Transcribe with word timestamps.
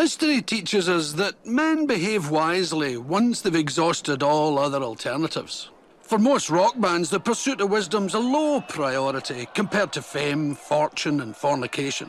History 0.00 0.40
teaches 0.40 0.88
us 0.88 1.12
that 1.12 1.44
men 1.44 1.84
behave 1.84 2.30
wisely 2.30 2.96
once 2.96 3.42
they've 3.42 3.54
exhausted 3.54 4.22
all 4.22 4.58
other 4.58 4.82
alternatives. 4.82 5.68
For 6.00 6.18
most 6.18 6.48
rock 6.48 6.80
bands, 6.80 7.10
the 7.10 7.20
pursuit 7.20 7.60
of 7.60 7.68
wisdom's 7.68 8.14
a 8.14 8.18
low 8.18 8.62
priority 8.62 9.46
compared 9.54 9.92
to 9.92 10.00
fame, 10.00 10.54
fortune, 10.54 11.20
and 11.20 11.36
fornication. 11.36 12.08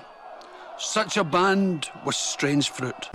Such 0.80 1.18
a 1.18 1.26
band 1.26 1.90
was 2.06 2.16
Strange 2.16 2.70
Fruit. 2.70 3.10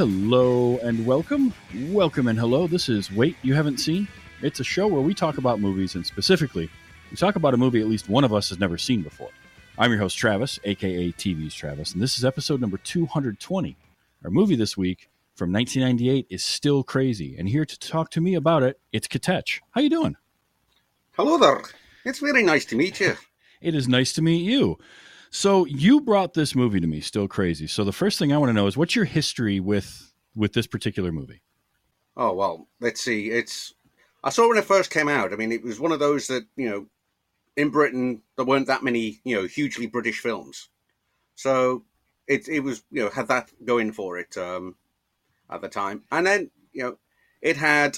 Hello 0.00 0.78
and 0.78 1.04
welcome. 1.04 1.52
Welcome 1.88 2.28
and 2.28 2.38
hello. 2.38 2.66
This 2.66 2.88
is 2.88 3.12
Wait 3.12 3.36
You 3.42 3.52
Haven't 3.52 3.76
Seen. 3.76 4.08
It's 4.40 4.58
a 4.58 4.64
show 4.64 4.86
where 4.86 5.02
we 5.02 5.12
talk 5.12 5.36
about 5.36 5.60
movies 5.60 5.94
and 5.94 6.06
specifically, 6.06 6.70
we 7.10 7.18
talk 7.18 7.36
about 7.36 7.52
a 7.52 7.58
movie 7.58 7.82
at 7.82 7.86
least 7.86 8.08
one 8.08 8.24
of 8.24 8.32
us 8.32 8.48
has 8.48 8.58
never 8.58 8.78
seen 8.78 9.02
before. 9.02 9.28
I'm 9.76 9.90
your 9.90 10.00
host, 10.00 10.16
Travis, 10.16 10.58
aka 10.64 11.12
TV's 11.12 11.54
Travis, 11.54 11.92
and 11.92 12.00
this 12.00 12.16
is 12.16 12.24
episode 12.24 12.62
number 12.62 12.78
220. 12.78 13.76
Our 14.24 14.30
movie 14.30 14.56
this 14.56 14.74
week 14.74 15.10
from 15.34 15.52
1998 15.52 16.28
is 16.30 16.42
Still 16.42 16.82
Crazy, 16.82 17.36
and 17.38 17.46
here 17.46 17.66
to 17.66 17.78
talk 17.78 18.10
to 18.12 18.22
me 18.22 18.36
about 18.36 18.62
it, 18.62 18.80
it's 18.92 19.06
K'Tetch. 19.06 19.60
How 19.72 19.82
you 19.82 19.90
doing? 19.90 20.16
Hello 21.10 21.36
there. 21.36 21.60
It's 22.06 22.20
very 22.20 22.42
nice 22.42 22.64
to 22.64 22.74
meet 22.74 23.00
you. 23.00 23.18
It 23.60 23.74
is 23.74 23.86
nice 23.86 24.14
to 24.14 24.22
meet 24.22 24.44
you. 24.50 24.78
So 25.30 25.64
you 25.64 26.00
brought 26.00 26.34
this 26.34 26.56
movie 26.56 26.80
to 26.80 26.86
me, 26.86 27.00
Still 27.00 27.28
Crazy. 27.28 27.68
So 27.68 27.84
the 27.84 27.92
first 27.92 28.18
thing 28.18 28.32
I 28.32 28.38
want 28.38 28.50
to 28.50 28.52
know 28.54 28.66
is 28.66 28.76
what's 28.76 28.96
your 28.96 29.04
history 29.04 29.60
with 29.60 30.12
with 30.34 30.52
this 30.52 30.66
particular 30.66 31.12
movie? 31.12 31.42
Oh 32.16 32.34
well, 32.34 32.66
let's 32.80 33.00
see. 33.00 33.30
It's 33.30 33.74
I 34.24 34.30
saw 34.30 34.48
when 34.48 34.58
it 34.58 34.64
first 34.64 34.90
came 34.90 35.08
out. 35.08 35.32
I 35.32 35.36
mean, 35.36 35.52
it 35.52 35.62
was 35.62 35.78
one 35.80 35.92
of 35.92 36.00
those 36.00 36.26
that 36.26 36.44
you 36.56 36.68
know, 36.68 36.86
in 37.56 37.70
Britain 37.70 38.22
there 38.36 38.44
weren't 38.44 38.66
that 38.66 38.82
many 38.82 39.20
you 39.24 39.36
know 39.36 39.46
hugely 39.46 39.86
British 39.86 40.18
films, 40.18 40.68
so 41.36 41.84
it 42.26 42.48
it 42.48 42.60
was 42.60 42.82
you 42.90 43.04
know 43.04 43.10
had 43.10 43.28
that 43.28 43.50
going 43.64 43.92
for 43.92 44.18
it 44.18 44.36
um, 44.36 44.74
at 45.48 45.60
the 45.60 45.68
time, 45.68 46.02
and 46.10 46.26
then 46.26 46.50
you 46.72 46.82
know 46.82 46.98
it 47.40 47.56
had 47.56 47.96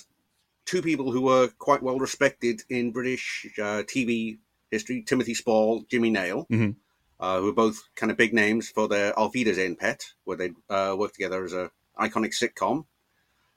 two 0.66 0.82
people 0.82 1.10
who 1.10 1.22
were 1.22 1.48
quite 1.58 1.82
well 1.82 1.98
respected 1.98 2.62
in 2.68 2.92
British 2.92 3.46
uh, 3.58 3.82
TV 3.84 4.38
history: 4.70 5.02
Timothy 5.02 5.32
Spall, 5.34 5.82
Jimmy 5.88 6.10
Nail. 6.10 6.46
Mhm. 6.50 6.76
Uh, 7.22 7.38
who 7.38 7.46
were 7.46 7.52
both 7.52 7.84
kind 7.94 8.10
of 8.10 8.18
big 8.18 8.34
names 8.34 8.68
for 8.68 8.88
their 8.88 9.16
Auf 9.16 9.32
Wiedersehen 9.32 9.76
pet, 9.76 10.04
where 10.24 10.36
they 10.36 10.50
uh, 10.68 10.96
worked 10.98 11.14
together 11.14 11.44
as 11.44 11.52
a 11.52 11.70
iconic 11.96 12.34
sitcom. 12.34 12.84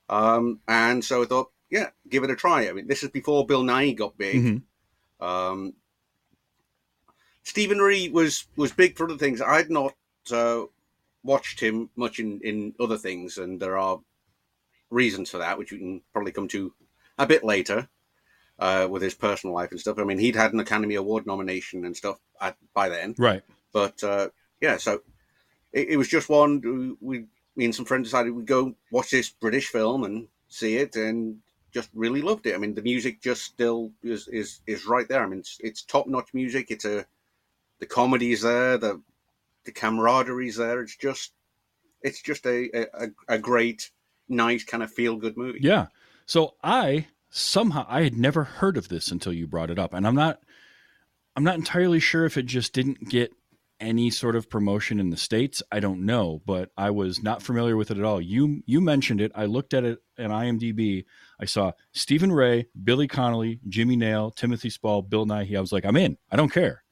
Um, 0.07 0.59
and 0.67 1.03
so 1.03 1.23
I 1.23 1.25
thought, 1.25 1.51
yeah, 1.71 1.89
give 2.07 2.23
it 2.23 2.29
a 2.29 2.35
try. 2.35 2.69
I 2.69 2.73
mean, 2.73 2.85
this 2.85 3.01
is 3.01 3.09
before 3.09 3.47
Bill 3.47 3.63
Nighy 3.63 3.97
got 3.97 4.19
big. 4.19 4.35
Mhm. 4.43 4.61
Um, 5.19 5.73
Stephen 7.41 7.79
Rea 7.79 8.09
was 8.09 8.45
was 8.55 8.71
big 8.71 8.95
for 8.95 9.05
other 9.05 9.17
things. 9.17 9.41
I'd 9.41 9.71
not 9.71 9.95
uh, 10.31 10.65
watched 11.23 11.59
him 11.59 11.89
much 11.95 12.19
in, 12.19 12.41
in 12.43 12.75
other 12.79 12.99
things, 12.99 13.39
and 13.39 13.59
there 13.59 13.79
are 13.79 13.99
reasons 14.91 15.31
for 15.31 15.39
that, 15.39 15.57
which 15.57 15.71
we 15.71 15.79
can 15.79 16.01
probably 16.13 16.31
come 16.31 16.47
to 16.49 16.71
a 17.17 17.25
bit 17.25 17.43
later 17.43 17.89
uh, 18.59 18.87
with 18.89 19.01
his 19.01 19.15
personal 19.15 19.55
life 19.55 19.71
and 19.71 19.79
stuff. 19.79 19.97
I 19.97 20.03
mean, 20.03 20.19
he'd 20.19 20.35
had 20.35 20.53
an 20.53 20.59
Academy 20.59 20.95
Award 20.95 21.25
nomination 21.25 21.83
and 21.83 21.97
stuff 21.97 22.19
at, 22.39 22.57
by 22.75 22.89
then. 22.89 23.15
Right. 23.17 23.41
But 23.75 24.01
uh, 24.05 24.29
yeah, 24.61 24.77
so 24.77 25.01
it, 25.73 25.89
it 25.89 25.97
was 25.97 26.07
just 26.07 26.29
one. 26.29 26.95
We, 27.01 27.25
me 27.57 27.65
and 27.65 27.75
some 27.75 27.83
friends 27.83 28.07
decided 28.07 28.31
we'd 28.31 28.45
go 28.45 28.73
watch 28.89 29.11
this 29.11 29.29
British 29.29 29.67
film 29.67 30.05
and 30.05 30.29
see 30.47 30.77
it, 30.77 30.95
and 30.95 31.39
just 31.73 31.89
really 31.93 32.21
loved 32.21 32.47
it. 32.47 32.55
I 32.55 32.57
mean, 32.57 32.73
the 32.73 32.81
music 32.81 33.21
just 33.21 33.43
still 33.43 33.91
is 34.01 34.29
is, 34.29 34.61
is 34.65 34.85
right 34.85 35.05
there. 35.09 35.21
I 35.21 35.27
mean, 35.27 35.39
it's, 35.39 35.57
it's 35.59 35.81
top 35.81 36.07
notch 36.07 36.33
music. 36.33 36.71
It's 36.71 36.85
a 36.85 37.05
the 37.79 37.85
comedy 37.85 38.31
is 38.31 38.43
there, 38.43 38.77
the 38.77 39.01
the 39.65 39.73
camaraderie 39.73 40.47
is 40.47 40.55
there. 40.55 40.81
It's 40.81 40.95
just 40.95 41.33
it's 42.01 42.21
just 42.21 42.45
a 42.45 42.69
a, 42.93 43.07
a 43.27 43.37
great, 43.37 43.91
nice 44.29 44.63
kind 44.63 44.83
of 44.83 44.93
feel 44.93 45.17
good 45.17 45.35
movie. 45.35 45.59
Yeah. 45.61 45.87
So 46.25 46.55
I 46.63 47.07
somehow 47.29 47.85
I 47.89 48.03
had 48.03 48.15
never 48.15 48.45
heard 48.45 48.77
of 48.77 48.87
this 48.87 49.11
until 49.11 49.33
you 49.33 49.47
brought 49.47 49.69
it 49.69 49.77
up, 49.79 49.93
and 49.93 50.07
I'm 50.07 50.15
not 50.15 50.39
I'm 51.35 51.43
not 51.43 51.55
entirely 51.55 51.99
sure 51.99 52.23
if 52.23 52.37
it 52.37 52.45
just 52.45 52.71
didn't 52.71 53.09
get 53.09 53.33
any 53.79 54.09
sort 54.09 54.35
of 54.35 54.49
promotion 54.49 54.99
in 54.99 55.09
the 55.09 55.17
states. 55.17 55.61
I 55.71 55.79
don't 55.79 56.05
know, 56.05 56.41
but 56.45 56.71
I 56.77 56.91
was 56.91 57.21
not 57.21 57.41
familiar 57.41 57.75
with 57.75 57.91
it 57.91 57.97
at 57.97 58.03
all. 58.03 58.21
You 58.21 58.61
you 58.65 58.79
mentioned 58.81 59.21
it. 59.21 59.31
I 59.35 59.45
looked 59.45 59.73
at 59.73 59.83
it 59.83 59.99
in 60.17 60.31
IMDb. 60.31 61.05
I 61.39 61.45
saw 61.45 61.71
Stephen 61.91 62.31
Rea, 62.31 62.65
Billy 62.83 63.07
Connolly, 63.07 63.59
Jimmy 63.67 63.95
Nail, 63.95 64.31
Timothy 64.31 64.69
Spall, 64.69 65.01
Bill 65.01 65.25
Nighy. 65.25 65.57
I 65.57 65.61
was 65.61 65.71
like, 65.73 65.85
I'm 65.85 65.97
in. 65.97 66.17
I 66.31 66.35
don't 66.37 66.51
care. 66.51 66.83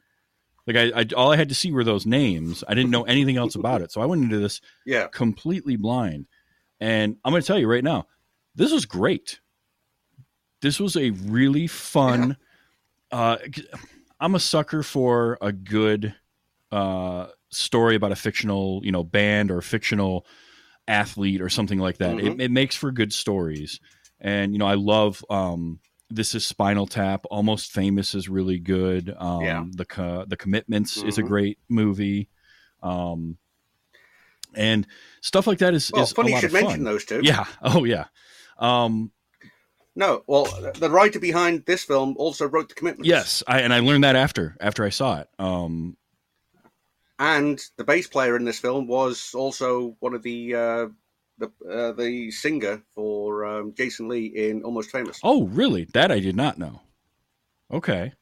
Like 0.68 0.76
I, 0.78 1.02
I 1.02 1.06
all 1.16 1.32
I 1.32 1.38
had 1.38 1.50
to 1.50 1.56
see 1.56 1.72
were 1.72 1.84
those 1.84 2.06
names. 2.06 2.64
I 2.68 2.74
didn't 2.74 2.92
know 2.92 3.04
anything 3.04 3.38
else 3.38 3.56
about 3.56 3.82
it, 3.82 3.92
so 3.92 4.02
I 4.02 4.06
went 4.06 4.24
into 4.24 4.40
this 4.40 4.62
Yeah. 4.86 5.08
completely 5.08 5.76
blind. 5.76 6.28
And 6.80 7.18
I'm 7.24 7.32
going 7.32 7.42
to 7.42 7.48
tell 7.48 7.60
you 7.60 7.68
right 7.70 7.84
now, 7.84 8.08
this 8.56 8.72
was 8.72 8.86
great. 8.86 9.40
This 10.62 10.80
was 10.80 10.96
a 10.98 11.12
really 11.12 11.68
fun. 11.68 12.38
Uh, 13.12 13.38
I'm 14.20 14.36
a 14.36 14.40
sucker 14.40 14.84
for 14.84 15.38
a 15.42 15.52
good 15.52 16.16
uh, 16.74 17.28
story 17.50 17.96
about 17.96 18.12
a 18.12 18.16
fictional, 18.16 18.82
you 18.84 18.92
know, 18.92 19.04
band 19.04 19.52
or 19.52 19.58
a 19.60 19.64
fictional 19.64 20.26
athlete 20.88 21.42
or 21.42 21.50
something 21.50 21.80
like 21.80 21.98
that. 22.00 22.20
It, 22.20 22.42
it 22.42 22.52
makes 22.52 22.76
for 22.76 22.92
good 22.92 23.14
stories. 23.14 23.80
And 24.20 24.54
you 24.54 24.60
know, 24.60 24.66
I 24.68 24.76
love 24.76 25.24
um, 25.30 25.80
this 26.10 26.36
is 26.36 26.46
Spinal 26.46 26.88
Tap. 26.88 27.26
Almost 27.30 27.72
Famous 27.72 28.16
is 28.16 28.28
really 28.30 28.60
good. 28.60 29.14
Um, 29.18 29.42
Yeah. 29.42 29.64
The 29.72 29.86
co- 29.86 30.26
the 30.28 30.38
Commitments 30.38 30.98
is 30.98 31.18
a 31.18 31.24
Mhm. 31.24 31.28
great 31.28 31.58
movie. 31.70 32.30
Um, 32.82 33.38
and 34.56 34.86
stuff 35.22 35.48
like 35.48 35.60
that 35.60 35.74
is, 35.74 35.92
Well, 35.92 36.04
is 36.04 36.12
a 36.12 36.16
funny 36.16 36.32
you 36.32 36.40
should 36.40 36.46
of 36.46 36.52
fun. 36.52 36.64
mention 36.64 36.84
those 36.84 37.06
two. 37.06 37.22
Yeah. 37.24 37.46
Oh, 37.62 37.84
yeah. 37.86 38.06
Um, 38.60 39.12
No, 39.96 40.24
well, 40.28 40.46
the 40.80 40.90
writer 40.90 41.20
behind 41.20 41.66
this 41.66 41.84
film 41.84 42.16
also 42.18 42.48
wrote 42.48 42.70
the 42.70 42.76
commitments. 42.76 43.08
yes, 43.08 43.44
I, 43.48 43.62
and 43.62 43.74
I 43.74 43.80
learned 43.80 44.04
that 44.04 44.16
after 44.16 44.56
after 44.60 44.84
I 44.84 44.90
saw 44.90 45.20
it. 45.22 45.28
Um, 45.40 45.98
and 47.24 47.60
the 47.78 47.84
bass 47.84 48.08
player 48.08 48.36
in 48.36 48.44
this 48.46 48.60
film 48.60 48.88
was 48.88 49.34
also 49.34 49.96
one 50.00 50.14
of 50.14 50.24
the 50.24 50.56
uh, 50.56 50.88
the 51.38 51.52
uh, 51.70 51.92
the 51.94 52.30
singer 52.32 52.82
for 52.96 53.46
um, 53.46 53.74
Jason 53.76 54.08
Lee 54.10 54.28
in 54.28 54.64
Almost 54.64 54.92
Famous. 54.92 55.20
oh, 55.24 55.46
really? 55.48 55.86
That 55.94 56.12
I 56.12 56.20
did 56.20 56.36
not 56.36 56.58
know. 56.58 56.82
Okay. 57.72 58.14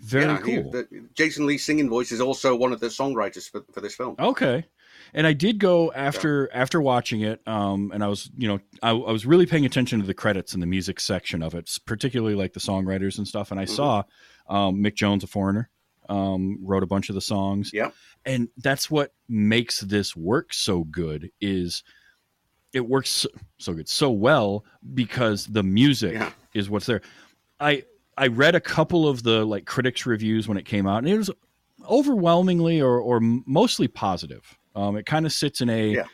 Very 0.00 0.24
Yeah, 0.24 0.44
he- 0.44 0.62
cool. 0.62 0.70
the- 0.72 1.08
Jason 1.14 1.46
Lee's 1.46 1.64
singing 1.64 1.88
voice 1.88 2.10
is 2.12 2.20
also 2.20 2.56
one 2.56 2.72
of 2.72 2.80
the 2.80 2.88
songwriters 2.88 3.48
for, 3.50 3.62
for 3.72 3.80
this 3.80 3.94
film. 3.94 4.16
Okay. 4.18 4.66
And 5.14 5.26
I 5.26 5.32
did 5.32 5.58
go 5.58 5.92
after 5.92 6.50
after 6.52 6.80
watching 6.80 7.20
it, 7.22 7.40
um, 7.46 7.90
and 7.94 8.02
I 8.04 8.08
was, 8.08 8.30
you 8.36 8.48
know, 8.48 8.60
I, 8.82 8.90
I 8.90 9.12
was 9.12 9.24
really 9.26 9.46
paying 9.46 9.64
attention 9.66 10.00
to 10.00 10.06
the 10.06 10.14
credits 10.14 10.52
and 10.54 10.62
the 10.62 10.66
music 10.66 11.00
section 11.00 11.42
of 11.42 11.54
it, 11.54 11.70
particularly 11.86 12.34
like 12.34 12.52
the 12.52 12.60
songwriters 12.60 13.18
and 13.18 13.26
stuff. 13.28 13.50
And 13.50 13.60
I 13.60 13.64
Mhm. 13.64 13.76
saw 13.76 14.02
um, 14.48 14.82
Mick 14.82 14.94
Jones, 14.94 15.22
a 15.24 15.26
foreigner, 15.26 15.70
um, 16.08 16.58
wrote 16.62 16.82
a 16.82 16.86
bunch 16.86 17.08
of 17.08 17.14
the 17.14 17.20
songs. 17.20 17.70
Yeah. 17.72 17.90
and 18.24 18.48
that's 18.58 18.90
what 18.90 19.12
makes 19.28 19.80
this 19.80 20.14
work 20.16 20.52
so 20.54 20.84
good. 20.84 21.30
Is 21.40 21.82
it 22.72 22.88
works 22.88 23.10
so, 23.10 23.28
so 23.58 23.74
good, 23.74 23.88
so 23.88 24.10
well 24.10 24.64
because 24.94 25.46
the 25.46 25.62
music 25.62 26.14
Yeah. 26.14 26.30
is 26.54 26.70
what's 26.70 26.86
there. 26.86 27.02
I 27.60 27.84
I 28.16 28.26
read 28.28 28.54
a 28.54 28.60
couple 28.60 29.08
of 29.08 29.22
the 29.22 29.44
like 29.44 29.64
critics 29.66 30.04
reviews 30.06 30.46
when 30.48 30.56
it 30.58 30.64
came 30.66 30.86
out, 30.86 30.98
and 30.98 31.08
it 31.08 31.16
was 31.18 31.30
overwhelmingly 31.88 32.80
or 32.80 32.98
or 33.00 33.20
mostly 33.20 33.88
positive. 33.88 34.42
Um, 34.74 34.96
it 34.96 35.06
kind 35.06 35.26
of 35.26 35.32
sits 35.32 35.60
in 35.60 35.68
a 35.68 35.88
Yeah. 35.96 36.04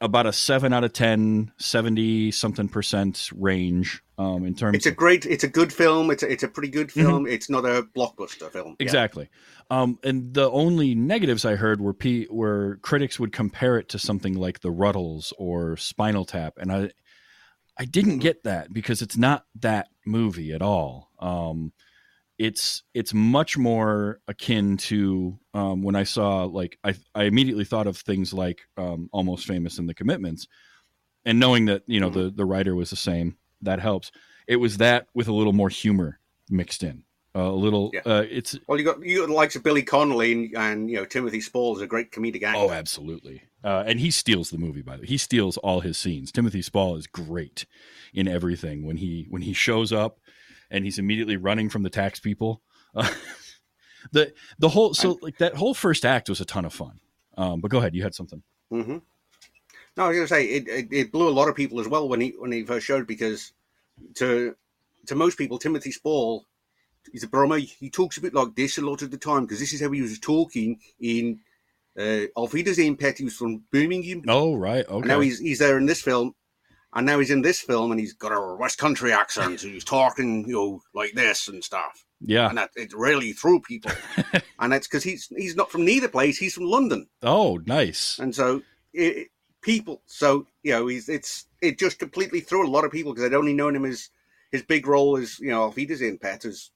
about 0.00 0.26
a 0.26 0.32
seven 0.32 0.72
out 0.72 0.84
of 0.84 0.92
10, 0.92 1.52
70 1.58 2.30
something 2.30 2.68
percent 2.68 3.28
range 3.34 4.02
um, 4.22 4.44
in 4.44 4.54
terms. 4.54 4.76
It's 4.76 4.86
a 4.86 4.90
great, 4.90 5.26
it's 5.26 5.44
a 5.44 5.48
good 5.48 5.72
film. 5.72 6.10
It's 6.10 6.22
a, 6.22 6.30
it's 6.30 6.42
a 6.42 6.48
pretty 6.48 6.68
good 6.70 6.92
film. 6.92 7.26
It's 7.26 7.50
not 7.50 7.64
a 7.64 7.82
blockbuster 7.96 8.50
film. 8.50 8.76
Yeah. 8.78 8.84
Exactly. 8.84 9.28
Um, 9.70 9.98
and 10.04 10.34
the 10.34 10.50
only 10.50 10.94
negatives 10.94 11.44
I 11.44 11.56
heard 11.56 11.80
were 11.80 11.94
P, 11.94 12.26
where 12.26 12.76
critics 12.76 13.18
would 13.18 13.32
compare 13.32 13.78
it 13.78 13.88
to 13.90 13.98
something 13.98 14.34
like 14.34 14.60
The 14.60 14.68
Rutles 14.72 15.32
or 15.38 15.76
Spinal 15.76 16.24
Tap, 16.24 16.54
and 16.58 16.70
I 16.72 16.90
I 17.78 17.86
didn't 17.86 18.18
Mhm. 18.18 18.20
get 18.20 18.44
that 18.44 18.72
because 18.72 19.00
it's 19.00 19.16
not 19.16 19.46
that 19.60 19.88
movie 20.04 20.52
at 20.52 20.60
all. 20.60 21.10
Um, 21.18 21.72
it's 22.38 22.82
it's 22.92 23.14
much 23.14 23.56
more 23.56 24.20
akin 24.28 24.76
to 24.76 25.38
um, 25.54 25.82
when 25.82 25.96
I 25.96 26.04
saw 26.04 26.44
like 26.44 26.78
I 26.84 26.94
I 27.14 27.24
immediately 27.24 27.64
thought 27.64 27.86
of 27.86 27.96
things 27.96 28.32
like 28.34 28.62
um, 28.76 29.08
Almost 29.12 29.46
Famous 29.46 29.78
and 29.78 29.88
The 29.88 29.94
Commitments, 29.94 30.46
and 31.24 31.38
knowing 31.38 31.66
that 31.66 31.82
you 31.86 32.00
know 32.00 32.10
the 32.10 32.30
the 32.30 32.44
writer 32.44 32.74
was 32.74 32.90
the 32.90 32.96
same 32.96 33.36
that 33.62 33.80
helps. 33.80 34.12
It 34.46 34.56
was 34.56 34.78
that 34.78 35.06
with 35.14 35.28
a 35.28 35.32
little 35.32 35.52
more 35.52 35.68
humor 35.68 36.18
mixed 36.50 36.82
in. 36.82 37.04
Uh, 37.34 37.44
a 37.44 37.52
little. 37.52 37.90
Yeah. 37.94 38.00
Uh, 38.04 38.24
it's 38.28 38.58
Well, 38.68 38.78
you 38.78 38.84
got 38.84 39.02
you 39.02 39.20
got 39.20 39.28
the 39.28 39.32
likes 39.32 39.56
of 39.56 39.62
Billy 39.62 39.82
Connolly 39.82 40.32
and, 40.32 40.56
and 40.56 40.90
you 40.90 40.96
know 40.96 41.04
Timothy 41.06 41.40
Spall 41.40 41.74
is 41.74 41.82
a 41.82 41.86
great 41.86 42.10
comedic 42.10 42.42
actor. 42.42 42.60
oh, 42.60 42.70
absolutely. 42.70 43.42
Uh, 43.64 43.84
and 43.86 44.00
he 44.00 44.10
steals 44.10 44.50
the 44.50 44.58
movie. 44.58 44.82
By 44.82 44.96
the 44.96 45.02
way, 45.02 45.06
he 45.06 45.16
steals 45.16 45.56
all 45.58 45.80
his 45.80 45.96
scenes. 45.96 46.30
Timothy 46.30 46.60
Spall 46.60 46.96
is 46.96 47.06
great 47.06 47.64
in 48.12 48.28
everything. 48.28 48.84
When 48.84 48.98
he 48.98 49.26
when 49.30 49.42
he 49.42 49.54
shows 49.54 49.92
up, 49.92 50.18
and 50.70 50.84
he's 50.84 50.98
immediately 50.98 51.36
running 51.36 51.68
from 51.70 51.84
the 51.84 51.90
tax 51.90 52.20
people. 52.20 52.60
Uh, 52.94 53.08
the 54.12 54.32
the 54.58 54.68
whole 54.68 54.92
so 54.92 55.18
like 55.22 55.38
that 55.38 55.54
whole 55.54 55.74
first 55.74 56.04
act 56.04 56.28
was 56.28 56.40
a 56.40 56.44
ton 56.44 56.64
of 56.64 56.74
fun. 56.74 57.00
Um, 57.38 57.60
but 57.60 57.70
go 57.70 57.78
ahead, 57.78 57.94
you 57.94 58.02
had 58.02 58.14
something. 58.14 58.42
hmm 58.70 58.98
No, 59.96 60.04
I 60.04 60.08
was 60.08 60.16
going 60.16 60.26
to 60.28 60.34
say 60.34 60.44
it, 60.46 60.68
it, 60.68 60.88
it 60.90 61.12
blew 61.12 61.28
a 61.28 61.30
lot 61.30 61.48
of 61.48 61.54
people 61.56 61.78
as 61.80 61.88
well 61.88 62.08
when 62.08 62.20
he 62.20 62.30
when 62.38 62.50
he 62.52 62.62
first 62.64 62.86
showed 62.86 63.06
because 63.06 63.52
to 64.14 64.54
to 65.06 65.14
most 65.14 65.36
people 65.38 65.58
Timothy 65.58 65.92
Spall 65.92 66.46
he's 67.12 67.24
a 67.24 67.28
Brummie. 67.28 67.66
He 67.78 67.90
talks 67.90 68.16
a 68.16 68.20
bit 68.20 68.32
like 68.34 68.54
this 68.54 68.78
a 68.78 68.82
lot 68.82 69.02
of 69.02 69.10
the 69.10 69.18
time 69.18 69.42
because 69.42 69.58
this 69.60 69.72
is 69.72 69.80
how 69.82 69.90
he 69.90 70.00
was 70.02 70.18
talking 70.18 70.78
in 71.00 71.40
uh, 71.98 72.22
Auf 72.36 72.54
Wiedersehen 72.54 72.96
Pet. 72.96 73.18
He 73.18 73.24
was 73.24 73.36
from 73.36 73.64
Birmingham, 73.70 74.22
Oh 74.28 74.54
right, 74.54 74.84
and 74.88 75.04
now 75.04 75.16
okay. 75.16 75.26
he's 75.26 75.38
he's 75.40 75.58
there 75.58 75.76
in 75.76 75.84
this 75.86 76.00
film, 76.00 76.34
and 76.94 77.04
now 77.04 77.18
he's 77.18 77.30
in 77.30 77.42
this 77.42 77.60
film 77.60 77.90
and 77.90 78.00
he's 78.00 78.14
got 78.14 78.32
a 78.32 78.54
West 78.56 78.78
Country 78.78 79.12
accent. 79.12 79.60
so 79.60 79.68
he's 79.68 79.84
talking 79.84 80.46
you 80.46 80.54
know 80.54 80.82
like 80.94 81.12
this 81.12 81.48
and 81.48 81.62
stuff, 81.62 82.06
Yeah. 82.22 82.48
and 82.48 82.56
that 82.56 82.70
it 82.76 82.94
really 82.94 83.32
threw 83.34 83.60
people. 83.60 83.90
and 84.58 84.72
that's 84.72 84.86
because 84.86 85.02
he's 85.04 85.26
he's 85.36 85.56
not 85.56 85.70
from 85.70 85.84
neither 85.84 86.08
place. 86.08 86.38
He's 86.38 86.54
from 86.54 86.64
London. 86.64 87.08
Oh, 87.22 87.60
nice. 87.66 88.18
and 88.18 88.34
so 88.34 88.62
it- 88.94 89.28
people. 89.62 90.02
So 90.06 90.46
you 90.62 90.72
know 90.72 90.86
he's 90.86 91.08
it's 91.08 91.46
it 91.60 91.78
just 91.78 91.98
completely 91.98 92.40
threw 92.40 92.66
a 92.66 92.68
lot 92.68 92.84
of 92.84 92.90
people 92.92 93.12
because 93.12 93.24
i'd 93.26 93.34
only 93.34 93.54
known 93.54 93.74
him 93.76 93.84
as 93.84 94.10
his 94.50 94.62
big 94.62 94.86
role 94.86 95.16
as 95.16 95.38
you 95.40 95.48
know 95.50 95.62
Auf 95.64 95.76
Wiedersehen 95.76 96.18
pet 96.18 96.44
as 96.44 96.70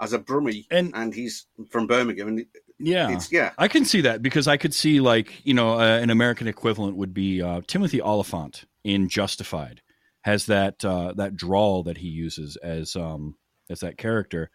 as 0.00 0.12
a 0.12 0.18
brummie. 0.18 0.66
And- 0.70 0.92
and, 0.94 1.14
he's 1.14 1.46
from 1.70 1.86
birmingham 1.86 2.26
and 2.28 2.46
Yeah. 2.78 3.10
it's 3.14 3.30
yeah. 3.30 3.52
I 3.56 3.68
can 3.68 3.84
see 3.84 4.00
that 4.00 4.20
because 4.22 4.48
I 4.48 4.56
could 4.56 4.74
see 4.74 5.00
like 5.00 5.44
you 5.46 5.54
know 5.54 5.78
uh, 5.78 5.98
an 6.02 6.10
American 6.10 6.48
equivalent 6.48 6.96
would 6.96 7.14
be 7.14 7.40
uh, 7.40 7.60
Timothy 7.66 8.00
Olyphant 8.02 8.64
in 8.82 9.08
Justified. 9.08 9.80
Has 10.22 10.46
that 10.46 10.84
uh, 10.84 11.12
that 11.16 11.36
drawl 11.36 11.82
that 11.84 11.98
he 11.98 12.08
uses 12.08 12.56
as 12.56 12.94
um, 12.96 13.36
as 13.70 13.80
that 13.80 13.98
character, 13.98 14.50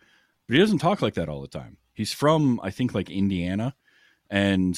but 0.48 0.54
he 0.56 0.60
doesn't 0.62 0.78
talk 0.80 1.02
like 1.02 1.16
that 1.16 1.28
all 1.30 1.42
the 1.42 1.48
time. 1.48 1.78
He's 1.94 2.14
from 2.14 2.60
I 2.64 2.72
think 2.72 2.94
like 2.94 3.10
Indiana, 3.10 3.76
and 4.30 4.78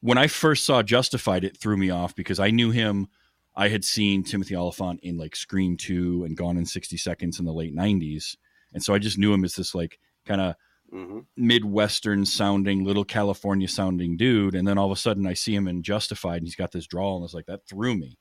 when 0.00 0.18
I 0.18 0.26
first 0.26 0.64
saw 0.64 0.82
Justified, 0.82 1.44
it 1.44 1.56
threw 1.56 1.76
me 1.76 1.90
off 1.90 2.14
because 2.14 2.38
I 2.38 2.50
knew 2.50 2.70
him. 2.70 3.08
I 3.56 3.68
had 3.68 3.84
seen 3.84 4.22
Timothy 4.22 4.54
Olyphant 4.54 5.00
in 5.02 5.16
like 5.16 5.34
Scream 5.34 5.76
Two 5.76 6.24
and 6.24 6.36
Gone 6.36 6.56
in 6.56 6.64
sixty 6.64 6.96
Seconds 6.96 7.38
in 7.38 7.44
the 7.44 7.52
late 7.52 7.74
'90s, 7.74 8.36
and 8.72 8.82
so 8.82 8.94
I 8.94 8.98
just 8.98 9.18
knew 9.18 9.32
him 9.32 9.44
as 9.44 9.54
this 9.54 9.74
like 9.74 9.98
kind 10.24 10.40
of 10.40 10.54
hmm 10.90 11.20
midwestern 11.36 12.24
sounding 12.24 12.82
little 12.84 13.04
california 13.04 13.68
sounding 13.68 14.16
dude. 14.16 14.54
And 14.54 14.66
then 14.66 14.78
all 14.78 14.86
of 14.86 14.92
a 14.92 15.00
sudden 15.00 15.26
i 15.26 15.34
see 15.34 15.54
him 15.54 15.68
in 15.68 15.82
justified 15.82 16.38
and 16.38 16.46
he's 16.46 16.56
got 16.56 16.72
this 16.72 16.86
drawl 16.86 17.16
and 17.16 17.24
it's 17.24 17.34
like 17.34 17.46
that 17.46 17.66
threw 17.66 17.94
me. 17.94 18.16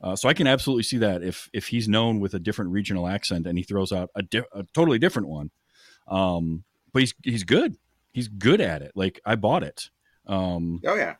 Uh, 0.00 0.14
so 0.14 0.28
i 0.28 0.34
can 0.34 0.46
absolutely 0.46 0.84
see 0.84 0.98
that 0.98 1.22
if 1.22 1.48
if 1.52 1.66
he's 1.68 1.88
known 1.88 2.20
with 2.20 2.34
a 2.34 2.38
different 2.38 2.70
regional 2.70 3.08
accent 3.08 3.46
and 3.46 3.58
he 3.58 3.64
throws 3.64 3.90
out 3.92 4.10
a, 4.14 4.22
di- 4.22 4.42
a 4.52 4.64
totally 4.72 4.98
different 4.98 5.28
one. 5.28 5.50
Um 6.06 6.64
but 6.92 7.00
he's 7.00 7.14
he's 7.24 7.44
good. 7.44 7.76
He's 8.12 8.28
good 8.28 8.60
at 8.60 8.82
it. 8.82 8.92
Like 8.94 9.20
i 9.24 9.34
bought 9.34 9.64
it 9.64 9.90
um 10.26 10.80
oh 10.86 10.94
yeah 10.94 11.14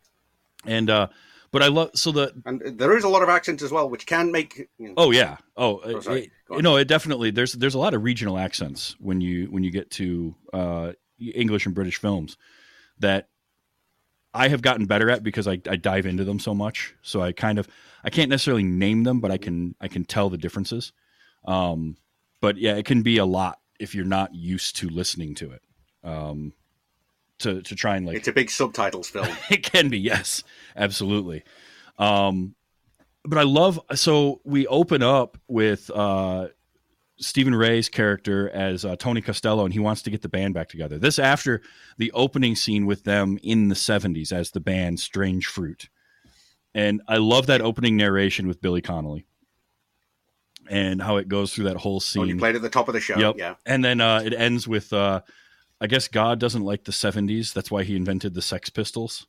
and 0.65 0.89
uh 0.91 1.09
but 1.51 1.63
i 1.63 1.67
love 1.69 1.91
so 1.95 2.13
the 2.13 2.33
and 2.47 2.61
there 2.79 2.97
is 2.97 3.05
a 3.05 3.09
lot 3.09 3.23
of 3.23 3.29
accent 3.29 3.61
as 3.63 3.71
well 3.73 3.89
which 3.91 4.07
can 4.07 4.31
make 4.33 4.69
you 4.79 4.89
know, 4.89 4.95
Oh 4.97 5.11
yeah. 5.11 5.37
Oh, 5.57 5.81
Oh, 5.85 5.99
it- 5.99 6.07
it- 6.59 6.63
no, 6.63 6.77
it 6.77 6.87
definitely 6.89 7.31
there's 7.31 7.53
there's 7.55 7.75
a 7.75 7.79
lot 7.79 7.95
of 7.95 8.03
regional 8.05 8.39
accents 8.39 8.95
when 9.01 9.21
you 9.21 9.47
when 9.47 9.63
you 9.65 9.71
get 9.71 9.91
to 9.93 10.35
uh, 10.53 10.93
English 11.19 11.67
and 11.67 11.75
British 11.75 11.97
films 11.99 12.37
that 12.99 13.29
I 14.35 14.49
have 14.49 14.63
gotten 14.63 14.87
better 14.87 15.11
at 15.11 15.23
because 15.23 15.47
I, 15.47 15.61
I 15.69 15.77
dive 15.77 16.07
into 16.07 16.25
them 16.25 16.39
so 16.39 16.55
much. 16.55 16.95
So 17.03 17.21
I 17.21 17.33
kind 17.33 17.59
of 17.59 17.69
I 18.05 18.11
can't 18.11 18.31
necessarily 18.31 18.63
name 18.63 19.03
them, 19.05 19.21
but 19.21 19.31
I 19.31 19.37
can 19.39 19.75
I 19.81 19.89
can 19.89 20.05
tell 20.05 20.31
the 20.31 20.39
differences. 20.39 20.93
Um, 21.45 21.97
but 22.41 22.57
yeah, 22.57 22.77
it 22.77 22.85
can 22.87 23.03
be 23.03 23.19
a 23.19 23.25
lot 23.27 23.59
if 23.79 23.95
you're 23.95 24.05
not 24.05 24.35
used 24.35 24.77
to 24.77 24.89
listening 24.89 25.35
to 25.37 25.53
it. 25.53 25.63
Um, 26.05 26.53
to 27.43 27.63
to 27.63 27.75
try 27.75 27.97
and 27.97 28.07
like 28.07 28.17
it's 28.17 28.29
a 28.29 28.33
big 28.33 28.51
subtitles 28.51 29.09
film 29.09 29.29
it 29.51 29.63
can 29.63 29.89
be 29.89 29.99
yes 29.99 30.43
absolutely 30.77 31.43
um 31.99 32.55
but 33.25 33.39
i 33.39 33.43
love 33.43 33.79
so 33.95 34.41
we 34.45 34.67
open 34.67 35.03
up 35.03 35.39
with 35.49 35.91
uh 35.91 36.49
Stephen 37.19 37.55
Rea's 37.55 37.89
character 37.89 38.51
as 38.51 38.85
uh, 38.85 38.97
Tony 38.97 39.21
Costello, 39.21 39.65
and 39.65 39.73
he 39.73 39.79
wants 39.79 40.03
to 40.03 40.11
get 40.11 40.23
the 40.23 40.29
band 40.29 40.55
back 40.55 40.69
together. 40.69 40.99
This 40.99 41.21
after 41.21 41.63
the 41.97 42.11
opening 42.13 42.57
scene 42.57 42.85
with 42.85 43.05
them 43.05 43.39
in 43.45 43.69
the 43.69 43.77
'70s 43.77 44.33
as 44.33 44.51
the 44.51 44.59
band 44.59 44.99
Strange 44.99 45.47
Fruit, 45.47 45.89
and 46.75 47.01
I 47.07 47.19
love 47.19 47.47
that 47.47 47.61
opening 47.61 47.97
narration 47.97 48.49
with 48.49 48.61
Billy 48.61 48.81
Connolly, 48.81 49.25
and 50.69 51.01
how 51.01 51.17
it 51.19 51.29
goes 51.29 51.55
through 51.55 51.65
that 51.65 51.77
whole 51.77 52.01
scene. 52.01 52.21
when 52.21 52.29
you 52.31 52.39
played 52.39 52.57
at 52.57 52.63
the 52.63 52.71
top 52.71 52.89
of 52.89 52.95
the 52.95 53.01
show 53.01 53.19
Yep. 53.19 53.35
yeah 53.39 53.55
And 53.67 53.85
then 53.85 54.01
uh, 54.01 54.23
it 54.25 54.33
ends 54.35 54.67
with, 54.67 54.93
uh, 54.93 55.21
I 55.83 55.89
guess 55.89 56.07
God 56.07 56.39
doesn't 56.39 56.63
like 56.63 56.85
the 56.85 56.93
'70s. 56.93 57.53
That's 57.53 57.71
why 57.71 57.83
he 57.83 57.97
invented 57.97 58.35
the 58.35 58.43
Sex 58.43 58.71
Pistols. 58.71 59.27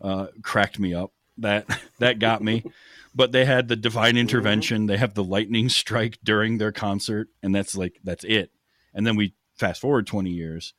Uh, 0.00 0.28
cracked 0.42 0.78
me 0.78 0.94
up. 0.94 1.12
That 1.38 1.66
that 1.98 2.18
got 2.18 2.42
me. 2.42 2.64
But 3.12 3.32
they 3.32 3.44
had 3.44 3.66
the 3.66 3.74
divine 3.74 4.16
intervention. 4.16 4.86
They 4.86 4.96
have 4.96 5.14
the 5.14 5.24
lightning 5.24 5.68
strike 5.68 6.18
during 6.22 6.58
their 6.58 6.70
concert, 6.70 7.26
and 7.42 7.52
that's 7.52 7.74
like 7.74 7.98
that's 8.04 8.22
it. 8.22 8.52
And 8.94 9.04
then 9.04 9.16
we 9.16 9.34
fast 9.56 9.80
forward 9.80 10.06
20 10.06 10.30
years, 10.30 10.74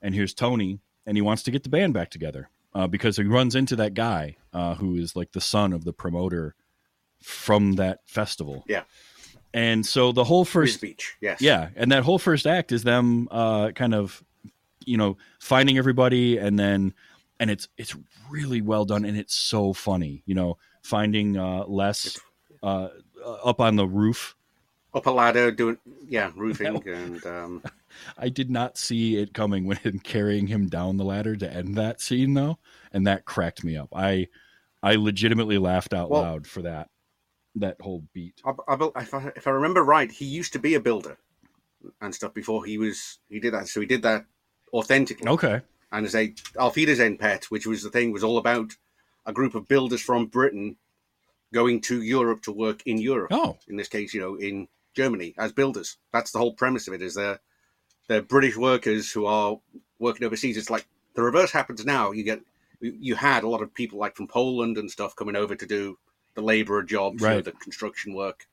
and 0.00 0.14
here's 0.14 0.32
Tony, 0.32 0.78
and 1.06 1.16
he 1.16 1.22
wants 1.22 1.42
to 1.42 1.50
get 1.50 1.64
the 1.64 1.68
band 1.68 1.92
back 1.92 2.10
together 2.10 2.50
uh, 2.72 2.86
because 2.86 3.16
he 3.16 3.24
runs 3.24 3.56
into 3.56 3.74
that 3.76 3.94
guy 3.94 4.36
uh, 4.52 4.76
who 4.76 4.94
is 4.94 5.16
like 5.16 5.32
the 5.32 5.40
son 5.40 5.72
of 5.72 5.84
the 5.84 5.92
promoter 5.92 6.54
from 7.20 7.72
that 7.72 8.00
festival. 8.06 8.64
Yeah. 8.68 8.82
And 9.54 9.84
so 9.84 10.12
the 10.12 10.24
whole 10.24 10.44
First 10.44 10.74
first 10.74 10.80
Beach 10.80 11.16
yes 11.20 11.42
yeah, 11.42 11.68
and 11.76 11.92
that 11.92 12.04
whole 12.04 12.18
first 12.18 12.46
act 12.46 12.72
is 12.72 12.84
them 12.84 13.28
uh, 13.30 13.72
kind 13.72 13.94
of, 13.94 14.22
you 14.86 14.96
know, 14.96 15.16
finding 15.40 15.78
everybody, 15.78 16.38
and 16.38 16.58
then, 16.58 16.94
and 17.40 17.50
it's 17.50 17.68
it's 17.76 17.96
really 18.30 18.60
well 18.60 18.84
done, 18.84 19.04
and 19.04 19.16
it's 19.16 19.34
so 19.34 19.72
funny, 19.72 20.22
you 20.26 20.34
know, 20.34 20.58
finding 20.82 21.36
uh, 21.36 21.64
Les 21.66 22.18
uh, 22.62 22.88
up 23.44 23.60
on 23.60 23.76
the 23.76 23.86
roof. 23.86 24.36
up 24.94 25.06
a 25.06 25.10
ladder 25.10 25.50
doing 25.50 25.78
yeah 26.06 26.30
roofing 26.36 26.86
and 26.88 27.24
um 27.26 27.62
I 28.18 28.28
did 28.28 28.50
not 28.50 28.76
see 28.76 29.16
it 29.16 29.32
coming 29.32 29.66
when 29.66 30.00
carrying 30.04 30.46
him 30.48 30.68
down 30.68 30.96
the 30.98 31.04
ladder 31.04 31.34
to 31.36 31.50
end 31.52 31.76
that 31.76 32.00
scene 32.00 32.34
though, 32.34 32.58
and 32.92 33.06
that 33.06 33.24
cracked 33.24 33.64
me 33.64 33.76
up. 33.76 33.88
I 33.94 34.28
I 34.82 34.96
legitimately 34.96 35.58
laughed 35.58 35.94
out 35.94 36.10
Well- 36.10 36.22
loud 36.22 36.46
for 36.46 36.62
that 36.62 36.88
that 37.56 37.76
whole 37.80 38.02
beat. 38.14 38.40
I, 38.46 38.52
I, 38.66 38.90
if, 39.02 39.12
I, 39.14 39.32
if 39.36 39.46
I 39.46 39.50
remember 39.50 39.84
right, 39.84 40.10
he 40.10 40.24
used 40.24 40.54
to 40.54 40.58
be 40.58 40.74
a 40.74 40.80
builder 40.80 41.18
and 42.00 42.14
stuff 42.14 42.32
before 42.32 42.64
he 42.64 42.78
was 42.78 43.18
he 43.28 43.40
did 43.40 43.52
that. 43.54 43.68
So 43.68 43.80
he 43.80 43.86
did 43.86 44.02
that 44.02 44.24
authentically. 44.72 45.28
Okay, 45.28 45.60
And 45.90 46.06
as 46.06 46.14
a 46.14 46.34
Auf 46.58 46.76
Wiedersehen 46.76 47.18
Pet, 47.18 47.44
which 47.50 47.66
was 47.66 47.82
the 47.82 47.90
thing, 47.90 48.12
was 48.12 48.24
all 48.24 48.38
about 48.38 48.76
a 49.26 49.32
group 49.32 49.54
of 49.54 49.68
builders 49.68 50.00
from 50.00 50.26
Britain 50.26 50.76
going 51.52 51.80
to 51.82 52.02
Europe 52.02 52.42
to 52.42 52.52
work 52.52 52.82
in 52.86 52.98
Europe. 52.98 53.32
oh 53.32 53.58
In 53.68 53.76
this 53.76 53.88
case, 53.88 54.14
you 54.14 54.20
know, 54.20 54.34
in 54.36 54.68
Germany 54.94 55.34
as 55.38 55.52
builders. 55.52 55.96
That's 56.12 56.32
the 56.32 56.38
whole 56.38 56.54
premise 56.54 56.88
of 56.88 56.94
it. 56.94 57.02
Is 57.02 57.14
they're 57.14 57.40
they're 58.08 58.22
British 58.22 58.56
workers 58.56 59.10
who 59.10 59.26
are 59.26 59.58
working 59.98 60.26
overseas. 60.26 60.56
It's 60.56 60.70
like 60.70 60.86
the 61.14 61.22
reverse 61.22 61.52
happens 61.52 61.84
now. 61.84 62.12
You 62.12 62.24
get 62.24 62.40
you 62.80 63.14
had 63.14 63.44
a 63.44 63.48
lot 63.48 63.62
of 63.62 63.72
people 63.72 63.98
like 63.98 64.16
from 64.16 64.26
Poland 64.28 64.76
and 64.76 64.90
stuff 64.90 65.14
coming 65.14 65.36
over 65.36 65.54
to 65.54 65.66
do 65.66 65.98
the 66.34 66.42
labourer 66.42 66.82
jobs, 66.82 67.22
you 67.22 67.28
know, 67.28 67.40
the 67.42 67.52
construction 67.52 68.14
work. 68.14 68.46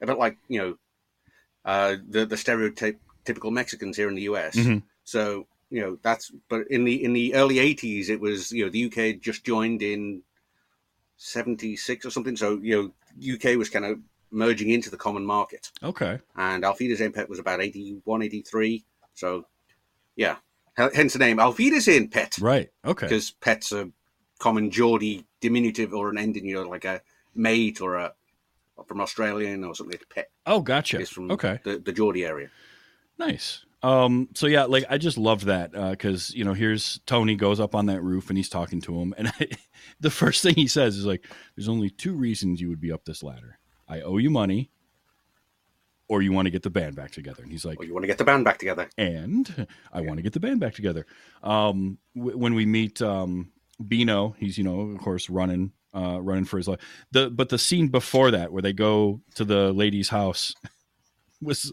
A 0.00 0.06
bit 0.06 0.18
like 0.18 0.36
you 0.48 0.58
know 0.60 0.78
uh, 1.64 1.96
the 2.08 2.26
the 2.26 2.36
stereotype 2.36 3.00
typical 3.24 3.50
Mexicans 3.50 3.96
here 3.96 4.08
in 4.08 4.16
the 4.16 4.22
US. 4.22 4.56
Mhm. 4.56 4.82
So 5.04 5.46
you 5.72 5.80
know 5.80 5.98
that's 6.02 6.30
but 6.50 6.68
in 6.68 6.84
the 6.84 7.02
in 7.02 7.14
the 7.14 7.34
early 7.34 7.56
80s 7.56 8.10
it 8.10 8.20
was 8.20 8.52
you 8.52 8.64
know 8.64 8.70
the 8.70 8.84
UK 8.84 8.94
had 8.94 9.22
just 9.22 9.42
joined 9.42 9.82
in 9.82 10.22
76 11.16 12.04
or 12.04 12.10
something. 12.10 12.36
So 12.36 12.58
you 12.62 12.92
know 13.18 13.34
UK 13.34 13.56
was 13.56 13.70
kind 13.70 13.84
of 13.86 13.98
merging 14.30 14.70
into 14.70 14.90
the 14.90 14.96
common 14.96 15.24
market 15.24 15.70
okay, 15.82 16.18
and 16.36 16.64
Auf 16.64 16.78
Wiedersehen 16.78 17.12
Pet 17.12 17.28
was 17.28 17.38
about 17.38 17.60
81, 17.60 18.22
83. 18.22 18.84
So, 19.14 19.46
yeah, 20.16 20.36
hence 20.76 21.14
the 21.14 21.18
name 21.18 21.40
Auf 21.40 21.58
Wiedersehen 21.58 22.08
Pet 22.08 22.36
right, 22.40 22.70
okay, 22.84 23.06
because 23.06 23.30
pet's 23.30 23.72
a 23.72 23.90
common 24.38 24.70
Geordie 24.70 25.24
diminutive 25.40 25.94
or 25.94 26.10
an 26.10 26.18
ending, 26.18 26.46
you 26.46 26.56
know, 26.56 26.68
like 26.68 26.84
a 26.84 27.00
mate 27.34 27.80
or 27.80 27.96
a 27.96 28.12
or 28.76 28.84
from 28.84 29.00
Australian 29.00 29.64
or 29.64 29.74
something. 29.74 29.98
Pet 30.14 30.30
oh 30.46 30.60
gotcha, 30.60 31.00
is 31.00 31.08
from 31.08 31.30
okay. 31.30 31.60
the, 31.64 31.78
the 31.78 31.92
Geordie 31.92 32.26
area. 32.26 32.50
Nice. 33.18 33.64
Um, 33.82 34.28
so 34.34 34.46
yeah, 34.46 34.64
like 34.64 34.84
I 34.88 34.98
just 34.98 35.18
loved 35.18 35.46
that 35.46 35.72
because 35.72 36.34
you 36.34 36.44
know 36.44 36.54
here's 36.54 37.00
Tony 37.06 37.34
goes 37.36 37.60
up 37.60 37.74
on 37.74 37.86
that 37.86 38.02
roof 38.02 38.28
and 38.28 38.36
he's 38.36 38.48
talking 38.48 38.80
to 38.82 39.00
him, 39.00 39.14
and 39.18 39.32
the 40.00 40.10
first 40.10 40.42
thing 40.42 40.54
he 40.54 40.68
says 40.68 40.96
is 40.96 41.04
like, 41.06 41.26
"There's 41.56 41.68
only 41.68 41.90
two 41.90 42.14
reasons 42.14 42.60
you 42.60 42.68
would 42.68 42.80
be 42.80 42.92
up 42.92 43.04
this 43.04 43.22
ladder. 43.22 43.58
I 43.88 44.00
owe 44.02 44.18
you 44.18 44.30
money, 44.30 44.70
or 46.08 46.22
you 46.22 46.32
want 46.32 46.46
to 46.46 46.50
get 46.50 46.62
the 46.62 46.70
band 46.70 46.94
back 46.94 47.10
together. 47.10 47.42
And 47.42 47.50
he's 47.50 47.64
like, 47.64 47.80
Or 47.80 47.84
you 47.84 47.92
want 47.94 48.04
to 48.04 48.06
get 48.06 48.18
the 48.18 48.24
band 48.24 48.44
back 48.44 48.58
together. 48.58 48.88
and 48.98 49.66
I 49.92 50.02
want 50.02 50.18
to 50.18 50.22
get 50.22 50.34
the 50.34 50.40
band 50.40 50.60
back 50.60 50.74
together. 50.74 51.06
Um, 51.42 51.98
w- 52.14 52.36
when 52.36 52.54
we 52.54 52.66
meet 52.66 53.00
um, 53.02 53.50
Beano, 53.86 54.34
he's 54.38 54.58
you 54.58 54.64
know 54.64 54.80
of 54.80 54.98
course 55.00 55.30
running 55.30 55.72
uh, 55.94 56.20
running 56.20 56.44
for 56.44 56.58
his 56.58 56.68
life. 56.68 56.80
The 57.12 57.30
but 57.30 57.48
the 57.48 57.58
scene 57.58 57.88
before 57.88 58.30
that 58.32 58.52
where 58.52 58.62
they 58.62 58.72
go 58.72 59.22
to 59.36 59.44
the 59.44 59.72
lady's 59.72 60.08
house 60.10 60.54
was 61.42 61.72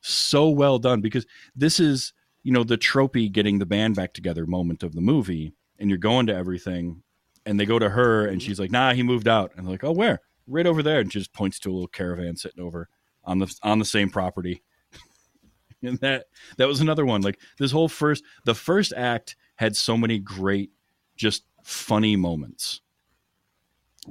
so 0.00 0.48
well 0.48 0.78
done 0.78 1.00
because 1.00 1.26
this 1.54 1.78
is 1.80 2.12
you 2.42 2.52
know 2.52 2.64
the 2.64 2.78
tropey 2.78 3.30
getting 3.30 3.58
the 3.58 3.66
band 3.66 3.96
back 3.96 4.12
together 4.14 4.46
moment 4.46 4.82
of 4.82 4.94
the 4.94 5.00
movie, 5.00 5.52
and 5.78 5.90
you're 5.90 5.98
going 5.98 6.26
to 6.26 6.34
everything, 6.34 7.02
and 7.46 7.58
they 7.60 7.66
go 7.66 7.78
to 7.78 7.90
her 7.90 8.26
and 8.26 8.42
she's 8.42 8.58
like, 8.58 8.70
"Nah, 8.70 8.92
he 8.94 9.02
moved 9.02 9.28
out," 9.28 9.52
and 9.56 9.66
they're 9.66 9.72
like, 9.72 9.84
"Oh, 9.84 9.92
where?" 9.92 10.20
Right 10.46 10.66
over 10.66 10.82
there, 10.82 11.00
and 11.00 11.12
she 11.12 11.18
just 11.18 11.32
points 11.32 11.58
to 11.60 11.70
a 11.70 11.72
little 11.72 11.86
caravan 11.88 12.36
sitting 12.36 12.62
over 12.64 12.88
on 13.24 13.38
the 13.38 13.54
on 13.62 13.78
the 13.78 13.84
same 13.84 14.10
property. 14.10 14.62
And 15.82 15.98
that 16.00 16.26
that 16.58 16.68
was 16.68 16.82
another 16.82 17.06
one. 17.06 17.22
Like 17.22 17.40
this 17.58 17.70
whole 17.72 17.88
first 17.88 18.22
the 18.44 18.54
first 18.54 18.92
act 18.94 19.36
had 19.56 19.74
so 19.74 19.96
many 19.96 20.18
great 20.18 20.70
just 21.16 21.44
funny 21.64 22.16
moments. 22.16 22.82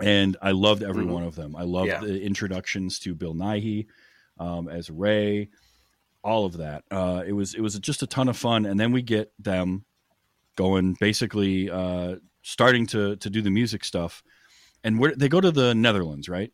And 0.01 0.35
i 0.41 0.49
loved 0.51 0.81
every 0.81 1.03
Mhm. 1.05 1.09
one 1.09 1.23
of 1.23 1.35
them. 1.35 1.55
I 1.55 1.63
loved 1.63 1.89
Yeah. 1.89 1.99
the 1.99 2.21
introductions 2.21 2.97
to 2.99 3.13
bill 3.13 3.35
nighy 3.35 3.85
um, 4.39 4.67
as 4.67 4.89
ray 4.89 5.49
all 6.23 6.45
of 6.45 6.57
that. 6.57 6.83
Uh, 6.91 7.23
it 7.25 7.33
was 7.33 7.53
it 7.53 7.61
was 7.61 7.77
just 7.79 8.03
a 8.03 8.07
ton 8.07 8.29
of 8.29 8.37
fun. 8.37 8.65
And 8.65 8.79
then 8.79 8.91
we 8.91 9.01
get 9.01 9.31
them 9.39 9.85
going 10.55 10.95
basically 10.99 11.69
uh, 11.69 12.15
starting 12.41 12.85
to 12.87 13.15
to 13.17 13.29
do 13.29 13.41
the 13.41 13.51
music 13.51 13.83
stuff. 13.83 14.23
And 14.83 14.99
where 14.99 15.15
they 15.15 15.29
go 15.29 15.41
to 15.41 15.51
the 15.51 15.75
netherlands 15.75 16.29
right? 16.29 16.51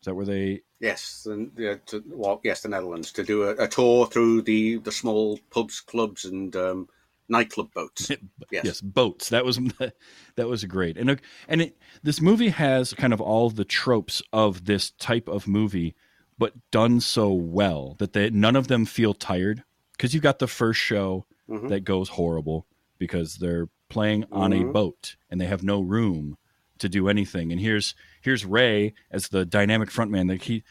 Is 0.00 0.04
that 0.04 0.14
where 0.14 0.26
they 0.26 0.62
Yes, 0.78 1.26
and 1.26 1.52
yeah, 1.56 1.76
to, 1.86 2.04
well, 2.06 2.40
yes, 2.44 2.60
the 2.60 2.68
Netherlands 2.68 3.10
to 3.12 3.22
do 3.24 3.44
a, 3.44 3.54
a 3.56 3.66
tour 3.68 4.06
through 4.06 4.42
the 4.42 4.76
the 4.78 4.92
small 4.92 5.38
pubs, 5.50 5.80
clubs, 5.80 6.26
and 6.26 6.54
um, 6.54 6.88
nightclub 7.28 7.72
boats. 7.72 8.10
Yes. 8.52 8.64
yes. 8.64 8.80
boats. 8.80 9.30
That 9.30 9.44
was 9.44 9.58
that 10.36 10.48
was 10.48 10.64
great. 10.64 10.98
And 10.98 11.20
and 11.48 11.62
it, 11.62 11.78
this 12.02 12.20
movie 12.20 12.50
has 12.50 12.94
kind 12.94 13.12
of 13.12 13.20
all 13.20 13.50
the 13.50 13.64
tropes 13.64 14.22
of 14.32 14.66
this 14.66 14.90
type 14.92 15.28
of 15.28 15.48
movie 15.48 15.96
but 16.38 16.52
done 16.70 17.00
so 17.00 17.32
well 17.32 17.96
that 17.98 18.12
they, 18.12 18.30
none 18.30 18.56
of 18.56 18.68
them 18.68 18.84
feel 18.84 19.14
tired 19.14 19.62
because 19.92 20.12
you've 20.12 20.22
got 20.22 20.38
the 20.38 20.46
first 20.46 20.80
show 20.80 21.26
Mhm. 21.48 21.68
that 21.68 21.80
goes 21.80 22.10
horrible 22.10 22.66
because 22.98 23.36
they're 23.36 23.68
playing 23.88 24.24
on 24.32 24.52
a 24.52 24.64
Mhm. 24.64 24.72
boat 24.72 25.16
and 25.30 25.40
they 25.40 25.46
have 25.46 25.62
no 25.62 25.80
room 25.80 26.36
to 26.78 26.88
do 26.88 27.08
anything 27.08 27.52
and 27.52 27.60
here's 27.60 27.94
here's 28.20 28.44
ray 28.44 28.92
as 29.10 29.28
the 29.28 29.46
dynamic 29.46 29.88
frontman 29.88 30.28
like 30.28 30.42
he 30.42 30.62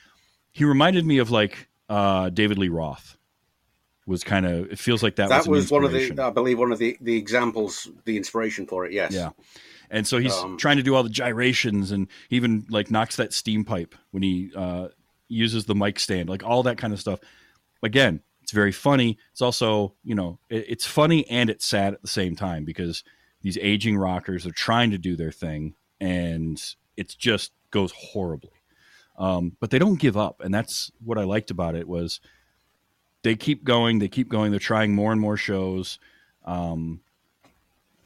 he 0.52 0.64
reminded 0.64 1.04
me 1.06 1.18
of 1.18 1.32
like 1.32 1.68
uh 1.90 2.30
david 2.30 2.58
lee 2.60 2.68
roth 2.70 3.18
was 4.06 4.24
kind 4.24 4.46
of 4.46 4.72
it 4.72 4.78
feels 4.78 5.02
like 5.02 5.16
that, 5.16 5.30
That, 5.30 5.48
was, 5.48 5.64
was, 5.64 5.72
one 5.72 5.84
of 5.84 5.92
the, 5.92 6.22
I 6.22 6.30
believe, 6.30 6.60
one 6.60 6.72
of 6.72 6.78
the, 6.78 6.96
the 7.02 7.18
examples, 7.18 7.90
the 8.04 8.18
inspiration 8.18 8.68
for 8.68 8.86
it. 8.86 8.92
Yes. 8.94 9.14
Yeah. 9.14 9.32
And 9.90 10.06
so 10.06 10.20
he's 10.20 10.32
Um, 10.32 10.58
trying 10.58 10.78
to 10.78 10.84
do 10.84 10.94
all 10.94 11.02
the 11.02 11.10
gyrations 11.10 11.90
and 11.90 12.08
he 12.30 12.36
even 12.36 12.68
like 12.70 12.92
knocks 12.92 13.16
that 13.16 13.34
steam 13.34 13.64
pipe 13.66 13.96
when 14.12 14.22
he 14.22 14.52
uh, 14.56 14.90
uses 15.28 15.66
the 15.66 15.76
mic 15.76 16.00
stand, 16.00 16.30
like 16.30 16.44
all 16.44 16.64
that 16.64 16.78
kind 16.78 16.94
of 16.94 17.00
stuff. 17.00 17.20
Again, 17.84 18.22
it's 18.42 18.52
very 18.52 18.72
funny. 18.72 19.18
It's 19.32 19.42
also, 19.42 19.96
you 20.04 20.16
know, 20.16 20.40
it, 20.50 20.66
it's 20.70 20.86
funny 20.86 21.28
and 21.30 21.50
it's 21.50 21.66
sad 21.66 21.94
at 21.94 22.02
the 22.02 22.08
same 22.08 22.36
time 22.36 22.64
because 22.64 23.04
these 23.42 23.58
aging 23.60 23.98
rockers 23.98 24.46
are 24.46 24.52
trying 24.52 24.92
to 24.92 24.98
do 24.98 25.16
their 25.16 25.32
thing 25.32 25.76
and 26.00 26.62
it 26.98 27.16
just 27.18 27.52
goes 27.72 27.92
horribly. 27.92 28.52
Um, 29.18 29.56
but 29.60 29.70
they 29.70 29.80
don't 29.80 30.00
give 30.00 30.18
up. 30.18 30.42
And 30.42 30.54
that's 30.54 30.92
what 31.04 31.18
I 31.18 31.24
liked 31.24 31.52
about 31.52 31.76
it 31.76 31.88
was 31.88 32.20
they 33.24 33.36
keep 33.36 33.64
going, 33.64 34.00
they 34.00 34.08
keep 34.08 34.30
going, 34.30 34.52
they're 34.52 34.60
trying 34.60 34.94
more 34.94 35.12
and 35.12 35.22
more 35.22 35.38
shows. 35.38 36.00
Um, 36.44 37.02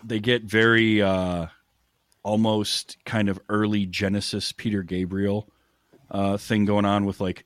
they 0.03 0.19
get 0.19 0.43
very 0.43 1.01
uh, 1.01 1.47
almost 2.23 2.97
kind 3.05 3.27
of 3.27 3.39
early 3.49 3.85
Genesis 3.85 4.51
Peter 4.51 4.83
Gabriel 4.83 5.49
uh, 6.11 6.37
thing 6.37 6.65
going 6.65 6.85
on 6.85 7.05
with 7.05 7.19
like 7.19 7.45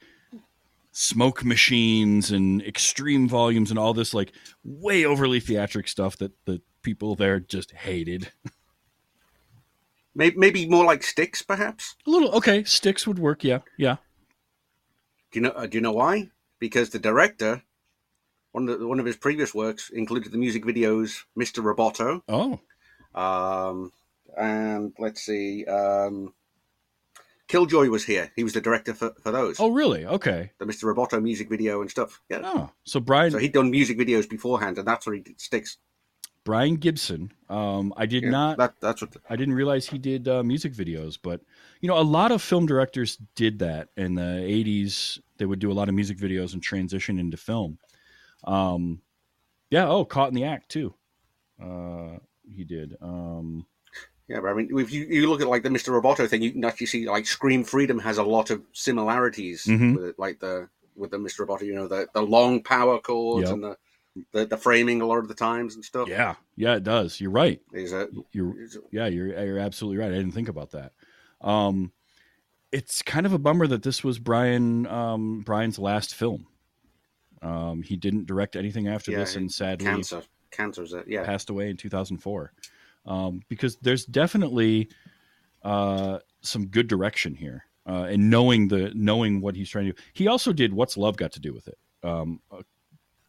smoke 0.92 1.44
machines 1.44 2.32
and 2.32 2.62
extreme 2.62 3.28
volumes 3.28 3.70
and 3.72 3.80
all 3.80 3.94
this 3.94 4.14
like 4.14 4.32
way 4.64 5.06
overly 5.06 5.40
theatric 5.40 5.88
stuff 5.88 6.18
that 6.18 6.32
the 6.46 6.62
people 6.84 7.16
there 7.16 7.40
just 7.40 7.72
hated. 7.72 8.32
Maybe, 10.16 10.38
maybe 10.38 10.70
more 10.70 10.86
like 10.86 11.02
Styx, 11.02 11.42
perhaps. 11.42 11.96
A 12.06 12.10
little 12.12 12.30
okay, 12.36 12.64
Styx 12.66 13.08
would 13.08 13.18
work. 13.18 13.44
Yeah, 13.44 13.62
yeah. 13.78 13.96
Do 15.32 15.40
you 15.40 15.42
know? 15.42 15.50
Uh, 15.50 15.66
do 15.66 15.78
you 15.78 15.82
know 15.82 15.92
why? 15.92 16.30
Because 16.60 16.92
the 16.92 17.00
director, 17.00 17.64
one 18.52 18.70
of 18.70 18.80
the, 18.80 18.88
one 18.88 19.00
of 19.00 19.08
his 19.08 19.18
previous 19.18 19.56
works 19.56 19.90
included 19.90 20.32
the 20.32 20.38
music 20.38 20.66
videos, 20.66 21.24
Mr. 21.36 21.64
Roboto, 21.64 22.22
Oh, 22.30 22.60
um, 23.20 23.92
and 24.38 24.94
let's 25.00 25.22
see, 25.22 25.66
um, 25.66 26.32
Kilroy 27.54 27.88
was 27.90 28.04
here. 28.04 28.32
He 28.36 28.44
was 28.44 28.54
the 28.54 28.62
director 28.62 28.96
for, 28.96 29.14
for 29.22 29.32
those, 29.32 29.60
oh, 29.60 29.70
really? 29.70 30.06
Okay. 30.06 30.52
the 30.58 30.66
Mr. 30.66 30.92
Roboto 30.92 31.22
music 31.22 31.50
video 31.50 31.82
and 31.82 31.92
stuff. 31.92 32.20
Yeah. 32.28 32.42
Oh, 32.44 32.72
so 32.84 33.00
Brian 33.00 33.30
So 33.32 33.38
he'd 33.38 33.54
done 33.54 33.70
music 33.70 33.98
videos 33.98 34.28
beforehand, 34.28 34.80
and 34.80 34.88
that's 34.88 35.06
where 35.06 35.16
he 35.16 35.22
did 35.22 35.40
Styx. 35.40 35.78
Brian 36.44 36.76
Gibson. 36.78 37.32
Um, 37.50 37.94
I 37.96 38.08
did 38.08 38.24
Yeah, 38.24 38.30
not. 38.32 38.58
That, 38.58 38.74
that's 38.82 39.02
what. 39.02 39.16
I 39.30 39.36
didn't 39.36 39.54
realize 39.54 39.88
he 39.88 40.00
did 40.00 40.28
uh, 40.28 40.42
music 40.44 40.74
videos, 40.74 41.18
but 41.22 41.42
you 41.80 41.88
know, 41.88 41.98
a 41.98 42.02
lot 42.02 42.32
of 42.32 42.42
film 42.42 42.66
directors 42.66 43.18
did 43.36 43.60
that 43.60 43.90
in 43.96 44.16
the 44.16 44.22
'80s. 44.22 45.20
They 45.38 45.46
would 45.46 45.60
do 45.60 45.72
a 45.72 45.74
lot 45.74 45.90
of 45.90 45.96
music 45.96 46.18
videos 46.18 46.54
and 46.54 46.62
transition 46.64 47.20
into 47.20 47.38
film. 47.38 47.78
Um, 48.46 49.02
yeah. 49.70 49.88
Oh, 49.88 50.06
Caught 50.06 50.30
in 50.30 50.34
the 50.34 50.46
Act 50.46 50.70
too. 50.70 50.96
Uh, 51.64 52.18
he 52.44 52.64
did. 52.64 52.96
Um, 53.00 53.66
Yeah, 54.28 54.40
but 54.42 54.48
I 54.48 54.54
mean, 54.54 54.70
if 54.80 54.92
you, 54.92 55.06
you 55.06 55.30
look 55.30 55.42
at 55.42 55.48
like 55.50 55.64
the 55.64 55.70
Mr. 55.70 55.90
Roboto 55.90 56.28
thing, 56.30 56.42
you 56.42 56.52
can 56.52 56.64
actually 56.64 56.88
see 56.88 57.08
like 57.10 57.26
Scream 57.28 57.64
Freedom 57.64 58.00
has 58.00 58.18
a 58.18 58.24
lot 58.24 58.50
of 58.52 58.62
similarities 58.72 59.66
Mhm. 59.66 59.96
with 59.96 60.06
it, 60.06 60.20
like 60.20 60.40
the 60.40 60.70
with 60.96 61.12
the 61.12 61.18
Mr. 61.18 61.46
Roboto. 61.46 61.64
You 61.64 61.76
know, 61.76 61.88
the, 61.88 62.08
the 62.14 62.22
long 62.22 62.64
power 62.64 63.00
chords 63.00 63.50
Yep. 63.50 63.54
and 63.54 63.64
the, 63.64 63.78
the 64.32 64.46
the 64.46 64.58
framing 64.58 65.02
a 65.02 65.06
lot 65.06 65.18
of 65.18 65.28
the 65.28 65.34
times 65.34 65.76
and 65.76 65.84
stuff. 65.84 66.08
yeah, 66.08 66.36
yeah, 66.56 66.76
it 66.76 66.84
does. 66.84 67.20
You're 67.20 67.32
right. 67.32 67.62
is 67.74 67.92
a, 67.92 68.08
You're 68.32 68.62
is 68.62 68.78
yeah, 68.92 69.08
you're 69.08 69.28
you're 69.44 69.60
absolutely 69.60 69.98
right. 69.98 70.12
I 70.12 70.16
didn't 70.16 70.32
think 70.34 70.50
about 70.50 70.72
that. 70.72 70.94
Um, 71.42 71.92
it's 72.72 73.02
kind 73.02 73.26
of 73.26 73.34
a 73.34 73.38
bummer 73.40 73.68
that 73.68 73.84
this 73.84 74.04
was 74.04 74.20
Brian 74.20 74.88
um, 74.88 75.42
Brian's 75.42 75.78
last 75.80 76.16
film. 76.16 76.48
Um, 77.42 77.82
he 77.84 77.98
didn't 77.98 78.26
direct 78.26 78.56
anything 78.56 78.88
after 78.88 79.12
Yeah, 79.12 79.18
this, 79.20 79.36
and 79.36 79.52
sadly 79.52 79.86
cancer. 79.86 80.24
Cancer 80.52 80.86
yeah. 81.08 81.24
passed 81.26 81.50
away 81.50 81.70
in 81.70 81.76
2004. 81.78 82.54
Um, 83.06 83.42
because 83.50 83.76
there's 83.78 84.06
definitely 84.06 84.90
uh, 85.64 86.20
some 86.42 86.68
good 86.68 86.88
direction 86.88 87.36
here, 87.36 87.66
uh, 87.88 88.04
and 88.10 88.30
knowing 88.30 88.70
the 88.70 88.92
knowing 88.94 89.42
what 89.42 89.56
he's 89.56 89.70
trying 89.70 89.86
to 89.88 89.92
do. 89.94 90.02
He 90.14 90.28
also 90.28 90.54
did 90.54 90.74
"What's 90.74 90.96
Love 90.98 91.18
Got 91.18 91.34
to 91.34 91.40
Do 91.40 91.54
with 91.54 91.68
It." 91.68 91.78
Um, 92.04 92.40
a 92.52 92.64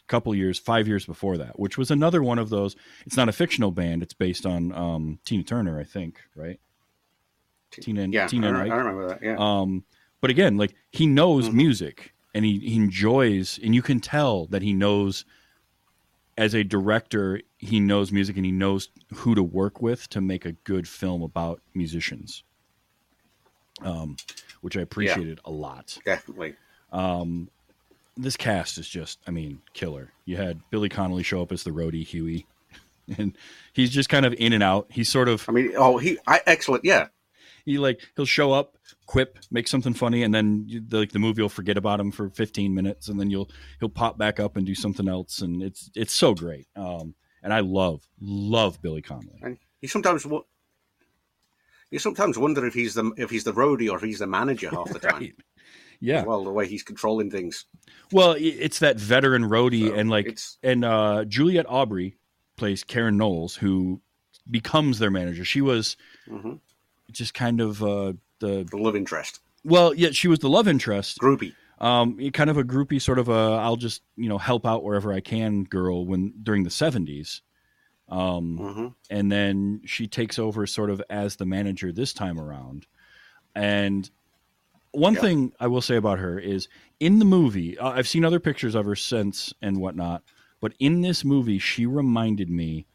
couple 0.07 0.35
years, 0.35 0.59
five 0.59 0.87
years 0.87 1.07
before 1.07 1.39
that, 1.39 1.59
which 1.59 1.77
was 1.79 1.91
another 1.91 2.23
one 2.23 2.39
of 2.39 2.51
those. 2.51 2.77
It's 3.07 3.17
not 3.17 3.29
a 3.29 3.33
fictional 3.33 3.71
band; 3.73 4.03
it's 4.03 4.15
based 4.15 4.47
on 4.47 4.73
um, 4.73 5.19
Tina 5.25 5.43
Turner, 5.43 5.79
I 5.81 5.85
think, 5.85 6.21
right? 6.37 6.61
Tina 7.71 8.03
and 8.03 8.15
Yeah, 8.15 8.27
Tina 8.29 8.47
I, 8.47 8.65
and. 8.65 8.73
I 8.73 8.77
remember 8.77 9.09
that. 9.09 9.23
Yeah, 9.23 9.37
Um, 9.39 9.85
but 10.21 10.31
again, 10.31 10.57
like 10.57 10.75
he 10.93 11.07
knows 11.07 11.49
Mhm. 11.49 11.55
music 11.55 12.15
and 12.35 12.45
he, 12.45 12.59
he 12.59 12.77
enjoys, 12.77 13.59
and 13.63 13.75
you 13.75 13.83
can 13.83 14.01
tell 14.01 14.47
that 14.47 14.63
he 14.63 14.73
knows 14.73 15.25
as 16.37 16.55
a 16.55 16.65
director, 16.65 17.41
he 17.59 17.81
knows 17.81 18.13
music 18.13 18.37
and 18.37 18.45
he 18.45 18.53
knows 18.53 18.89
who 19.15 19.35
to 19.35 19.43
work 19.43 19.81
with 19.81 20.09
to 20.11 20.21
make 20.21 20.45
a 20.45 20.53
good 20.53 20.89
film 20.89 21.23
about 21.23 21.61
musicians. 21.75 22.43
Um, 23.83 24.17
which 24.61 24.77
I 24.77 24.81
appreciated 24.81 25.41
a 25.45 25.51
lot. 25.51 25.99
definitely. 26.05 26.55
Um, 26.93 27.51
this 28.17 28.37
cast 28.37 28.79
is 28.79 28.89
just, 28.89 29.19
I 29.27 29.31
mean, 29.33 29.61
killer. 29.73 30.13
You 30.25 30.37
had 30.37 30.61
Billy 30.71 30.89
Connolly 30.89 31.25
show 31.25 31.43
up 31.43 31.51
as 31.51 31.65
the 31.65 31.71
roadie 31.71 32.07
Huey, 32.07 32.47
and 33.19 33.37
he's 33.73 33.91
just 33.91 34.09
kind 34.09 34.25
of 34.25 34.33
in 34.39 34.53
and 34.53 34.63
out. 34.63 34.87
He's 34.91 35.09
sort 35.09 35.29
of 35.29 35.45
I 35.49 35.53
mean, 35.53 35.73
oh, 35.77 35.99
he 35.99 36.19
I, 36.27 36.41
excellent. 36.47 36.85
Yeah, 36.85 37.09
he 37.65 37.79
like 37.79 38.01
he'll 38.17 38.25
show 38.27 38.53
up, 38.53 38.77
quip, 39.07 39.39
make 39.51 39.69
something 39.69 39.95
funny, 39.95 40.23
and 40.23 40.35
then 40.35 40.65
you, 40.67 40.81
the, 40.87 40.99
like 40.99 41.13
the 41.13 41.19
movie 41.19 41.43
will 41.43 41.49
forget 41.49 41.77
about 41.77 42.01
him 42.01 42.11
for 42.11 42.31
15 42.31 42.75
minutes, 42.75 43.09
and 43.09 43.19
then 43.19 43.31
you'll 43.31 43.51
he'll 43.81 43.89
pop 43.89 44.19
back 44.19 44.39
up 44.41 44.57
and 44.57 44.67
do 44.67 44.75
something 44.75 45.09
else, 45.09 45.41
and 45.41 45.63
it's 45.63 45.91
it's 45.95 46.13
so 46.13 46.35
great. 46.35 46.67
Um, 46.77 47.15
and 47.43 47.53
I 47.53 47.61
love 47.61 48.03
love 48.21 48.81
Billy 48.81 49.03
Connolly. 49.03 49.41
and 49.43 49.59
you 49.81 49.89
sometimes 49.89 50.25
wo- 50.27 50.47
you 51.91 51.99
sometimes 51.99 52.39
wonder 52.39 52.67
if 52.67 52.75
he's 52.75 52.95
the 52.95 53.13
if 53.17 53.31
he's 53.31 53.45
the 53.45 53.53
roadie 53.53 53.91
or 53.91 53.97
if 53.97 54.03
he's 54.03 54.19
the 54.19 54.27
manager 54.27 54.71
half 54.71 54.89
the 54.91 54.99
time. 55.01 55.21
Right. 55.21 55.35
Yeah. 56.01 56.25
Well, 56.25 56.45
the 56.45 56.51
way 56.51 56.67
he's 56.67 56.83
controlling 56.83 57.31
things. 57.31 57.67
Well, 58.13 58.35
it's 58.39 58.81
that 58.81 58.99
veteran 58.99 59.45
roadie, 59.45 59.89
So 59.89 59.95
and 59.95 60.11
like 60.11 60.27
it's 60.27 60.59
and 60.63 60.85
uh, 60.85 61.25
Juliet 61.25 61.67
Aubrey 61.69 62.17
plays 62.57 62.85
Karen 62.85 63.17
Knowles, 63.17 63.57
who 63.57 64.01
becomes 64.51 64.99
their 64.99 65.11
manager. 65.11 65.45
She 65.45 65.61
was 65.61 65.97
mhm, 66.29 66.61
just 67.13 67.35
kind 67.35 67.61
of 67.61 67.83
uh, 67.83 68.15
the 68.41 68.71
the 68.71 68.77
love 68.77 68.97
interest, 68.97 69.41
well, 69.65 69.95
yeah, 69.95 70.11
she 70.11 70.29
was 70.29 70.41
the 70.41 70.49
love 70.49 70.69
interest, 70.69 71.19
groupie. 71.19 71.57
Um, 71.79 72.19
kind 72.31 72.51
of 72.51 72.57
a 72.59 72.65
groupie, 72.65 73.01
sort 73.03 73.19
of 73.19 73.29
a 73.29 73.33
I'll 73.33 73.77
just 73.77 74.03
you 74.17 74.29
know 74.29 74.39
help 74.39 74.67
out 74.67 74.85
wherever 74.85 75.13
I 75.13 75.21
can 75.21 75.65
girl 75.65 76.07
when 76.07 76.35
during 76.43 76.65
the 76.65 76.71
seventies. 76.71 77.43
Um, 78.09 78.65
hmm 78.65 78.89
and 79.11 79.33
then 79.33 79.83
she 79.87 80.09
takes 80.09 80.39
over 80.39 80.67
sort 80.67 80.91
of 80.91 81.03
as 81.11 81.37
the 81.37 81.47
manager 81.47 81.93
this 81.93 82.15
time 82.15 82.41
around. 82.41 82.87
And 83.55 84.11
one 84.93 85.15
Yeah. 85.15 85.21
thing 85.21 85.53
I 85.61 85.67
will 85.67 85.83
say 85.83 85.97
about 85.97 86.19
her 86.21 86.39
is 86.39 86.69
in 87.01 87.19
the 87.19 87.25
movie, 87.25 87.79
uh, 87.79 87.91
I've 87.91 88.09
seen 88.09 88.25
other 88.25 88.41
pictures 88.41 88.75
of 88.75 88.87
her 88.87 88.97
since 88.97 89.53
and 89.63 89.79
whatnot, 89.81 90.25
but 90.61 90.75
in 90.79 91.01
this 91.03 91.25
movie, 91.25 91.59
she 91.59 91.87
reminded 91.87 92.51
me 92.51 92.87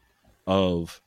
of 0.46 1.02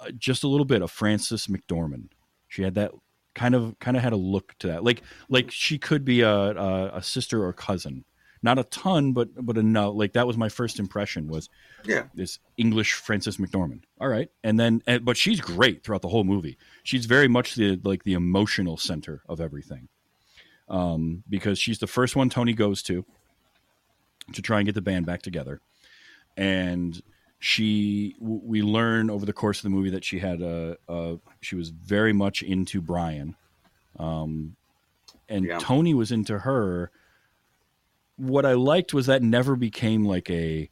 uh, 0.00 0.10
just 0.18 0.44
a 0.44 0.48
little 0.48 0.66
bit 0.66 0.82
of 0.82 0.90
Frances 0.90 1.46
McDormand. 1.48 2.12
She 2.48 2.62
had 2.62 2.74
that 2.74 2.92
kind 3.34 3.54
of 3.54 3.78
kind 3.78 3.96
of 3.96 4.02
had 4.02 4.12
a 4.12 4.16
look 4.16 4.54
to 4.60 4.68
that, 4.68 4.84
like 4.84 5.02
like 5.28 5.50
she 5.50 5.78
could 5.78 6.04
be 6.04 6.20
a 6.22 6.30
a, 6.30 6.96
a 6.96 7.02
sister 7.02 7.44
or 7.44 7.52
cousin. 7.52 8.04
Not 8.42 8.58
a 8.58 8.64
ton, 8.64 9.12
but 9.12 9.28
but 9.44 9.56
enough. 9.58 9.94
Like 9.94 10.12
that 10.12 10.26
was 10.26 10.36
my 10.36 10.48
first 10.48 10.78
impression 10.78 11.26
was 11.26 11.48
Yeah. 11.84 12.04
this 12.14 12.38
English 12.56 12.92
Frances 12.92 13.38
McDormand. 13.38 13.82
All 14.00 14.08
right, 14.08 14.30
and 14.44 14.60
then 14.60 14.82
and, 14.86 15.04
but 15.04 15.16
she's 15.16 15.40
great 15.40 15.82
throughout 15.82 16.02
the 16.02 16.08
whole 16.08 16.22
movie. 16.22 16.56
She's 16.84 17.06
very 17.06 17.28
much 17.28 17.54
the 17.56 17.80
like 17.82 18.04
the 18.04 18.12
emotional 18.12 18.76
center 18.76 19.22
of 19.28 19.40
everything, 19.40 19.88
um, 20.68 21.24
because 21.28 21.58
she's 21.58 21.78
the 21.78 21.86
first 21.86 22.14
one 22.14 22.28
Tony 22.30 22.52
goes 22.52 22.82
to 22.84 23.04
to 24.34 24.42
try 24.42 24.58
and 24.58 24.66
get 24.66 24.74
the 24.74 24.82
band 24.82 25.06
back 25.06 25.22
together, 25.22 25.60
and 26.36 27.02
she 27.38 28.16
we 28.18 28.62
learn 28.62 29.10
over 29.10 29.26
the 29.26 29.32
course 29.32 29.58
of 29.58 29.64
the 29.64 29.70
movie 29.70 29.90
that 29.90 30.04
she 30.04 30.18
had 30.18 30.40
a, 30.42 30.76
a 30.88 31.18
she 31.40 31.54
was 31.56 31.68
very 31.70 32.12
much 32.12 32.42
into 32.42 32.80
Brian, 32.80 33.36
um, 33.98 34.56
and 35.28 35.44
Yeah. 35.44 35.58
Tony 35.58 35.94
was 35.94 36.10
into 36.12 36.38
her. 36.40 36.90
What 38.16 38.46
I 38.46 38.54
liked 38.54 38.94
was 38.94 39.06
that 39.06 39.22
never 39.22 39.56
became 39.56 40.04
like 40.06 40.30
a 40.30 40.70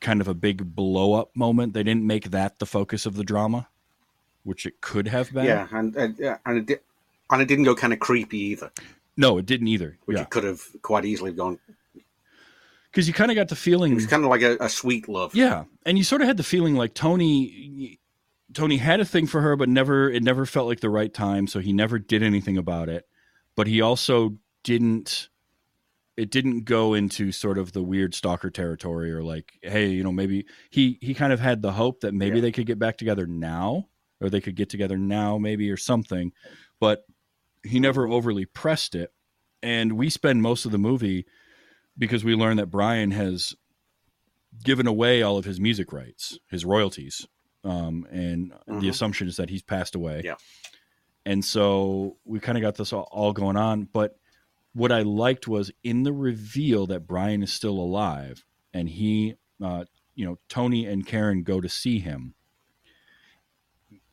kind 0.00 0.20
of 0.20 0.28
a 0.28 0.34
big 0.34 0.74
blow 0.74 1.14
up 1.14 1.34
moment. 1.34 1.72
They 1.72 1.82
didn't 1.82 2.06
make 2.06 2.30
that 2.30 2.58
the 2.58 2.66
focus 2.66 3.06
of 3.06 3.16
the 3.16 3.24
drama, 3.24 3.68
which 4.44 4.66
it 4.66 4.80
could 4.82 5.08
have 5.08 5.32
been. 5.32 5.46
Yeah, 5.46 5.66
and 5.72 5.96
and, 5.96 6.18
yeah, 6.18 6.36
and 6.44 6.58
it 6.58 6.66
di- 6.66 6.82
and 7.30 7.40
it 7.40 7.48
didn't 7.48 7.64
go 7.64 7.74
kind 7.74 7.92
of 7.94 7.98
creepy 8.00 8.38
either, 8.38 8.70
No, 9.16 9.38
it 9.38 9.46
didn't 9.46 9.68
either. 9.68 9.96
which 10.04 10.16
yeah, 10.18 10.24
it 10.24 10.30
could 10.30 10.44
have 10.44 10.62
quite 10.82 11.04
easily 11.06 11.32
gone. 11.32 11.58
Because 12.90 13.06
you 13.08 13.14
kind 13.14 13.30
of 13.30 13.34
got 13.36 13.48
the 13.48 13.56
feeling. 13.56 13.92
It 13.92 13.96
was 13.96 14.06
kind 14.06 14.24
of 14.24 14.30
like 14.30 14.42
a, 14.42 14.56
a 14.60 14.68
sweet 14.68 15.08
love. 15.08 15.34
Yeah, 15.34 15.64
and 15.86 15.96
you 15.98 16.04
sort 16.04 16.22
of 16.22 16.28
had 16.28 16.36
the 16.36 16.42
feeling 16.42 16.74
like 16.76 16.94
Tony. 16.94 17.98
Tony 18.52 18.78
had 18.78 18.98
a 18.98 19.04
thing 19.04 19.26
for 19.28 19.40
her, 19.40 19.54
but 19.56 19.68
never 19.68 20.10
it 20.10 20.22
never 20.22 20.44
felt 20.44 20.66
like 20.66 20.80
the 20.80 20.90
right 20.90 21.12
time, 21.12 21.46
so 21.46 21.60
he 21.60 21.72
never 21.72 21.98
did 21.98 22.22
anything 22.22 22.56
about 22.58 22.88
it. 22.88 23.06
But 23.56 23.66
he 23.66 23.80
also 23.80 24.36
didn't. 24.64 25.28
It 26.16 26.30
didn't 26.30 26.64
go 26.64 26.92
into 26.92 27.32
sort 27.32 27.56
of 27.56 27.72
the 27.72 27.82
weird 27.82 28.14
stalker 28.14 28.50
territory, 28.50 29.10
or 29.12 29.22
like, 29.22 29.52
hey, 29.62 29.88
you 29.88 30.02
know, 30.02 30.12
maybe 30.12 30.46
he 30.68 30.98
he 31.00 31.14
kind 31.14 31.32
of 31.32 31.40
had 31.40 31.62
the 31.62 31.72
hope 31.72 32.00
that 32.00 32.12
maybe 32.12 32.36
Yeah. 32.36 32.42
they 32.42 32.52
could 32.52 32.66
get 32.66 32.78
back 32.78 32.98
together 32.98 33.26
now, 33.26 33.86
or 34.20 34.28
they 34.28 34.40
could 34.40 34.56
get 34.56 34.68
together 34.68 34.98
now, 34.98 35.38
maybe 35.38 35.70
or 35.70 35.76
something. 35.76 36.32
But 36.80 37.04
he 37.62 37.78
never 37.78 38.08
overly 38.08 38.44
pressed 38.46 38.94
it, 38.94 39.12
and 39.62 39.92
we 39.92 40.10
spend 40.10 40.42
most 40.42 40.64
of 40.66 40.72
the 40.72 40.78
movie 40.78 41.24
because 41.98 42.24
we 42.24 42.34
learn 42.34 42.56
that 42.56 42.66
Brian 42.66 43.10
has 43.10 43.54
given 44.64 44.86
away 44.86 45.22
all 45.22 45.36
of 45.38 45.44
his 45.44 45.60
music 45.60 45.92
rights, 45.92 46.38
his 46.48 46.64
royalties, 46.64 47.26
um, 47.64 48.06
and 48.10 48.52
the 48.66 48.72
Mhm. 48.72 48.88
assumption 48.88 49.28
is 49.28 49.36
that 49.36 49.50
he's 49.50 49.62
passed 49.62 49.94
away. 49.94 50.22
Yeah. 50.24 50.36
And 51.26 51.44
so 51.44 52.16
we 52.24 52.40
kind 52.40 52.56
of 52.56 52.62
got 52.62 52.76
this 52.76 52.92
all, 52.92 53.08
all 53.12 53.32
going 53.32 53.56
on. 53.56 53.84
But 53.84 54.18
what 54.72 54.90
I 54.90 55.02
liked 55.02 55.46
was 55.46 55.70
in 55.84 56.02
the 56.02 56.12
reveal 56.12 56.86
that 56.86 57.06
Brian 57.06 57.42
is 57.42 57.52
still 57.52 57.78
alive, 57.78 58.44
and 58.72 58.88
he, 58.88 59.34
uh, 59.62 59.84
you 60.14 60.24
know, 60.24 60.38
Tony 60.48 60.86
and 60.86 61.06
Karen 61.06 61.42
go 61.42 61.60
to 61.60 61.68
see 61.68 61.98
him. 61.98 62.34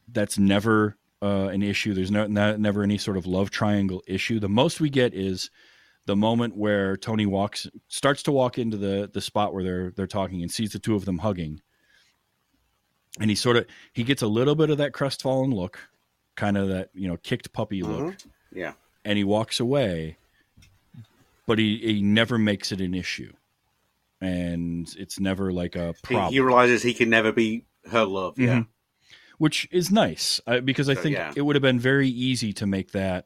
That's 0.07 0.37
never 0.37 0.97
uh, 1.21 1.47
an 1.47 1.63
issue. 1.63 1.95
There's 1.95 2.11
no, 2.11 2.27
not, 2.27 2.59
never 2.59 2.83
any 2.83 2.99
sort 2.99 3.17
of 3.17 3.25
love 3.25 3.49
triangle 3.49 4.03
issue. 4.05 4.39
The 4.39 4.47
most 4.47 4.79
we 4.79 4.89
get 4.91 5.15
is 5.15 5.49
the 6.07 6.15
moment 6.15 6.55
where 6.57 6.97
Tony 6.97 7.25
walks 7.27 7.67
starts 7.89 8.23
to 8.23 8.31
walk 8.31 8.57
into 8.57 8.77
the 8.77 9.07
the 9.13 9.21
spot 9.21 9.53
where 9.53 9.63
they're 9.63 9.91
they're 9.91 10.07
talking 10.07 10.41
and 10.41 10.51
sees 10.51 10.71
the 10.71 10.79
two 10.79 10.95
of 10.95 11.05
them 11.05 11.19
hugging. 11.19 11.61
And 13.19 13.29
he 13.29 13.35
sort 13.35 13.57
of 13.57 13.65
he 13.93 14.03
gets 14.03 14.21
a 14.23 14.27
little 14.27 14.55
bit 14.55 14.69
of 14.69 14.77
that 14.79 14.93
crestfallen 14.93 15.51
look, 15.51 15.77
kind 16.35 16.57
of 16.57 16.69
that, 16.69 16.89
you 16.93 17.07
know, 17.07 17.17
kicked 17.17 17.51
puppy 17.53 17.83
look, 17.83 18.15
Yeah, 18.51 18.73
and 19.05 19.17
he 19.17 19.23
walks 19.23 19.59
away, 19.59 20.17
but 21.45 21.59
he, 21.59 21.77
he 21.79 22.01
never 22.01 22.37
makes 22.37 22.71
it 22.71 22.79
an 22.79 22.93
issue. 22.93 23.33
And 24.21 24.87
it's 24.97 25.19
never 25.19 25.51
like 25.51 25.75
a 25.75 25.93
he, 26.07 26.13
problem. 26.15 26.33
he 26.33 26.39
realizes 26.39 26.81
he 26.83 26.93
can 26.93 27.09
never 27.09 27.31
be 27.31 27.65
her 27.91 28.05
love. 28.05 28.37
Yeah, 28.39 28.59
Mhm. 28.59 28.67
which 29.39 29.67
is 29.71 29.91
nice 29.91 30.39
uh, 30.47 30.59
because 30.61 30.87
I 30.87 30.93
So, 30.93 31.01
think 31.01 31.15
yeah. 31.15 31.33
it 31.35 31.41
would 31.41 31.55
have 31.55 31.61
been 31.63 31.79
very 31.79 32.07
easy 32.09 32.53
to 32.53 32.65
make 32.67 32.91
that 32.91 33.25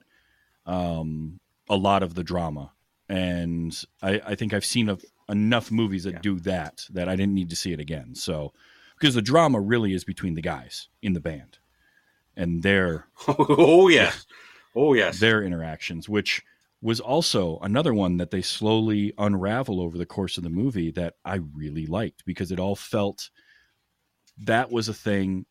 um, 0.66 1.40
a 1.72 1.76
lot 1.78 2.04
of 2.04 2.14
the 2.14 2.24
drama. 2.24 2.72
And 3.10 3.74
I, 4.02 4.22
I 4.26 4.36
think 4.36 4.54
I've 4.54 4.66
seen 4.66 4.90
a, 4.90 4.98
enough 5.30 5.72
movies 5.72 6.04
that 6.04 6.14
Yeah. 6.16 6.20
do 6.22 6.40
that 6.42 6.86
that 6.92 7.10
I 7.10 7.16
didn't 7.16 7.34
need 7.36 7.50
to 7.50 7.56
see 7.56 7.74
it 7.74 7.80
again. 7.80 8.14
So 8.16 8.54
because 9.00 9.16
the 9.16 9.22
drama 9.22 9.60
really 9.60 9.94
is 9.94 10.04
between 10.04 10.36
the 10.36 10.42
guys 10.42 10.90
in 11.02 11.14
the 11.14 11.20
band 11.20 11.58
and 12.36 12.62
their 12.62 13.08
oh 13.28 13.88
yes, 13.88 14.26
oh 14.76 14.94
yes. 14.94 15.20
their 15.20 15.42
interactions, 15.44 16.08
which 16.08 16.44
was 16.82 17.00
also 17.00 17.60
another 17.60 17.94
one 17.94 18.18
that 18.18 18.32
they 18.32 18.42
slowly 18.42 19.14
unravel 19.18 19.80
over 19.82 19.98
the 19.98 20.06
course 20.06 20.38
of 20.38 20.44
the 20.44 20.50
movie 20.50 20.92
that 20.92 21.14
I 21.24 21.36
really 21.56 21.86
liked 21.86 22.26
because 22.26 22.52
it 22.52 22.60
all 22.60 22.76
felt 22.76 23.30
that 24.46 24.72
was 24.72 24.90
a 24.90 24.94
thing. 24.94 25.46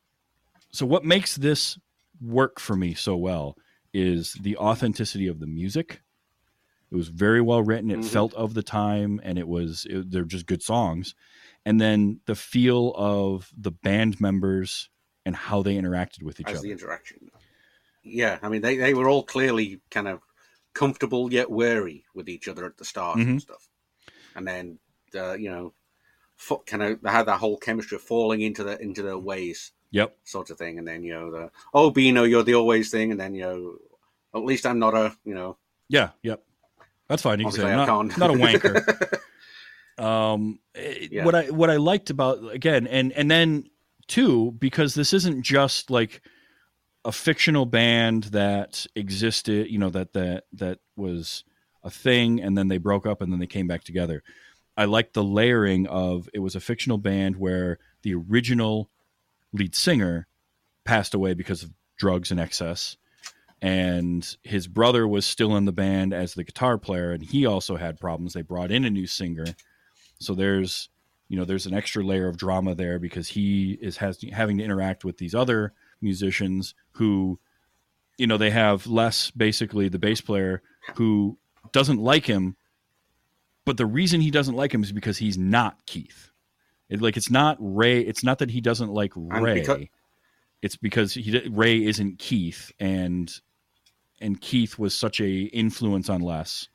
So, 0.72 0.86
what 0.86 1.04
makes 1.04 1.36
this 1.36 1.78
work 2.20 2.58
for 2.60 2.76
me 2.76 2.94
so 2.94 3.16
well 3.16 3.56
is 3.92 4.34
the 4.40 4.56
authenticity 4.56 5.26
of 5.28 5.40
the 5.40 5.46
music. 5.46 6.00
It 6.90 6.96
was 6.96 7.08
very 7.08 7.40
well 7.40 7.62
written. 7.62 7.90
It 7.90 8.00
Mhm. 8.00 8.04
felt 8.08 8.34
of 8.34 8.54
the 8.54 8.62
time, 8.62 9.20
and 9.22 9.38
it 9.38 9.46
was 9.48 9.86
it, 9.88 10.10
they're 10.10 10.24
just 10.24 10.46
good 10.46 10.62
songs. 10.62 11.14
And 11.64 11.80
then 11.80 12.20
the 12.26 12.34
feel 12.34 12.92
of 12.96 13.52
the 13.56 13.70
band 13.70 14.20
members 14.20 14.88
and 15.24 15.36
how 15.36 15.62
they 15.62 15.76
interacted 15.76 16.22
with 16.22 16.40
each 16.40 16.48
as 16.48 16.58
other. 16.58 16.66
the 16.66 16.72
interaction. 16.72 17.30
Yeah, 18.02 18.38
I 18.42 18.48
mean 18.48 18.62
they, 18.62 18.76
they 18.76 18.94
were 18.94 19.08
all 19.08 19.22
clearly 19.22 19.80
kind 19.90 20.08
of 20.08 20.20
comfortable 20.72 21.32
yet 21.32 21.50
wary 21.50 22.04
with 22.14 22.28
each 22.28 22.48
other 22.48 22.64
at 22.64 22.76
the 22.78 22.84
start 22.84 23.18
Mhm. 23.18 23.22
and 23.28 23.42
stuff, 23.42 23.68
and 24.34 24.46
then 24.48 24.78
uh, 25.14 25.34
you 25.34 25.50
know, 25.50 25.74
fo- 26.36 26.62
kind 26.66 26.82
of 26.82 27.00
they 27.02 27.10
had 27.10 27.26
that 27.26 27.38
whole 27.40 27.58
chemistry 27.58 27.96
of 27.96 28.02
falling 28.02 28.40
into 28.40 28.64
the 28.64 28.80
into 28.80 29.02
their 29.02 29.18
ways 29.18 29.72
Yep. 29.90 30.16
sort 30.24 30.50
of 30.50 30.56
thing, 30.58 30.78
and 30.78 30.86
then 30.88 31.02
you 31.02 31.12
know 31.12 31.30
the 31.30 31.50
oh 31.74 31.90
Beano 31.90 32.22
you're 32.24 32.42
the 32.44 32.54
always 32.54 32.90
thing, 32.90 33.10
and 33.10 33.20
then 33.20 33.34
you 33.34 33.42
know 33.42 33.78
at 34.34 34.44
least 34.44 34.64
I'm 34.66 34.78
not 34.78 34.94
a 34.94 35.16
you 35.24 35.34
know 35.34 35.58
Yeah, 35.88 36.10
yep. 36.22 36.42
That's 37.10 37.22
fine. 37.22 37.40
You 37.40 37.46
can 37.46 37.54
say 37.54 37.64
I'm 37.64 37.76
not, 37.76 38.10
can't 38.10 38.20
a 38.20 38.36
wanker. 38.36 39.18
um, 40.02 40.60
Yeah. 41.10 41.24
what 41.24 41.34
I 41.34 41.50
what 41.50 41.68
I 41.68 41.76
liked 41.76 42.10
about 42.10 42.54
again, 42.54 42.86
and 42.86 43.12
and 43.12 43.28
then 43.28 43.68
too, 44.06 44.52
because 44.52 44.94
this 44.94 45.12
isn't 45.12 45.42
just 45.42 45.90
like 45.90 46.22
a 47.04 47.10
fictional 47.10 47.66
band 47.66 48.24
that 48.24 48.86
existed, 48.94 49.68
you 49.68 49.78
know, 49.78 49.90
that 49.90 50.12
that 50.12 50.44
that 50.52 50.78
was 50.94 51.42
a 51.82 51.90
thing, 51.90 52.40
and 52.40 52.56
then 52.56 52.68
they 52.68 52.78
broke 52.78 53.06
up, 53.06 53.20
and 53.20 53.32
then 53.32 53.40
they 53.40 53.48
came 53.48 53.66
back 53.66 53.82
together. 53.82 54.22
I 54.76 54.84
liked 54.84 55.14
the 55.14 55.24
layering 55.24 55.88
of 55.88 56.28
it 56.32 56.38
was 56.38 56.54
a 56.54 56.60
fictional 56.60 56.98
band 56.98 57.38
where 57.38 57.80
the 58.02 58.14
original 58.14 58.88
lead 59.52 59.74
singer 59.74 60.28
passed 60.84 61.12
away 61.12 61.34
because 61.34 61.64
of 61.64 61.72
drugs 61.96 62.30
and 62.30 62.38
excess 62.38 62.96
and 63.62 64.36
his 64.42 64.66
brother 64.66 65.06
was 65.06 65.26
still 65.26 65.56
in 65.56 65.66
the 65.66 65.72
band 65.72 66.14
as 66.14 66.34
the 66.34 66.44
guitar 66.44 66.78
player 66.78 67.12
and 67.12 67.22
he 67.22 67.44
also 67.44 67.76
had 67.76 68.00
problems. 68.00 68.32
They 68.32 68.42
brought 68.42 68.70
in 68.70 68.84
a 68.84 68.90
new 68.90 69.06
singer. 69.06 69.46
So 70.18 70.34
there's 70.34 70.88
you 71.28 71.36
know 71.36 71.44
there's 71.44 71.66
an 71.66 71.74
extra 71.74 72.02
layer 72.02 72.28
of 72.28 72.36
drama 72.36 72.74
there 72.74 72.98
because 72.98 73.28
he 73.28 73.78
is 73.80 73.98
has 73.98 74.18
having 74.32 74.58
to 74.58 74.64
interact 74.64 75.04
with 75.04 75.18
these 75.18 75.34
other 75.34 75.72
musicians 76.00 76.74
who 76.92 77.38
you 78.18 78.26
know 78.26 78.36
they 78.36 78.50
have 78.50 78.86
less 78.86 79.30
basically 79.30 79.88
the 79.88 79.98
bass 79.98 80.20
player 80.20 80.62
who 80.96 81.38
doesn't 81.72 81.98
like 81.98 82.26
him 82.26 82.56
but 83.64 83.76
the 83.76 83.86
reason 83.86 84.20
he 84.20 84.30
doesn't 84.30 84.56
like 84.56 84.74
him 84.74 84.82
is 84.82 84.90
because 84.90 85.18
he's 85.18 85.38
not 85.38 85.86
keith. 85.86 86.30
It, 86.88 87.00
like 87.00 87.16
it's 87.16 87.30
not 87.30 87.56
ray 87.60 88.00
it's 88.00 88.24
not 88.24 88.38
that 88.38 88.50
he 88.50 88.60
doesn't 88.60 88.90
like 88.90 89.12
ray. 89.14 89.60
It's 90.62 90.76
because 90.76 91.14
he 91.14 91.46
ray 91.48 91.84
isn't 91.84 92.18
keith 92.18 92.72
and 92.80 93.32
and 94.20 94.40
keith 94.40 94.78
was 94.78 94.94
such 94.94 95.20
a 95.20 95.42
influence 95.44 96.08
on 96.08 96.20
les 96.20 96.68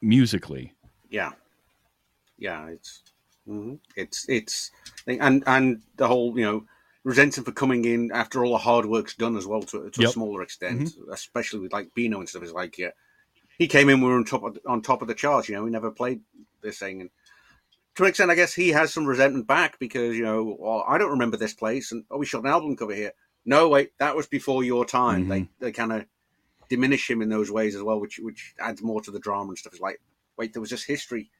musically 0.00 0.72
yeah 1.10 1.32
yeah 2.38 2.66
it's 2.68 3.02
mhm. 3.48 3.78
it's 3.96 4.26
it's 4.28 4.70
and 5.06 5.42
and 5.46 5.82
the 5.96 6.06
whole 6.06 6.38
you 6.38 6.44
know 6.44 6.64
resents 7.04 7.36
him 7.36 7.44
for 7.44 7.52
coming 7.52 7.84
in 7.84 8.10
after 8.12 8.44
all 8.44 8.52
the 8.52 8.58
hard 8.58 8.86
work's 8.86 9.14
done 9.14 9.36
as 9.36 9.46
well 9.46 9.62
to, 9.62 9.90
to 9.90 10.00
Yep. 10.00 10.08
a 10.10 10.12
smaller 10.12 10.42
extent 10.42 10.90
especially 11.12 11.60
with 11.60 11.72
like 11.72 11.94
Beano 11.94 12.18
and 12.18 12.28
stuff 12.28 12.42
is 12.42 12.52
like 12.52 12.78
yeah 12.78 12.90
he 13.58 13.68
came 13.68 13.88
in, 13.88 14.00
we 14.00 14.08
were 14.08 14.16
on 14.16 14.24
top 14.24 14.42
of, 14.42 14.58
on 14.66 14.82
top 14.82 15.02
of 15.02 15.08
the 15.08 15.14
charts. 15.14 15.48
You 15.48 15.54
know, 15.54 15.64
we 15.64 15.70
never 15.70 15.90
played 15.90 16.20
this 16.62 16.78
thing, 16.78 17.00
and 17.00 17.10
to 17.94 18.02
an 18.02 18.08
extent, 18.08 18.30
I 18.30 18.34
guess 18.34 18.54
he 18.54 18.70
has 18.70 18.92
some 18.92 19.06
resentment 19.06 19.46
back 19.46 19.78
because 19.78 20.16
you 20.16 20.24
know, 20.24 20.56
well, 20.58 20.84
I 20.86 20.98
don't 20.98 21.12
remember 21.12 21.36
this 21.36 21.54
place, 21.54 21.92
and 21.92 22.04
oh, 22.10 22.18
we 22.18 22.26
shot 22.26 22.42
an 22.42 22.50
album 22.50 22.76
cover 22.76 22.94
here. 22.94 23.12
No, 23.44 23.68
wait, 23.68 23.92
that 23.98 24.16
was 24.16 24.26
before 24.26 24.64
your 24.64 24.84
time. 24.84 25.22
Mm-hmm. 25.22 25.30
They 25.30 25.48
they 25.60 25.72
kind 25.72 25.92
of 25.92 26.06
diminish 26.68 27.10
him 27.10 27.22
in 27.22 27.28
those 27.28 27.50
ways 27.50 27.74
as 27.74 27.82
well, 27.82 28.00
which 28.00 28.18
which 28.22 28.54
adds 28.58 28.82
more 28.82 29.00
to 29.02 29.10
the 29.10 29.18
drama 29.18 29.50
and 29.50 29.58
stuff. 29.58 29.72
It's 29.72 29.82
like, 29.82 30.00
wait, 30.36 30.52
there 30.52 30.60
was 30.60 30.70
just 30.70 30.86
history. 30.86 31.30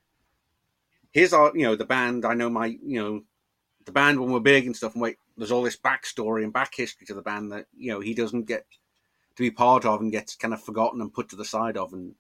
Here's 1.12 1.32
our, 1.32 1.52
you 1.54 1.62
know, 1.62 1.76
the 1.76 1.84
band. 1.84 2.24
I 2.24 2.34
know 2.34 2.50
my, 2.50 2.66
you 2.66 3.00
know, 3.02 3.22
the 3.84 3.92
band 3.92 4.20
when 4.20 4.32
we're 4.32 4.40
big 4.40 4.66
and 4.66 4.76
stuff. 4.76 4.94
And 4.94 5.02
wait, 5.02 5.18
there's 5.37 5.52
all 5.52 5.62
this 5.62 5.76
backstory 5.76 6.42
and 6.42 6.52
back 6.52 6.74
history 6.74 7.06
to 7.06 7.14
the 7.14 7.22
band 7.22 7.52
that 7.52 7.66
you 7.76 7.92
know 7.92 8.00
he 8.00 8.14
doesn't 8.14 8.44
get 8.44 8.66
to 9.37 9.42
be 9.42 9.50
part 9.50 9.84
of 9.84 10.00
and 10.00 10.12
gets 10.12 10.37
kind 10.37 10.54
of 10.54 10.62
forgotten 10.62 11.00
and 11.00 11.12
put 11.12 11.28
to 11.30 11.37
the 11.37 11.44
side 11.44 11.76
of, 11.76 11.92
and 11.92 12.14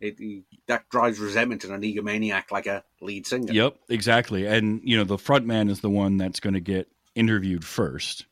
it 0.00 0.44
that 0.66 0.88
drives 0.88 1.18
resentment 1.18 1.64
in 1.64 1.72
an 1.72 1.82
egomaniac 1.82 2.50
like 2.50 2.66
a 2.66 2.84
lead 3.00 3.26
singer. 3.26 3.52
Yep, 3.52 3.76
exactly. 3.88 4.46
And 4.46 4.80
you 4.84 4.96
know, 4.96 5.04
the 5.04 5.18
front 5.18 5.46
man 5.46 5.68
is 5.68 5.80
the 5.80 5.90
one 5.90 6.16
that's 6.16 6.40
going 6.40 6.54
to 6.54 6.60
get 6.60 6.88
interviewed 7.14 7.64
first, 7.64 8.26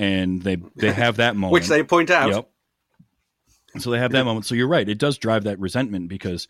and 0.00 0.40
they 0.40 0.56
they 0.76 0.92
have 0.92 1.16
that 1.16 1.36
moment, 1.36 1.52
which 1.52 1.68
they 1.68 1.82
point 1.82 2.10
out. 2.10 2.32
Yep. 2.32 2.50
So 3.78 3.90
they 3.90 3.98
have 3.98 4.12
that 4.12 4.24
moment. 4.24 4.46
So 4.46 4.54
you're 4.54 4.66
right. 4.66 4.88
It 4.88 4.98
does 4.98 5.18
drive 5.18 5.44
that 5.44 5.60
resentment 5.60 6.08
because 6.08 6.48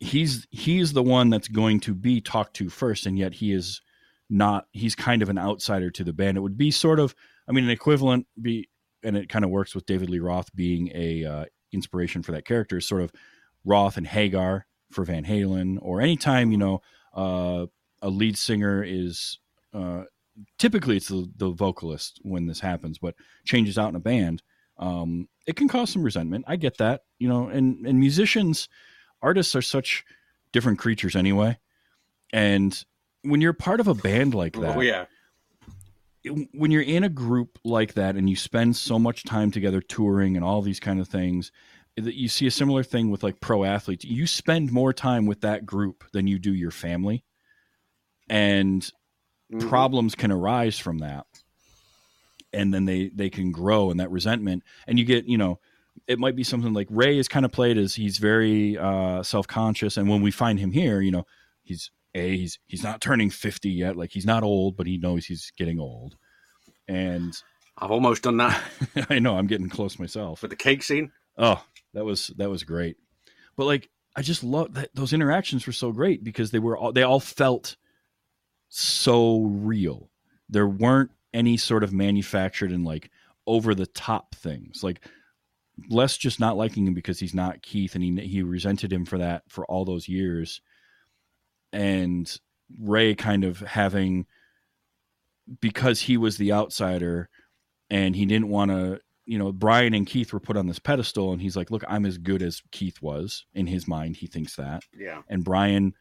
he's 0.00 0.46
he's 0.50 0.92
the 0.92 1.02
one 1.02 1.30
that's 1.30 1.48
going 1.48 1.80
to 1.80 1.94
be 1.94 2.20
talked 2.20 2.54
to 2.56 2.68
first, 2.68 3.06
and 3.06 3.18
yet 3.18 3.32
he 3.32 3.52
is 3.52 3.80
not. 4.28 4.66
He's 4.72 4.94
kind 4.94 5.22
of 5.22 5.30
an 5.30 5.38
outsider 5.38 5.90
to 5.92 6.04
the 6.04 6.12
band. 6.12 6.36
It 6.36 6.40
would 6.40 6.58
be 6.58 6.70
sort 6.70 7.00
of, 7.00 7.14
I 7.48 7.52
mean, 7.52 7.64
an 7.64 7.70
equivalent 7.70 8.26
be, 8.40 8.68
and 9.02 9.16
it 9.16 9.30
kind 9.30 9.46
of 9.46 9.50
works 9.50 9.74
with 9.74 9.86
David 9.86 10.10
Lee 10.10 10.20
Roth 10.20 10.54
being 10.54 10.90
a 10.94 11.24
uh, 11.24 11.44
inspiration 11.72 12.22
for 12.22 12.32
that 12.32 12.44
character. 12.44 12.82
Sort 12.82 13.02
of 13.02 13.12
Roth 13.64 13.96
and 13.96 14.06
Hagar 14.06 14.66
for 14.92 15.04
Van 15.04 15.24
Halen, 15.24 15.78
or 15.80 16.02
anytime 16.02 16.52
you 16.52 16.58
know 16.58 16.82
uh, 17.16 17.64
a 18.02 18.10
lead 18.10 18.36
singer 18.36 18.84
is. 18.84 19.38
Uh, 19.72 20.04
typically, 20.58 20.96
it's 20.96 21.08
the, 21.08 21.30
the 21.36 21.50
vocalist 21.50 22.20
when 22.22 22.46
this 22.46 22.60
happens, 22.60 22.98
but 22.98 23.14
changes 23.44 23.78
out 23.78 23.88
in 23.90 23.96
a 23.96 24.00
band. 24.00 24.42
Um, 24.78 25.28
it 25.46 25.56
can 25.56 25.68
cause 25.68 25.90
some 25.90 26.02
resentment. 26.02 26.44
I 26.48 26.56
get 26.56 26.78
that, 26.78 27.02
you 27.18 27.28
know, 27.28 27.48
and 27.48 27.86
and 27.86 27.98
musicians, 28.00 28.68
artists 29.22 29.54
are 29.54 29.62
such 29.62 30.04
different 30.52 30.78
creatures 30.78 31.14
anyway. 31.16 31.58
And 32.32 32.84
when 33.22 33.40
you're 33.40 33.52
part 33.52 33.80
of 33.80 33.88
a 33.88 33.94
band 33.94 34.34
like 34.34 34.54
that, 34.54 34.76
Oh 34.76 34.80
yeah, 34.80 35.06
it- 36.24 36.48
when 36.52 36.70
you're 36.70 36.82
in 36.82 37.04
a 37.04 37.08
group 37.08 37.58
like 37.64 37.94
that 37.94 38.16
and 38.16 38.28
you 38.28 38.36
spend 38.36 38.76
so 38.76 38.98
much 38.98 39.24
time 39.24 39.50
together 39.50 39.80
touring 39.80 40.36
and 40.36 40.44
all 40.44 40.62
these 40.62 40.80
kind 40.80 40.98
of 41.00 41.06
things, 41.08 41.52
that 41.96 42.14
you 42.16 42.26
see 42.28 42.46
a 42.46 42.50
similar 42.50 42.82
thing 42.82 43.10
with 43.10 43.22
like 43.22 43.40
pro 43.40 43.62
athletes. 43.62 44.04
You 44.04 44.26
spend 44.26 44.72
more 44.72 44.92
time 44.92 45.26
with 45.26 45.42
that 45.42 45.64
group 45.64 46.02
than 46.12 46.26
you 46.26 46.38
do 46.40 46.52
your 46.52 46.72
family. 46.72 47.24
And 48.28 48.88
Mhm. 49.52 49.68
problems 49.68 50.14
can 50.14 50.32
arise 50.32 50.78
from 50.78 50.98
that. 50.98 51.26
And 52.52 52.72
then 52.72 52.84
they 52.84 53.08
they 53.14 53.30
can 53.30 53.52
grow 53.52 53.90
in 53.90 53.96
that 53.98 54.10
resentment. 54.10 54.62
And 54.86 54.98
you 54.98 55.04
get 55.04 55.26
you 55.26 55.38
know 55.38 55.58
it 56.06 56.18
might 56.18 56.36
be 56.36 56.44
something 56.44 56.72
like 56.72 56.86
ray 56.90 57.18
is 57.18 57.28
kind 57.28 57.44
of 57.44 57.52
played 57.52 57.78
as 57.78 57.94
he's 57.94 58.18
very 58.18 58.78
uh 58.78 59.22
self-conscious. 59.22 59.96
And 59.96 60.08
when 60.08 60.22
we 60.22 60.30
find 60.30 60.58
him 60.58 60.72
here 60.72 61.00
you 61.00 61.10
know 61.10 61.26
he's 61.62 61.90
a 62.14 62.36
he's 62.36 62.58
he's 62.66 62.82
not 62.82 63.00
turning 63.00 63.30
50 63.30 63.70
yet. 63.70 63.96
Like 63.96 64.12
he's 64.12 64.26
not 64.26 64.42
old 64.42 64.76
but 64.76 64.86
he 64.86 64.98
knows 64.98 65.26
he's 65.26 65.52
getting 65.56 65.78
old. 65.80 66.16
And 66.88 67.34
I've 67.78 67.90
almost 67.90 68.22
done 68.22 68.36
that. 68.38 68.62
I 69.10 69.18
know 69.18 69.36
i'm 69.36 69.46
getting 69.48 69.68
close 69.68 69.98
myself. 69.98 70.42
With 70.42 70.50
the 70.50 70.56
cake 70.56 70.82
scene. 70.82 71.10
Oh, 71.36 71.62
that 71.92 72.04
was 72.04 72.28
that 72.36 72.48
was 72.50 72.62
great. 72.62 72.96
But 73.56 73.64
like 73.66 73.90
I 74.16 74.22
just 74.22 74.44
love 74.44 74.74
that 74.74 74.90
those 74.94 75.12
interactions 75.12 75.66
were 75.66 75.72
so 75.72 75.90
great 75.90 76.22
because 76.22 76.52
they 76.52 76.60
were 76.60 76.76
all 76.78 76.92
they 76.92 77.02
all 77.02 77.18
felt 77.20 77.76
so 78.80 79.42
real. 79.42 80.10
There 80.48 80.68
weren't 80.68 81.10
any 81.32 81.56
sort 81.56 81.84
of 81.84 81.92
manufactured 81.92 82.72
and 82.72 82.84
like 82.84 83.10
over 83.46 83.74
the 83.74 83.86
top 83.86 84.34
things. 84.34 84.82
Like 84.82 85.06
Les 85.88 86.16
just 86.16 86.40
not 86.40 86.56
liking 86.56 86.86
him 86.86 86.94
because 86.94 87.18
he's 87.18 87.34
not 87.34 87.62
Keith 87.62 87.94
and 87.94 88.04
he 88.04 88.26
he 88.26 88.42
resented 88.42 88.92
him 88.92 89.04
for 89.04 89.18
that 89.18 89.42
for 89.48 89.64
all 89.66 89.84
those 89.84 90.08
years. 90.08 90.60
And 91.72 92.32
Ray 92.78 93.14
kind 93.14 93.44
of 93.44 93.58
having 93.60 94.26
because 95.60 96.00
he 96.00 96.16
was 96.16 96.36
the 96.36 96.52
outsider 96.52 97.28
and 97.90 98.16
he 98.16 98.24
didn't 98.26 98.48
want 98.48 98.70
to 98.70 99.00
you 99.26 99.38
know, 99.38 99.52
Brian 99.52 99.94
and 99.94 100.06
Keith 100.06 100.32
were 100.32 100.40
put 100.40 100.56
on 100.56 100.66
this 100.66 100.78
pedestal, 100.78 101.32
and 101.32 101.40
he's 101.40 101.56
like, 101.56 101.70
"Look, 101.70 101.82
I'm 101.88 102.04
as 102.04 102.18
good 102.18 102.42
as 102.42 102.62
Keith 102.72 103.00
was 103.00 103.46
in 103.54 103.66
his 103.66 103.88
mind. 103.88 104.16
He 104.16 104.26
thinks 104.26 104.56
that." 104.56 104.84
Yeah, 104.94 105.22
And 105.28 105.44
Brian, 105.44 105.94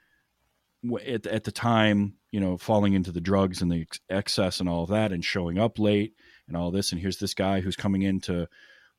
at 1.05 1.25
at 1.25 1.45
the 1.45 1.51
time, 1.51 2.15
you 2.33 2.39
know, 2.39 2.57
falling 2.57 2.93
into 2.93 3.11
the 3.11 3.21
drugs 3.21 3.61
and 3.61 3.71
the 3.71 3.81
ex- 3.81 3.99
excess 4.09 4.59
and 4.59 4.67
all 4.67 4.83
of 4.83 4.89
that, 4.89 5.11
and 5.13 5.23
showing 5.23 5.57
up 5.59 5.77
late 5.77 6.15
and 6.47 6.57
all 6.57 6.71
this, 6.71 6.91
and 6.91 6.99
here's 6.99 7.19
this 7.19 7.33
guy 7.35 7.61
who's 7.61 7.75
coming 7.75 8.01
in 8.01 8.19
to 8.21 8.47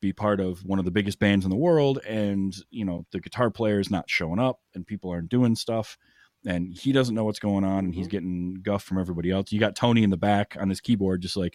be 0.01 0.13
part 0.13 0.39
of 0.39 0.65
one 0.65 0.79
of 0.79 0.85
the 0.85 0.91
biggest 0.93 1.19
bands 1.19 1.45
in 1.45 1.51
the 1.51 1.57
world, 1.57 1.99
and 2.07 2.55
you 2.71 2.85
know, 2.85 3.05
the 3.11 3.19
guitar 3.21 3.51
player 3.51 3.81
is 3.81 3.91
not 3.91 4.09
showing 4.09 4.39
up, 4.39 4.61
and 4.75 4.87
people 4.87 5.11
aren't 5.11 5.29
doing 5.29 5.55
stuff. 5.57 5.99
And 6.47 6.73
he 6.77 6.93
doesn't 6.93 7.15
know 7.15 7.25
what's 7.25 7.39
going 7.41 7.65
on, 7.65 7.87
and 7.87 7.95
he's 7.95 8.07
Mhm. 8.07 8.11
getting 8.11 8.55
guff 8.63 8.85
from 8.85 8.99
everybody 8.99 9.31
else. 9.31 9.51
You 9.51 9.59
got 9.59 9.75
Tony 9.75 10.03
in 10.05 10.11
the 10.11 10.17
back 10.19 10.57
on 10.61 10.69
his 10.69 10.81
keyboard, 10.81 11.23
just 11.23 11.37
like, 11.37 11.53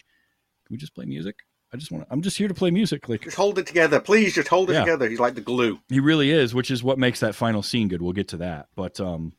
"Can 0.65 0.73
we 0.73 0.77
just 0.77 0.93
play 0.95 1.05
music?" 1.05 1.37
I 1.71 1.77
just 1.77 1.91
want. 1.91 2.05
to 2.07 2.11
I'm 2.11 2.23
just 2.23 2.37
here 2.39 2.47
to 2.47 2.53
play 2.55 2.71
music. 2.71 3.07
Like 3.07 3.21
just 3.21 3.37
hold 3.37 3.59
it 3.59 3.67
together, 3.67 3.99
please. 4.01 4.33
Just 4.33 4.47
hold 4.47 4.69
it 4.71 4.73
Yeah. 4.73 4.79
together. 4.81 5.07
He's 5.07 5.19
like 5.19 5.35
the 5.35 5.41
glue. 5.41 5.79
he 5.87 5.99
really 5.99 6.31
is, 6.31 6.53
which 6.55 6.71
is 6.71 6.81
what 6.83 6.97
makes 6.97 7.19
that 7.19 7.35
final 7.35 7.61
scene 7.61 7.87
good. 7.87 8.01
We'll 8.01 8.13
get 8.13 8.27
to 8.29 8.37
that, 8.37 8.67
but 8.75 8.99
um, 8.99 9.33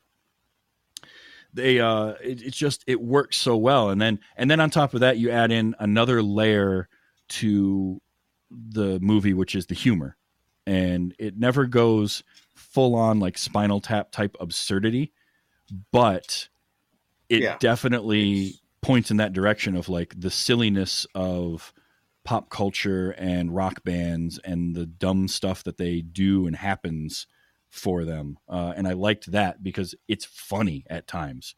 they 1.53 1.81
uh, 1.81 2.15
it, 2.23 2.43
it's 2.43 2.57
just 2.57 2.85
it 2.87 3.01
works 3.01 3.37
so 3.37 3.57
well, 3.57 3.91
and 3.91 4.01
then 4.01 4.21
and 4.37 4.51
then 4.51 4.61
on 4.61 4.71
top 4.71 4.95
of 4.95 5.01
that, 5.01 5.19
you 5.19 5.31
add 5.31 5.51
in 5.53 5.75
another 5.79 6.23
layer 6.23 6.89
to 7.29 8.01
the 8.51 8.99
movie, 9.01 9.35
which 9.35 9.55
is 9.55 9.67
the 9.67 9.75
humor, 9.75 10.17
and 10.67 11.15
it 11.19 11.37
never 11.37 11.67
goes 11.67 12.23
full 12.55 12.95
on 12.95 13.21
like 13.21 13.39
Spinal 13.39 13.81
Tap 13.81 14.13
type 14.13 14.37
absurdity, 14.41 15.13
but 15.93 16.49
it 17.29 17.43
Yeah. 17.43 17.57
definitely 17.59 18.55
points 18.83 19.11
in 19.11 19.19
that 19.19 19.33
direction 19.33 19.77
of 19.77 19.89
like 19.89 20.15
the 20.19 20.31
silliness 20.31 21.07
of 21.15 21.73
pop 22.25 22.51
culture 22.51 23.11
and 23.13 23.55
rock 23.55 23.83
bands 23.85 24.39
and 24.45 24.75
the 24.75 24.87
dumb 24.87 25.29
stuff 25.29 25.65
that 25.65 25.79
they 25.79 26.01
do 26.01 26.47
and 26.47 26.57
happens 26.57 27.27
for 27.71 28.05
them. 28.05 28.39
Uh, 28.49 28.73
and 28.77 28.87
I 28.87 28.93
liked 28.93 29.31
that 29.33 29.63
because 29.63 29.95
it's 30.09 30.25
funny 30.25 30.85
at 30.91 31.07
times. 31.07 31.55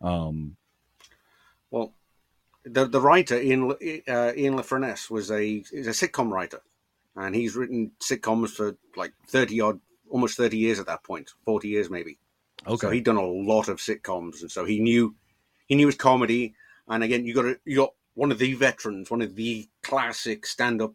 Um, 0.00 0.56
Well, 1.70 1.94
the 2.64 2.86
the 2.86 3.00
writer 3.00 3.40
Ian 3.40 3.72
uh, 4.08 4.32
Ian 4.36 4.56
La 4.56 4.62
Frenais 4.62 5.10
was 5.10 5.30
a 5.30 5.64
is 5.72 5.86
a 5.86 5.90
sitcom 5.90 6.30
writer, 6.30 6.60
and 7.14 7.34
he's 7.34 7.56
written 7.56 7.92
sitcoms 8.02 8.50
for 8.50 8.76
like 8.96 9.12
thirty 9.28 9.60
odd, 9.60 9.80
almost 10.08 10.36
thirty 10.36 10.56
years 10.58 10.78
at 10.78 10.86
that 10.86 11.02
point, 11.04 11.30
forty 11.44 11.68
years 11.68 11.90
maybe. 11.90 12.18
okay. 12.66 12.86
So 12.86 12.90
he'd 12.90 13.04
done 13.04 13.16
a 13.16 13.26
lot 13.26 13.68
of 13.68 13.78
sitcoms, 13.78 14.42
and 14.42 14.50
so 14.50 14.64
he 14.64 14.78
knew 14.80 15.14
he 15.66 15.74
knew 15.74 15.86
his 15.86 15.96
comedy. 15.96 16.54
And 16.88 17.02
again, 17.02 17.24
you 17.26 17.34
got 17.34 17.46
a, 17.46 17.58
you 17.64 17.76
got 17.76 17.94
one 18.14 18.30
of 18.32 18.38
the 18.38 18.54
veterans, 18.54 19.10
one 19.10 19.22
of 19.22 19.34
the 19.34 19.68
classic 19.82 20.46
stand 20.46 20.80
up 20.80 20.94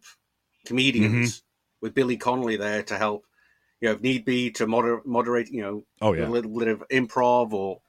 comedians 0.65 1.37
Mm-hmm. 1.37 1.45
with 1.81 1.93
Billy 1.93 2.17
Connolly 2.17 2.55
there 2.57 2.83
to 2.83 2.97
help. 2.97 3.25
You 3.81 3.89
know, 3.89 3.95
if 3.95 4.01
need 4.01 4.25
be, 4.25 4.51
to 4.51 4.67
moder- 4.67 5.01
moderate. 5.05 5.49
You 5.49 5.61
know, 5.63 5.83
oh 6.01 6.13
a 6.13 6.25
little 6.27 6.57
bit 6.57 6.67
of 6.67 6.83
improv 6.89 7.51
or 7.51 7.81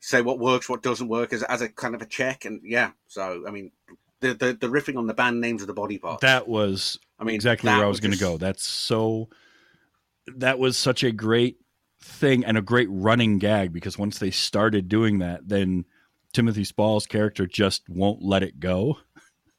say 0.00 0.22
what 0.22 0.38
works, 0.38 0.68
what 0.68 0.82
doesn't 0.82 1.08
work 1.08 1.32
as, 1.32 1.42
as 1.44 1.62
a 1.62 1.68
kind 1.68 1.94
of 1.94 2.02
a 2.02 2.06
check. 2.06 2.44
And 2.44 2.60
yeah, 2.64 2.90
so 3.06 3.44
I 3.46 3.50
mean, 3.50 3.70
the, 4.20 4.34
the 4.34 4.52
the 4.60 4.68
riffing 4.68 4.96
on 4.98 5.06
the 5.06 5.14
band 5.14 5.40
names 5.40 5.62
of 5.62 5.68
the 5.68 5.74
body 5.74 5.98
parts. 5.98 6.22
That 6.22 6.48
was 6.48 6.98
I 7.18 7.24
mean, 7.24 7.36
exactly 7.36 7.70
where 7.70 7.84
I 7.84 7.88
was 7.88 8.00
going 8.00 8.12
to 8.12 8.18
go. 8.18 8.36
That's 8.36 8.66
so. 8.66 9.28
That 10.36 10.58
was 10.58 10.76
such 10.76 11.04
a 11.04 11.12
great 11.12 11.58
thing 12.02 12.44
and 12.44 12.58
a 12.58 12.62
great 12.62 12.88
running 12.90 13.38
gag 13.38 13.72
because 13.72 13.96
once 13.96 14.18
they 14.18 14.32
started 14.32 14.88
doing 14.88 15.18
that, 15.20 15.48
then 15.48 15.84
Timothy 16.32 16.64
Spall's 16.64 17.06
character 17.06 17.46
just 17.46 17.88
won't 17.88 18.22
let 18.22 18.42
it 18.42 18.58
go. 18.58 18.98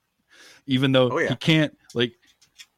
Even 0.68 0.92
though 0.92 1.10
Oh, 1.12 1.20
yeah. 1.20 1.30
he 1.30 1.36
can't, 1.38 1.78
like, 1.94 2.14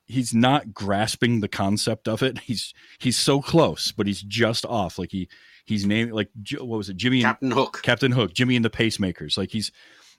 he's 0.09 0.33
not 0.33 0.73
grasping 0.73 1.39
the 1.39 1.47
concept 1.47 2.07
of 2.07 2.21
it. 2.21 2.39
He's 2.39 2.73
he's 2.97 3.17
so 3.17 3.41
close, 3.41 3.93
but 3.93 4.07
he's 4.07 4.21
just 4.21 4.65
off. 4.65 4.99
Like 4.99 5.11
he 5.11 5.29
he's 5.65 5.85
named 5.85 6.11
like 6.11 6.29
what 6.57 6.77
was 6.77 6.89
it, 6.89 6.97
Jimmy 6.97 7.19
and 7.19 7.25
Captain 7.25 7.51
Hook. 7.51 7.79
Captain 7.83 8.11
Hook, 8.11 8.33
Jimmy 8.33 8.57
and 8.57 8.65
the 8.65 8.69
Pacemakers. 8.69 9.37
Like 9.37 9.51
he's 9.51 9.71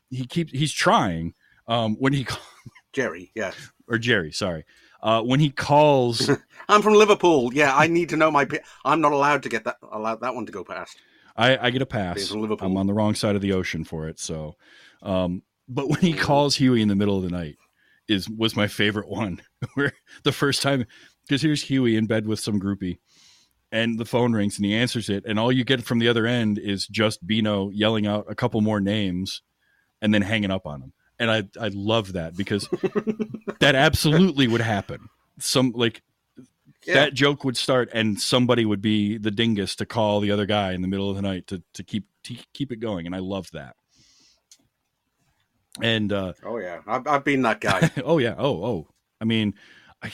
he 0.08 0.24
keeps 0.26 0.52
he's 0.52 0.72
trying. 0.72 1.34
Um, 1.68 1.96
when 1.96 2.12
he 2.12 2.26
Jerry, 2.92 3.30
yeah. 3.34 3.52
or 3.86 3.98
Jerry, 3.98 4.32
sorry, 4.32 4.64
uh, 5.02 5.22
when 5.22 5.38
he 5.38 5.50
calls 5.50 6.30
I'm 6.68 6.82
from 6.82 6.94
Liverpool. 6.94 7.52
Yeah, 7.52 7.76
I 7.76 7.86
need 7.86 8.08
to 8.08 8.16
know 8.16 8.30
my. 8.30 8.48
I'm 8.84 9.00
not 9.00 9.12
allowed 9.12 9.42
to 9.42 9.48
get 9.48 9.64
that 9.64 9.76
allowed 9.92 10.20
that 10.22 10.34
one 10.34 10.46
to 10.46 10.52
go 10.52 10.64
past. 10.64 10.96
I, 11.36 11.66
I 11.66 11.70
get 11.70 11.82
a 11.82 11.86
pass. 11.86 12.32
I'm 12.32 12.76
on 12.76 12.86
the 12.86 12.92
wrong 12.92 13.14
side 13.14 13.36
of 13.36 13.40
the 13.40 13.52
ocean 13.52 13.84
for 13.84 14.08
it. 14.08 14.18
So, 14.18 14.56
um, 15.02 15.42
but 15.68 15.88
when 15.88 16.00
he 16.00 16.12
calls 16.12 16.56
Huey 16.56 16.82
in 16.82 16.88
the 16.88 16.96
middle 16.96 17.16
of 17.16 17.22
the 17.22 17.30
night 17.30 17.56
is 18.10 18.28
was 18.28 18.56
my 18.56 18.66
favorite 18.66 19.08
one. 19.08 19.40
Where 19.74 19.92
the 20.24 20.32
first 20.32 20.62
time, 20.62 20.86
because 21.26 21.42
here's 21.42 21.62
Huey 21.62 21.96
in 21.96 22.06
bed 22.06 22.26
with 22.26 22.40
some 22.40 22.60
groupie, 22.60 22.98
and 23.72 23.98
the 23.98 24.04
phone 24.04 24.32
rings 24.32 24.56
and 24.56 24.66
he 24.66 24.74
answers 24.74 25.08
it, 25.08 25.24
and 25.26 25.38
all 25.38 25.52
you 25.52 25.64
get 25.64 25.82
from 25.84 25.98
the 26.00 26.08
other 26.08 26.26
end 26.26 26.58
is 26.58 26.86
just 26.86 27.26
Beano 27.26 27.70
yelling 27.70 28.06
out 28.06 28.26
a 28.28 28.34
couple 28.34 28.60
more 28.60 28.80
names, 28.80 29.42
and 30.02 30.12
then 30.12 30.22
hanging 30.22 30.50
up 30.50 30.66
on 30.66 30.82
him. 30.82 30.92
And 31.18 31.30
I 31.30 31.44
I 31.60 31.68
love 31.72 32.14
that 32.14 32.36
because 32.36 32.68
that 33.60 33.74
absolutely 33.74 34.48
would 34.48 34.62
happen. 34.62 35.08
Some 35.38 35.72
like 35.74 36.02
Yeah. 36.86 36.94
that 36.94 37.14
joke 37.14 37.44
would 37.44 37.56
start, 37.58 37.90
and 37.92 38.18
somebody 38.20 38.64
would 38.64 38.80
be 38.80 39.18
the 39.18 39.30
dingus 39.30 39.76
to 39.76 39.86
call 39.86 40.20
the 40.20 40.30
other 40.30 40.46
guy 40.46 40.72
in 40.72 40.80
the 40.82 40.88
middle 40.88 41.10
of 41.10 41.16
the 41.16 41.22
night 41.22 41.46
to 41.48 41.62
to 41.74 41.82
keep 41.84 42.06
to 42.24 42.36
keep 42.54 42.72
it 42.72 42.80
going, 42.80 43.06
and 43.06 43.14
I 43.14 43.18
loved 43.20 43.52
that. 43.52 43.76
And 45.80 46.12
uh, 46.12 46.32
oh 46.44 46.58
yeah, 46.58 46.80
I've, 46.86 47.06
I've 47.06 47.24
been 47.24 47.42
that 47.42 47.60
guy. 47.60 47.90
oh 48.04 48.18
yeah, 48.18 48.34
oh 48.38 48.64
oh, 48.64 48.88
I 49.20 49.24
mean, 49.24 49.54
I 50.02 50.12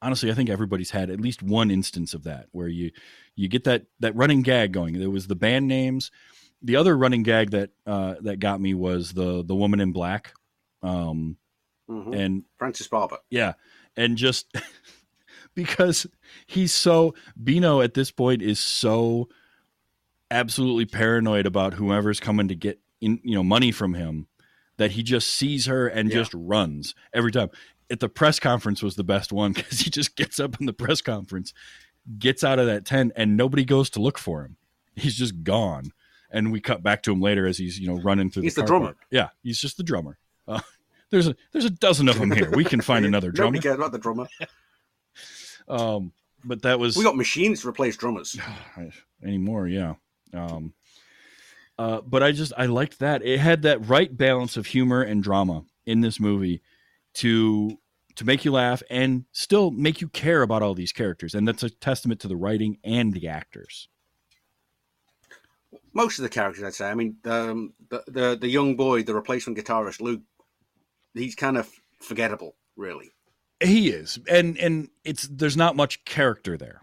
honestly 0.00 0.30
I 0.30 0.34
think 0.34 0.48
everybody's 0.50 0.90
had 0.90 1.10
at 1.10 1.20
least 1.20 1.42
one 1.42 1.70
instance 1.70 2.14
of 2.14 2.24
that 2.24 2.46
where 2.52 2.68
you 2.68 2.90
you 3.34 3.48
get 3.48 3.64
that 3.64 3.86
that 4.00 4.14
running 4.14 4.42
gag 4.42 4.72
going. 4.72 4.98
There 4.98 5.10
was 5.10 5.26
the 5.26 5.34
band 5.36 5.66
names. 5.68 6.10
The 6.62 6.76
other 6.76 6.96
running 6.96 7.24
gag 7.24 7.50
that 7.50 7.70
uh, 7.86 8.14
that 8.20 8.38
got 8.38 8.60
me 8.60 8.74
was 8.74 9.12
the 9.12 9.42
the 9.44 9.54
woman 9.56 9.80
in 9.80 9.92
black, 9.92 10.32
um, 10.82 11.36
Mhm. 11.90 12.16
and 12.16 12.44
Frances 12.58 12.86
Barber. 12.86 13.18
yeah, 13.28 13.54
and 13.96 14.16
just 14.16 14.46
because 15.54 16.06
he's 16.46 16.72
so 16.72 17.14
Beano 17.42 17.80
at 17.80 17.94
this 17.94 18.12
point 18.12 18.40
is 18.42 18.60
so 18.60 19.28
absolutely 20.30 20.86
paranoid 20.86 21.46
about 21.46 21.74
whoever's 21.74 22.20
coming 22.20 22.48
to 22.48 22.54
get 22.54 22.78
in, 23.00 23.20
you 23.24 23.34
know, 23.34 23.42
money 23.42 23.72
from 23.72 23.94
him 23.94 24.28
that 24.78 24.92
he 24.92 25.02
just 25.02 25.28
sees 25.28 25.66
her 25.66 25.86
and 25.88 26.08
Yeah. 26.10 26.16
just 26.16 26.32
runs 26.34 26.94
every 27.12 27.32
time. 27.32 27.50
At 27.90 28.00
the 28.00 28.08
press 28.08 28.40
conference 28.40 28.82
was 28.82 28.96
the 28.96 29.04
best 29.04 29.32
one 29.32 29.52
because 29.54 29.80
he 29.80 29.90
just 29.90 30.16
gets 30.16 30.40
up 30.40 30.58
in 30.60 30.66
the 30.66 30.72
press 30.72 31.00
conference, 31.02 31.52
gets 32.18 32.42
out 32.42 32.58
of 32.58 32.66
that 32.66 32.84
tent, 32.86 33.12
and 33.16 33.36
nobody 33.36 33.64
goes 33.64 33.90
to 33.90 34.00
look 34.00 34.18
for 34.18 34.44
him. 34.44 34.56
He's 34.96 35.14
just 35.16 35.42
gone. 35.44 35.92
And 36.30 36.50
we 36.50 36.60
cut 36.60 36.82
back 36.82 37.02
to 37.02 37.12
him 37.12 37.20
later 37.20 37.46
as 37.46 37.58
he's 37.58 37.78
you 37.78 37.86
know 37.88 38.00
running 38.02 38.30
through. 38.30 38.44
He's 38.44 38.54
the, 38.54 38.62
the 38.62 38.66
drummer. 38.66 38.86
park. 38.86 38.98
Yeah, 39.10 39.28
he's 39.42 39.58
just 39.60 39.76
the 39.76 39.82
drummer. 39.82 40.16
Uh, 40.48 40.60
there's 41.10 41.28
a 41.28 41.36
there's 41.52 41.66
a 41.66 41.70
dozen 41.70 42.08
of 42.08 42.18
them 42.18 42.30
here. 42.30 42.50
We 42.50 42.64
can 42.64 42.80
find 42.80 43.04
another 43.12 43.30
drummer. 43.30 43.48
Nobody 43.50 43.62
cares 43.62 43.76
about 43.76 43.92
the 43.92 43.98
drummer. 43.98 44.26
Um, 45.68 46.12
but 46.44 46.62
that 46.62 46.78
was 46.78 46.96
We 46.96 47.04
got 47.04 47.16
machines 47.16 47.60
to 47.62 47.68
replace 47.68 47.96
drummers. 47.96 48.38
anymore, 49.22 49.68
yeah. 49.68 49.94
Um, 50.34 50.72
uh, 51.82 52.00
but 52.00 52.22
I 52.22 52.30
just 52.30 52.52
I 52.56 52.66
liked 52.66 53.00
that 53.00 53.24
it 53.24 53.40
had 53.40 53.62
that 53.62 53.88
right 53.88 54.16
balance 54.16 54.56
of 54.56 54.66
humor 54.66 55.02
and 55.02 55.20
drama 55.20 55.64
in 55.84 56.00
this 56.00 56.20
movie 56.20 56.62
to 57.14 57.76
to 58.14 58.24
make 58.24 58.44
you 58.44 58.52
laugh 58.52 58.84
and 58.88 59.24
still 59.32 59.72
make 59.72 60.00
you 60.00 60.06
care 60.08 60.42
about 60.42 60.62
all 60.62 60.74
these 60.74 60.92
characters, 60.92 61.34
and 61.34 61.48
that's 61.48 61.64
a 61.64 61.70
testament 61.70 62.20
to 62.20 62.28
the 62.28 62.36
writing 62.36 62.78
and 62.84 63.12
the 63.12 63.26
actors. 63.26 63.88
Most 65.92 66.20
of 66.20 66.22
the 66.22 66.28
characters, 66.28 66.62
I'd 66.62 66.74
say. 66.74 66.88
I 66.88 66.94
mean, 66.94 67.16
um, 67.24 67.72
the, 67.90 68.04
the 68.06 68.38
the 68.40 68.48
young 68.48 68.76
boy, 68.76 69.02
the 69.02 69.14
replacement 69.14 69.58
guitarist 69.58 70.00
Luke, 70.00 70.22
he's 71.14 71.34
kind 71.34 71.58
of 71.58 71.68
forgettable, 72.00 72.54
really. 72.76 73.10
He 73.60 73.88
is, 73.90 74.20
and 74.28 74.56
and 74.56 74.88
it's 75.04 75.26
there's 75.26 75.56
not 75.56 75.74
much 75.74 76.04
character 76.04 76.56
there, 76.56 76.82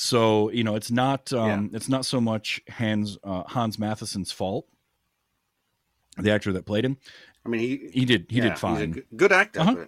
so 0.00 0.50
you 0.50 0.64
know 0.64 0.76
it's 0.76 0.90
not 0.90 1.30
um, 1.34 1.70
it's 1.74 1.88
not 1.88 2.06
so 2.06 2.22
much 2.22 2.58
Hans 2.70 3.18
uh, 3.22 3.42
Hans 3.42 3.78
Matheson's 3.78 4.32
fault. 4.32 4.66
The 6.16 6.32
actor 6.32 6.52
that 6.54 6.64
played 6.64 6.86
him, 6.86 6.96
I 7.44 7.50
mean, 7.50 7.60
he 7.60 7.90
he 7.92 8.04
did 8.06 8.26
he 8.30 8.38
yeah, 8.38 8.44
did 8.44 8.58
fine. 8.58 9.02
good 9.14 9.30
actor. 9.30 9.60
Uh-huh. 9.60 9.84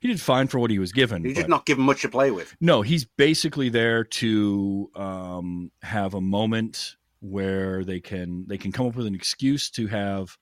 He 0.00 0.08
did 0.08 0.20
fine 0.20 0.48
for 0.48 0.58
what 0.58 0.72
he 0.72 0.80
was 0.80 0.90
given. 0.90 1.24
He 1.24 1.32
did 1.32 1.48
not 1.48 1.64
give 1.64 1.78
him 1.78 1.84
much 1.84 2.02
to 2.02 2.08
play 2.08 2.32
with. 2.32 2.56
No, 2.60 2.82
he's 2.82 3.04
basically 3.04 3.68
there 3.68 4.02
to 4.02 4.90
um, 4.96 5.70
have 5.80 6.14
a 6.14 6.20
moment 6.20 6.96
where 7.20 7.84
they 7.84 8.00
can 8.00 8.44
they 8.48 8.58
can 8.58 8.72
come 8.72 8.88
up 8.88 8.96
with 8.96 9.06
an 9.06 9.14
excuse 9.14 9.70
to 9.70 9.86
have 9.86 10.36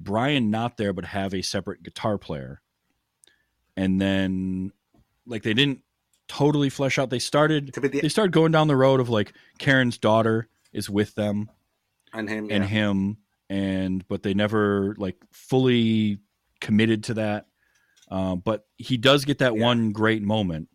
Brian 0.00 0.50
not 0.50 0.76
there, 0.76 0.92
but 0.92 1.04
have 1.04 1.32
a 1.32 1.42
separate 1.42 1.84
guitar 1.84 2.18
player, 2.18 2.60
and 3.76 4.00
then 4.00 4.72
like 5.26 5.44
they 5.44 5.54
didn't 5.54 5.82
totally 6.28 6.68
flesh 6.70 6.98
out. 6.98 7.10
They 7.10 7.18
started 7.18 7.72
the 7.74 7.88
they 7.88 8.08
started 8.08 8.32
going 8.32 8.52
down 8.52 8.68
the 8.68 8.76
road 8.76 9.00
of 9.00 9.08
like 9.08 9.32
Karen's 9.58 9.98
daughter 9.98 10.48
is 10.72 10.88
with 10.90 11.14
them 11.14 11.50
and 12.12 12.28
him. 12.28 12.44
and 12.50 12.64
yeah. 12.64 12.68
him 12.68 13.16
and 13.50 14.06
but 14.08 14.22
they 14.22 14.34
never 14.34 14.94
like 14.98 15.16
fully 15.32 16.18
committed 16.60 17.04
to 17.04 17.14
that 17.14 17.46
uh, 18.10 18.34
but 18.36 18.66
he 18.76 18.96
does 18.98 19.24
get 19.24 19.38
that 19.38 19.54
Yeah. 19.56 19.62
one 19.64 19.92
great 19.92 20.22
moment 20.22 20.68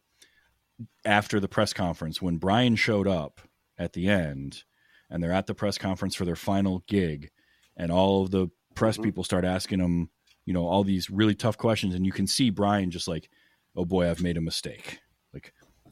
after 1.06 1.40
the 1.40 1.48
press 1.48 1.74
conference 1.74 2.22
when 2.22 2.38
brian 2.38 2.76
showed 2.76 3.08
up 3.08 3.42
at 3.78 3.94
the 3.94 4.08
end 4.08 4.64
and 5.10 5.22
they're 5.22 5.32
at 5.32 5.46
the 5.48 5.54
press 5.54 5.78
conference 5.78 6.16
for 6.16 6.26
their 6.26 6.36
final 6.36 6.84
gig 6.88 7.30
and 7.78 7.92
all 7.92 8.24
of 8.24 8.32
the 8.32 8.48
press 8.76 8.98
Mhm. 8.98 9.04
people 9.04 9.24
start 9.24 9.46
asking 9.46 9.80
him 9.80 10.10
you 10.46 10.54
know 10.54 10.66
all 10.66 10.84
these 10.84 11.10
really 11.10 11.36
tough 11.36 11.58
questions 11.58 11.94
and 11.94 12.06
you 12.06 12.12
can 12.12 12.26
see 12.28 12.50
brian 12.50 12.90
just 12.92 13.08
like 13.08 13.30
oh 13.76 13.86
boy 13.86 14.10
i've 14.10 14.22
made 14.24 14.38
a 14.38 14.42
mistake 14.42 15.00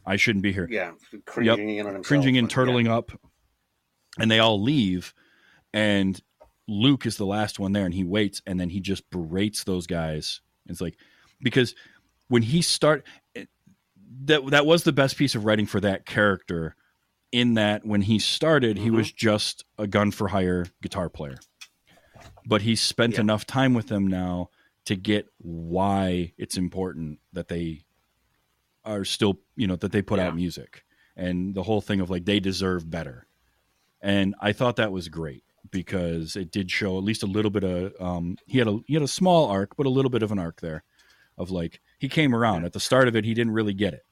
i 0.06 0.16
shouldn't 0.16 0.44
be 0.44 0.52
here 0.54 0.68
Yeah, 0.70 0.92
cringing 1.26 1.78
in 1.78 1.86
on 1.88 1.94
himself. 1.94 2.06
cringing 2.08 2.38
and 2.38 2.48
but, 2.48 2.56
yeah. 2.58 2.64
turtling 2.66 2.88
up 2.90 3.12
and 4.20 4.30
they 4.30 4.40
all 4.40 4.62
leave 4.62 5.14
and 5.74 6.20
luke 6.68 7.06
is 7.06 7.18
the 7.18 7.26
last 7.26 7.60
one 7.60 7.72
there 7.74 7.86
and 7.86 7.94
he 7.94 8.04
waits 8.04 8.42
and 8.46 8.60
then 8.60 8.70
he 8.70 8.80
just 8.80 9.10
berates 9.10 9.64
those 9.64 9.88
guys 9.88 10.42
it's 10.68 10.82
like 10.82 10.96
because 11.42 11.76
when 12.28 12.42
he 12.44 12.62
start 12.62 13.06
that 14.26 14.46
that 14.52 14.66
was 14.66 14.84
the 14.84 14.92
best 14.92 15.18
piece 15.18 15.36
of 15.36 15.46
writing 15.46 15.66
for 15.66 15.80
that 15.80 16.06
character 16.06 16.76
in 17.32 17.54
that 17.56 17.86
when 17.86 18.02
he 18.02 18.20
started 18.20 18.78
he 18.78 18.90
Mhm. 18.90 18.96
was 18.96 19.12
just 19.12 19.66
a 19.78 19.88
gun 19.88 20.12
for 20.12 20.28
hire 20.28 20.66
guitar 20.82 21.10
player 21.10 21.38
but 22.46 22.62
he's 22.62 22.82
spent 22.82 23.16
Yeah. 23.16 23.22
enough 23.22 23.46
time 23.46 23.74
with 23.74 23.88
them 23.88 24.08
now 24.08 24.50
to 24.86 24.96
get 24.96 25.28
why 25.38 26.34
it's 26.38 26.58
important 26.58 27.20
that 27.34 27.48
they 27.48 27.84
are 28.86 29.06
still 29.06 29.40
you 29.56 29.68
know 29.68 29.76
that 29.76 29.92
they 29.92 30.02
put 30.02 30.20
Yeah. 30.20 30.28
out 30.28 30.36
music 30.36 30.84
and 31.16 31.54
the 31.56 31.64
whole 31.64 31.82
thing 31.82 32.00
of 32.02 32.10
like 32.10 32.26
they 32.26 32.40
deserve 32.40 32.90
better 32.90 33.28
and 34.02 34.34
i 34.42 34.52
thought 34.54 34.78
that 34.78 34.92
was 34.92 35.08
great 35.10 35.44
because 35.70 36.36
it 36.36 36.52
did 36.52 36.72
show 36.72 36.98
at 36.98 37.04
least 37.04 37.24
a 37.24 37.28
little 37.28 37.52
bit 37.52 37.64
of 37.64 37.94
um 38.00 38.38
he 38.48 38.58
had 38.58 38.68
a 38.68 38.80
he 38.88 38.94
had 38.96 39.04
a 39.04 39.08
small 39.08 39.48
arc 39.48 39.76
but 39.78 39.86
a 39.86 39.90
little 39.90 40.10
bit 40.12 40.24
of 40.24 40.32
an 40.32 40.40
arc 40.40 40.62
there 40.62 40.84
of 41.38 41.52
like 41.52 41.80
he 42.00 42.10
came 42.10 42.34
around 42.34 42.66
at 42.66 42.74
the 42.74 42.80
start 42.80 43.08
of 43.08 43.16
it 43.16 43.26
he 43.26 43.34
didn't 43.34 43.54
really 43.54 43.74
get 43.74 43.94
it 43.94 44.06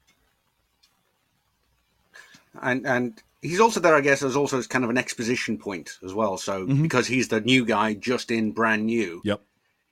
and 2.62 2.86
and 2.86 3.22
he's 3.42 3.60
also 3.60 3.80
there, 3.80 3.94
I 3.94 4.00
guess, 4.02 4.22
as 4.22 4.36
also 4.36 4.58
as 4.58 4.66
kind 4.66 4.84
of 4.84 4.90
an 4.90 4.98
exposition 4.98 5.56
point 5.56 5.98
as 6.04 6.12
well. 6.12 6.36
So 6.36 6.66
Mhm. 6.66 6.82
because 6.82 7.06
he's 7.06 7.28
the 7.28 7.40
new 7.40 7.64
guy, 7.64 7.94
just 7.94 8.30
in, 8.30 8.52
brand 8.52 8.84
new. 8.84 9.22
Yep. 9.24 9.40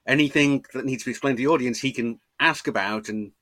Anything 0.07 0.65
that 0.75 0.85
needs 0.85 1.03
to 1.03 1.07
be 1.07 1.13
explained 1.13 1.39
to 1.39 1.43
the 1.45 1.49
audience, 1.49 1.81
he 1.81 1.93
can 1.93 2.21
ask 2.41 2.67
about, 2.69 3.09
and 3.09 3.33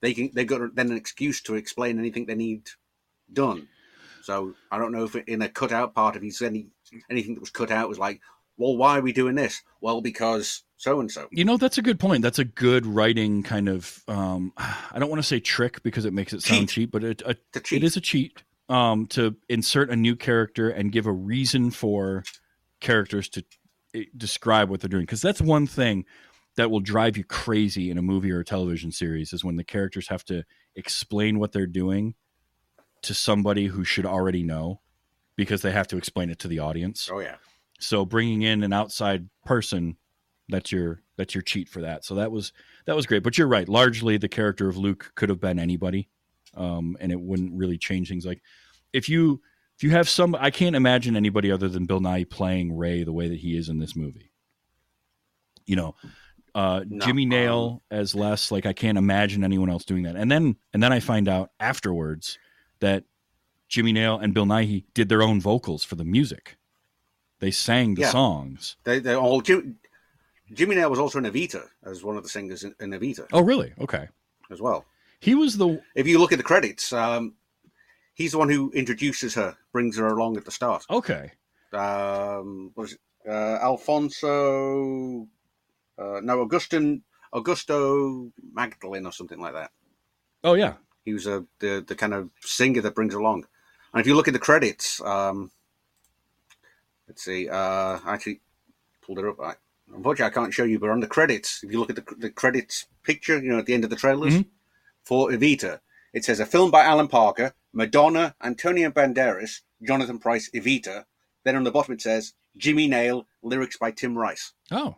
they 0.00 0.14
can 0.14 0.30
they 0.34 0.44
got 0.44 0.74
then 0.74 0.90
an 0.90 0.96
excuse 0.96 1.42
to 1.42 1.54
explain 1.54 1.98
anything 1.98 2.26
they 2.26 2.34
need 2.34 2.68
done. 3.32 3.68
So 4.22 4.54
I 4.70 4.78
don't 4.78 4.92
know 4.92 5.04
if 5.04 5.14
in 5.14 5.42
a 5.42 5.48
cut 5.48 5.72
out 5.72 5.94
part, 5.94 6.16
if 6.16 6.22
he's 6.22 6.42
any 6.42 6.68
anything 7.10 7.34
that 7.34 7.40
was 7.40 7.50
cut 7.50 7.70
out 7.70 7.88
was 7.88 7.98
like, 7.98 8.20
well, 8.58 8.76
why 8.76 8.98
are 8.98 9.02
we 9.02 9.12
doing 9.12 9.36
this? 9.36 9.62
Well, 9.80 10.00
because 10.00 10.64
so 10.76 11.00
and 11.00 11.10
so. 11.10 11.28
You 11.30 11.44
know, 11.44 11.56
that's 11.56 11.78
a 11.78 11.82
good 11.82 11.98
point. 11.98 12.22
That's 12.22 12.38
a 12.38 12.44
good 12.44 12.86
writing 12.86 13.42
kind 13.42 13.68
of. 13.68 14.02
Um, 14.08 14.52
I 14.56 14.98
don't 14.98 15.08
want 15.08 15.20
to 15.20 15.26
say 15.26 15.40
trick 15.40 15.82
because 15.82 16.04
it 16.04 16.12
makes 16.12 16.32
it 16.32 16.42
sound 16.42 16.60
Cheat. 16.62 16.68
cheap, 16.68 16.90
but 16.90 17.04
it, 17.04 17.22
a, 17.24 17.34
cheat. 17.60 17.82
it 17.82 17.86
is 17.86 17.96
a 17.96 18.00
cheat 18.00 18.42
um, 18.68 19.06
to 19.08 19.36
insert 19.48 19.90
a 19.90 19.96
new 19.96 20.16
character 20.16 20.68
and 20.68 20.92
give 20.92 21.06
a 21.06 21.12
reason 21.12 21.70
for 21.70 22.24
characters 22.80 23.28
to 23.30 23.44
eh, 23.94 24.04
describe 24.16 24.68
what 24.68 24.80
they're 24.80 24.88
doing. 24.88 25.04
Because 25.04 25.22
that's 25.22 25.40
one 25.40 25.66
thing 25.66 26.04
that 26.58 26.72
will 26.72 26.80
drive 26.80 27.16
you 27.16 27.22
crazy 27.22 27.88
in 27.88 27.98
a 27.98 28.02
movie 28.02 28.32
or 28.32 28.40
a 28.40 28.44
television 28.44 28.90
series 28.90 29.32
is 29.32 29.44
when 29.44 29.54
the 29.54 29.62
characters 29.62 30.08
have 30.08 30.24
to 30.24 30.42
explain 30.74 31.38
what 31.38 31.52
they're 31.52 31.68
doing 31.68 32.16
to 33.02 33.14
somebody 33.14 33.66
who 33.66 33.84
should 33.84 34.04
already 34.04 34.42
know 34.42 34.80
because 35.36 35.62
they 35.62 35.70
have 35.70 35.86
to 35.86 35.96
explain 35.96 36.30
it 36.30 36.40
to 36.40 36.48
the 36.48 36.58
audience. 36.58 37.08
Oh 37.12 37.20
yeah. 37.20 37.36
So 37.78 38.04
bringing 38.04 38.42
in 38.42 38.64
an 38.64 38.72
outside 38.72 39.28
person, 39.44 39.98
that's 40.48 40.72
your 40.72 41.00
that's 41.16 41.32
your 41.32 41.42
cheat 41.42 41.68
for 41.68 41.82
that. 41.82 42.04
So 42.04 42.16
that 42.16 42.32
was 42.32 42.52
that 42.86 42.96
was 42.96 43.06
great. 43.06 43.22
But 43.22 43.38
you're 43.38 43.46
right. 43.46 43.68
Largely, 43.68 44.16
the 44.16 44.28
character 44.28 44.68
of 44.68 44.76
Luke 44.76 45.12
could 45.14 45.28
have 45.28 45.40
been 45.40 45.60
anybody, 45.60 46.08
um, 46.56 46.96
and 46.98 47.12
it 47.12 47.20
wouldn't 47.20 47.52
really 47.52 47.78
change 47.78 48.08
things. 48.08 48.26
Like 48.26 48.42
if 48.92 49.08
you 49.08 49.40
if 49.76 49.84
you 49.84 49.90
have 49.90 50.08
some, 50.08 50.34
I 50.34 50.50
can't 50.50 50.74
imagine 50.74 51.14
anybody 51.14 51.52
other 51.52 51.68
than 51.68 51.86
Bill 51.86 52.00
Nighy 52.00 52.28
playing 52.28 52.76
Ray 52.76 53.04
the 53.04 53.12
way 53.12 53.28
that 53.28 53.38
he 53.38 53.56
is 53.56 53.68
in 53.68 53.78
this 53.78 53.94
movie. 53.94 54.32
You 55.66 55.76
know, 55.76 55.94
uh, 56.58 56.84
No, 56.88 57.04
Jimmy 57.06 57.24
Nail 57.24 57.82
as 57.90 58.14
Les. 58.14 58.50
Like 58.50 58.66
I 58.66 58.72
can't 58.72 58.98
imagine 58.98 59.44
anyone 59.44 59.70
else 59.70 59.84
doing 59.84 60.02
that. 60.04 60.16
And 60.16 60.30
then 60.30 60.56
and 60.72 60.82
then 60.82 60.92
I 60.92 61.00
find 61.00 61.28
out 61.28 61.50
afterwards 61.60 62.38
that 62.80 63.04
Jimmy 63.68 63.92
Nail 63.92 64.18
and 64.18 64.34
Bill 64.34 64.46
Nighy 64.46 64.84
did 64.94 65.08
their 65.08 65.22
own 65.22 65.40
vocals 65.40 65.84
for 65.84 65.94
the 65.94 66.04
music. 66.04 66.56
They 67.40 67.50
sang 67.52 67.94
the 67.94 68.02
Yeah. 68.02 68.10
songs. 68.10 68.76
They 68.84 68.98
they 68.98 69.14
all 69.14 69.40
Jim, 69.40 69.78
Jimmy 70.52 70.74
Nail 70.74 70.90
was 70.90 70.98
also 70.98 71.18
in 71.18 71.24
Evita 71.24 71.62
as 71.84 72.02
one 72.02 72.16
of 72.16 72.22
the 72.22 72.28
singers 72.28 72.64
in, 72.64 72.74
in 72.80 72.90
Evita 72.90 73.26
Oh, 73.32 73.42
really? 73.42 73.72
Okay. 73.80 74.08
as 74.50 74.60
well. 74.60 74.84
He 75.20 75.34
was 75.34 75.56
the 75.56 75.80
If 75.94 76.06
you 76.06 76.18
look 76.18 76.32
at 76.32 76.38
the 76.38 76.44
credits, 76.52 76.92
um, 76.92 77.34
he's 78.14 78.32
the 78.32 78.38
one 78.38 78.48
who 78.48 78.70
introduces 78.72 79.34
her, 79.34 79.56
brings 79.72 79.96
her 79.98 80.06
along 80.08 80.36
at 80.38 80.44
the 80.44 80.50
start. 80.50 80.84
okay. 80.90 81.30
Um, 81.72 82.70
what 82.74 82.84
is 82.88 82.92
it? 82.94 83.00
Uh, 83.28 83.58
Alfonso, 83.60 85.28
uh, 85.98 86.20
no, 86.22 86.40
Augustin, 86.40 87.02
Augusto 87.34 88.30
Magdalene 88.52 89.06
or 89.06 89.12
something 89.12 89.40
like 89.40 89.54
that. 89.54 89.70
Oh 90.44 90.54
yeah. 90.54 90.74
He 91.04 91.12
was 91.14 91.26
a 91.26 91.44
the, 91.58 91.84
the 91.86 91.94
kind 91.94 92.14
of 92.14 92.30
singer 92.40 92.80
that 92.82 92.94
brings 92.94 93.14
along. 93.14 93.46
And 93.92 94.00
if 94.00 94.06
you 94.06 94.14
look 94.14 94.28
at 94.28 94.34
the 94.34 94.40
credits, 94.40 95.00
um, 95.00 95.50
let's 97.06 97.24
see, 97.24 97.48
uh, 97.48 97.98
I 98.04 98.14
actually 98.14 98.40
pulled 99.00 99.18
it 99.18 99.24
up. 99.24 99.40
I, 99.40 99.54
unfortunately, 99.94 100.30
I 100.30 100.34
can't 100.34 100.52
show 100.52 100.64
you, 100.64 100.78
but 100.78 100.90
on 100.90 101.00
the 101.00 101.06
credits, 101.06 101.62
if 101.64 101.72
you 101.72 101.78
look 101.80 101.90
at 101.90 101.96
the, 101.96 102.04
the 102.18 102.30
credits 102.30 102.86
picture, 103.02 103.38
you 103.38 103.50
know, 103.50 103.58
at 103.58 103.66
the 103.66 103.74
end 103.74 103.84
of 103.84 103.90
the 103.90 103.96
trailers 103.96 104.34
Mhm. 104.34 104.46
for 105.04 105.30
Evita, 105.30 105.80
it 106.12 106.24
says 106.24 106.40
a 106.40 106.46
film 106.46 106.70
by 106.70 106.84
Alan 106.84 107.08
Parker, 107.08 107.54
Madonna, 107.72 108.34
Antonio 108.42 108.90
Banderas, 108.90 109.60
Jonathan 109.82 110.18
Pryce, 110.18 110.50
Evita. 110.54 111.04
Then 111.44 111.56
on 111.56 111.64
the 111.64 111.70
bottom 111.70 111.94
it 111.94 112.02
says 112.02 112.34
Jimmy 112.56 112.86
Nail, 112.88 113.26
lyrics 113.42 113.78
by 113.78 113.90
Tim 113.90 114.16
Rice. 114.18 114.52
Oh. 114.70 114.96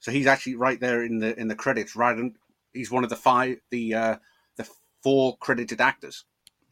So 0.00 0.10
he's 0.10 0.26
actually 0.26 0.56
right 0.56 0.80
there 0.80 1.02
in 1.04 1.18
the 1.18 1.38
in 1.38 1.48
the 1.48 1.54
credits. 1.54 1.94
Right, 1.94 2.16
and 2.16 2.34
he's 2.72 2.90
one 2.90 3.04
of 3.04 3.10
the 3.10 3.16
five, 3.16 3.58
the 3.70 3.94
uh, 3.94 4.16
the 4.56 4.68
four 5.02 5.36
credited 5.38 5.80
actors, 5.80 6.24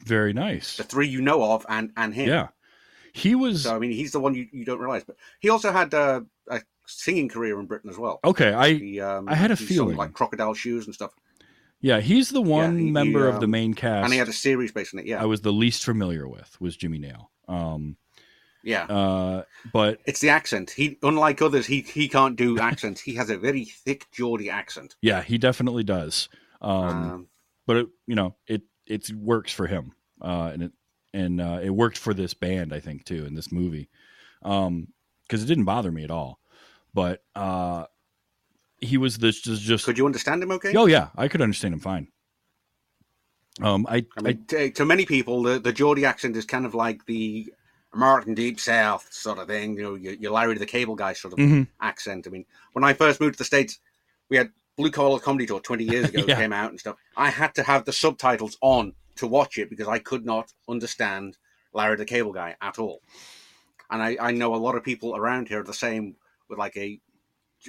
Very 0.03 0.33
nice. 0.33 0.77
the 0.77 0.83
three 0.83 1.07
you 1.07 1.21
know 1.21 1.43
of, 1.43 1.65
and 1.69 1.91
and 1.95 2.13
him. 2.13 2.29
Yeah. 2.29 2.47
He 3.11 3.33
was 3.35 3.63
So 3.63 3.75
I 3.75 3.79
mean, 3.79 3.91
he's 3.91 4.11
the 4.11 4.19
one 4.19 4.35
you, 4.35 4.47
you 4.51 4.65
don't 4.65 4.79
realize, 4.79 5.03
but 5.03 5.15
he 5.39 5.49
also 5.49 5.71
had 5.71 5.93
uh, 5.93 6.21
a 6.49 6.61
singing 6.85 7.27
career 7.27 7.59
in 7.59 7.65
Britain 7.65 7.89
as 7.89 7.97
well. 7.97 8.19
okay. 8.23 8.53
I 8.53 8.73
He, 8.73 8.99
um, 9.01 9.27
I 9.27 9.35
had 9.35 9.51
a 9.51 9.55
feeling. 9.55 9.97
like 9.97 10.13
crocodile 10.13 10.53
shoes 10.53 10.85
and 10.85 10.93
stuff, 10.93 11.11
yeah. 11.81 11.99
He's 12.01 12.29
the 12.29 12.41
one 12.41 12.77
he- 12.77 12.85
he, 12.85 12.91
member 12.91 13.27
of 13.27 13.39
the 13.39 13.45
um, 13.45 13.51
main 13.51 13.73
cast 13.73 14.03
and 14.05 14.13
he 14.13 14.19
had 14.19 14.27
a 14.27 14.33
series 14.33 14.71
based 14.71 14.93
on 14.93 14.99
it. 14.99 15.05
Yeah, 15.07 15.21
I 15.21 15.25
was 15.25 15.41
the 15.41 15.51
least 15.53 15.83
familiar 15.83 16.27
with 16.27 16.55
was 16.59 16.75
Jimmy 16.77 16.99
Nail. 16.99 17.31
Um. 17.47 17.97
Yeah. 18.63 18.85
Uh. 18.85 19.43
But 19.71 19.99
It's 20.05 20.19
the 20.19 20.29
accent. 20.29 20.71
He, 20.71 20.97
unlike 21.03 21.41
others, 21.41 21.65
he 21.65 21.81
he 21.81 22.07
can't 22.07 22.35
do 22.35 22.59
accents. 22.69 23.01
he 23.01 23.15
has 23.15 23.29
a 23.29 23.37
very 23.37 23.65
thick 23.65 24.07
Geordie 24.11 24.49
accent. 24.49 24.95
yeah, 25.01 25.21
he 25.21 25.37
definitely 25.37 25.83
does. 25.83 26.29
Um. 26.61 26.71
Um, 26.71 27.27
but 27.65 27.77
it, 27.77 27.87
you 28.07 28.15
know, 28.15 28.35
it 28.47 28.63
it 28.85 29.09
works 29.11 29.51
for 29.51 29.67
him. 29.67 29.93
Uh. 30.21 30.51
And 30.53 30.63
it 30.63 30.71
and 31.13 31.41
uh, 31.41 31.59
it 31.63 31.71
worked 31.71 31.97
for 31.97 32.13
this 32.13 32.33
band, 32.33 32.73
I 32.73 32.79
think, 32.79 33.05
too, 33.05 33.25
in 33.25 33.35
this 33.35 33.51
movie. 33.51 33.89
Um. 34.43 34.89
Because 35.27 35.43
it 35.43 35.47
didn't 35.47 35.65
bother 35.65 35.91
me 35.91 36.03
at 36.03 36.09
all. 36.11 36.39
But 36.91 37.21
uh, 37.35 37.85
he 38.79 38.97
was 38.97 39.19
this 39.19 39.39
just 39.39 39.61
just. 39.61 39.85
could 39.85 39.97
you 39.97 40.05
understand 40.07 40.41
him? 40.41 40.51
Okay. 40.51 40.73
Oh 40.75 40.87
yeah, 40.87 41.09
I 41.15 41.27
could 41.27 41.41
understand 41.41 41.73
him 41.75 41.79
fine. 41.79 42.07
Um. 43.61 43.85
I. 43.87 44.05
I 44.17 44.21
mean, 44.21 44.45
to, 44.47 44.71
to 44.71 44.85
many 44.85 45.05
people, 45.05 45.43
the, 45.43 45.59
the 45.59 45.71
Geordie 45.71 46.05
accent 46.05 46.35
is 46.35 46.45
kind 46.45 46.65
of 46.65 46.73
like 46.73 47.05
the 47.05 47.53
American 47.93 48.33
Deep 48.35 48.59
South 48.59 49.07
sort 49.11 49.39
of 49.39 49.47
thing. 49.47 49.75
You 49.75 49.83
know, 49.83 49.95
your, 49.95 50.13
your 50.13 50.31
Larry 50.31 50.57
the 50.57 50.65
Cable 50.65 50.95
Guy 50.95 51.13
sort 51.13 51.33
of 51.33 51.39
Mhm. 51.39 51.67
accent. 51.81 52.27
I 52.27 52.29
mean, 52.29 52.45
when 52.73 52.83
I 52.83 52.93
first 52.93 53.19
moved 53.19 53.33
to 53.35 53.37
the 53.39 53.43
States, 53.45 53.79
we 54.29 54.37
had 54.37 54.51
Blue 54.77 54.91
Collar 54.91 55.19
Comedy 55.19 55.45
Tour 55.45 55.59
20 55.59 55.83
years 55.83 56.09
ago 56.09 56.25
Yeah. 56.27 56.35
came 56.35 56.53
out 56.53 56.69
and 56.71 56.79
stuff. 56.79 56.97
I 57.17 57.29
had 57.29 57.55
to 57.55 57.63
have 57.63 57.85
the 57.85 57.93
subtitles 57.93 58.57
on 58.61 58.93
to 59.15 59.27
watch 59.27 59.57
it 59.57 59.69
because 59.69 59.87
I 59.87 59.99
could 59.99 60.25
not 60.25 60.53
understand 60.69 61.37
Larry 61.73 61.97
the 61.97 62.05
Cable 62.05 62.31
Guy 62.31 62.55
at 62.61 62.79
all. 62.79 63.01
And 63.91 64.01
I, 64.03 64.17
I 64.19 64.31
know 64.31 64.53
a 64.53 64.57
lot 64.57 64.75
of 64.75 64.83
people 64.83 65.15
around 65.15 65.47
here 65.47 65.61
are 65.61 65.63
the 65.63 65.73
same 65.73 66.15
with 66.47 66.59
like 66.59 66.77
a 66.77 66.99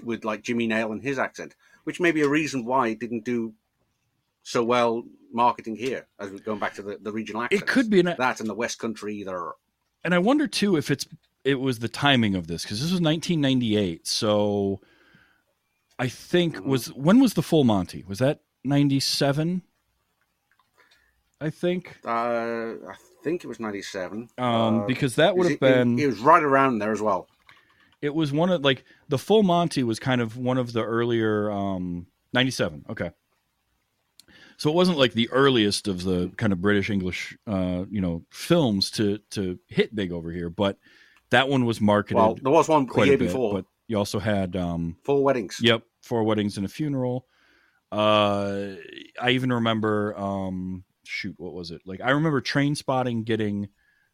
with 0.05 0.25
like 0.25 0.43
Jimmy 0.43 0.67
Nail 0.69 0.93
and 0.93 1.03
his 1.03 1.19
accent, 1.19 1.57
which 1.85 1.99
may 1.99 2.13
be 2.13 2.21
a 2.23 2.29
reason 2.29 2.65
why 2.65 2.89
it 2.89 3.01
didn't 3.01 3.25
do 3.25 3.55
so 4.43 4.63
well 4.63 5.03
marketing 5.33 5.77
here. 5.77 6.07
As 6.19 6.31
we're 6.31 6.39
going 6.39 6.59
back 6.61 6.75
to 6.75 6.83
the, 6.83 6.99
the 7.01 7.11
regional 7.11 7.43
accents, 7.43 7.63
It 7.63 7.67
could 7.67 7.91
be 7.91 8.01
an 8.01 8.15
that 8.19 8.41
in 8.41 8.47
the 8.47 8.55
West 8.55 8.79
Country 8.79 9.17
either. 9.17 9.53
And 10.05 10.15
I 10.15 10.19
wonder 10.19 10.47
too 10.47 10.77
if 10.77 10.91
it's 10.91 11.07
it 11.45 11.57
was 11.61 11.79
the 11.79 11.89
timing 11.89 12.35
of 12.35 12.47
this 12.47 12.63
because 12.63 12.81
this 12.81 12.91
was 12.93 13.01
1998. 13.01 14.07
So 14.07 14.81
I 15.99 16.09
think 16.09 16.65
was 16.65 16.93
when 16.93 17.21
was 17.21 17.35
the 17.35 17.43
full 17.43 17.65
Monty? 17.65 18.05
Was 18.07 18.19
that 18.19 18.41
97? 18.65 19.63
I 21.41 21.51
think 21.51 21.97
Uh, 22.05 22.09
I 22.11 22.95
think 23.25 23.45
it 23.45 23.47
was 23.47 23.59
ninety 23.61 23.81
seven. 23.83 24.29
um, 24.39 24.87
because 24.87 25.17
that 25.17 25.37
would 25.37 25.45
have 25.45 25.53
it, 25.55 25.61
been 25.61 25.99
It, 25.99 26.07
was 26.07 26.19
right 26.19 26.43
around 26.43 26.79
there 26.79 26.93
as 26.93 27.01
well. 27.01 27.29
it 28.03 28.15
was 28.15 28.31
one 28.33 28.51
of 28.51 28.63
like 28.63 28.85
the 29.09 29.19
full 29.19 29.43
Monty 29.43 29.83
was 29.83 29.99
kind 29.99 30.21
of 30.21 30.37
one 30.37 30.59
of 30.59 30.73
the 30.73 30.83
earlier 30.85 31.51
um 31.51 32.07
97. 32.33 32.85
Okay. 32.91 33.11
So 34.61 34.69
it 34.69 34.75
wasn't 34.75 34.99
like 34.99 35.15
the 35.15 35.31
earliest 35.31 35.89
of 35.89 36.05
the 36.05 36.31
kind 36.37 36.53
of 36.53 36.61
British 36.61 36.91
English 36.91 37.35
uh 37.47 37.85
you 37.91 38.03
know 38.03 38.25
films 38.31 38.91
to 38.93 39.19
to 39.31 39.59
hit 39.69 39.95
big 39.95 40.13
over 40.13 40.31
here, 40.31 40.51
but 40.51 40.77
that 41.31 41.49
one 41.49 41.65
was 41.65 41.81
marketed 41.81 42.17
Well, 42.17 42.35
there 42.43 42.53
was 42.53 42.69
one 42.69 42.85
the 42.85 42.93
quite 42.93 43.09
year 43.09 43.17
bit, 43.17 43.29
before. 43.29 43.55
but 43.55 43.65
you 43.89 43.97
also 43.97 44.19
had 44.19 44.57
um 44.57 44.99
Four 45.03 45.25
weddings. 45.25 45.59
yep, 45.63 45.83
four 46.03 46.25
weddings 46.25 46.59
and 46.59 46.67
a 46.67 46.69
funeral. 46.69 47.27
Uh 47.91 48.75
I 49.21 49.31
even 49.31 49.51
remember 49.53 50.15
um 50.19 50.85
shoot, 51.05 51.35
what 51.39 51.55
was 51.55 51.71
it? 51.71 51.81
Like 51.87 52.03
I 52.03 52.11
remember 52.11 52.43
Trainspotting 52.43 53.25
getting 53.25 53.69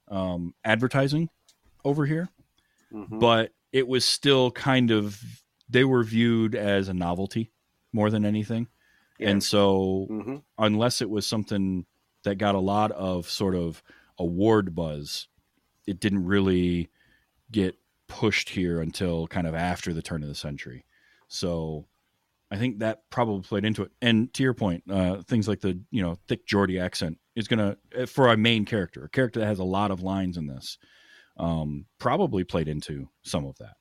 um 0.08 0.54
advertising 0.64 1.28
over 1.84 2.06
here 2.06 2.28
Mhm. 2.92 3.18
but 3.18 3.52
it 3.72 3.88
was 3.88 4.04
still 4.04 4.52
kind 4.52 4.92
of 4.92 5.20
they 5.68 5.82
were 5.82 6.04
viewed 6.04 6.54
as 6.54 6.88
a 6.88 6.94
novelty 6.94 7.50
more 7.92 8.10
than 8.10 8.24
anything 8.24 8.68
Yeah. 9.18 9.30
and 9.30 9.42
so 9.42 10.06
Mhm. 10.10 10.42
unless 10.58 11.00
it 11.02 11.08
was 11.10 11.26
something 11.26 11.86
that 12.24 12.36
got 12.36 12.54
a 12.54 12.60
lot 12.60 12.90
of 12.92 13.28
sort 13.30 13.54
of 13.54 13.82
award 14.18 14.74
buzz 14.74 15.28
it 15.86 16.00
didn't 16.00 16.24
really 16.24 16.88
get 17.52 17.76
pushed 18.08 18.48
here 18.50 18.80
until 18.80 19.26
kind 19.28 19.46
of 19.46 19.54
after 19.54 19.92
the 19.94 20.02
turn 20.02 20.22
of 20.22 20.28
the 20.28 20.34
century 20.34 20.84
so 21.28 21.86
i 22.50 22.56
think 22.56 22.78
that 22.78 23.08
probably 23.10 23.42
played 23.42 23.64
into 23.64 23.82
it 23.82 23.90
and 24.00 24.32
to 24.34 24.42
your 24.42 24.54
point 24.54 24.82
uh, 24.90 25.20
things 25.22 25.46
like 25.48 25.60
the 25.60 25.78
you 25.90 26.02
know 26.02 26.16
thick 26.28 26.46
geordie 26.46 26.78
accent 26.78 27.18
is 27.34 27.46
going 27.48 27.58
to 27.92 28.06
for 28.06 28.28
a 28.28 28.36
main 28.36 28.64
character 28.64 29.04
a 29.04 29.08
character 29.08 29.40
that 29.40 29.46
has 29.46 29.58
a 29.58 29.64
lot 29.64 29.90
of 29.90 30.02
lines 30.02 30.36
in 30.36 30.46
this 30.46 30.78
um, 31.38 31.84
probably 31.98 32.44
played 32.44 32.66
into 32.66 33.10
some 33.22 33.44
of 33.44 33.58
that. 33.58 33.74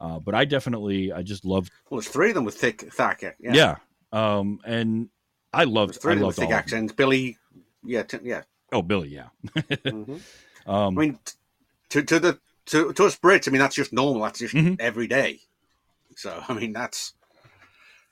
Uh, 0.00 0.18
but 0.18 0.34
I 0.34 0.46
definitely, 0.46 1.12
I 1.12 1.20
just 1.22 1.44
love. 1.44 1.68
Well, 1.90 2.00
there's 2.00 2.10
three 2.10 2.30
of 2.30 2.34
them 2.34 2.44
with 2.44 2.54
thick 2.56 2.90
Thacker. 2.94 3.36
Yeah. 3.38 3.52
yeah. 3.52 3.76
Um, 4.14 4.60
and 4.64 5.08
I 5.52 5.64
loved, 5.64 5.94
I 5.94 5.96
of 5.96 6.02
them 6.02 6.10
with 6.10 6.22
loved 6.22 6.38
all 6.38 6.44
thick 6.46 6.54
accents. 6.54 6.92
Billy. 6.92 7.36
Yeah. 7.84 8.02
T- 8.04 8.18
yeah. 8.22 8.42
Oh, 8.72 8.82
Billy, 8.82 9.08
yeah. 9.08 9.28
Mhm. 9.56 10.20
Um, 10.66 10.98
I 10.98 11.00
mean, 11.02 11.18
to 11.90 12.02
to 12.02 12.18
the 12.18 12.38
to, 12.66 12.92
to 12.94 13.04
us 13.04 13.16
Brits, 13.18 13.46
I 13.46 13.50
mean 13.50 13.60
that's 13.60 13.74
just 13.76 13.92
normal. 13.92 14.22
That's 14.22 14.38
just 14.38 14.54
Mhm. 14.54 14.76
every 14.80 15.06
day. 15.06 15.40
So 16.16 16.42
I 16.48 16.54
mean 16.54 16.72
that's. 16.72 17.12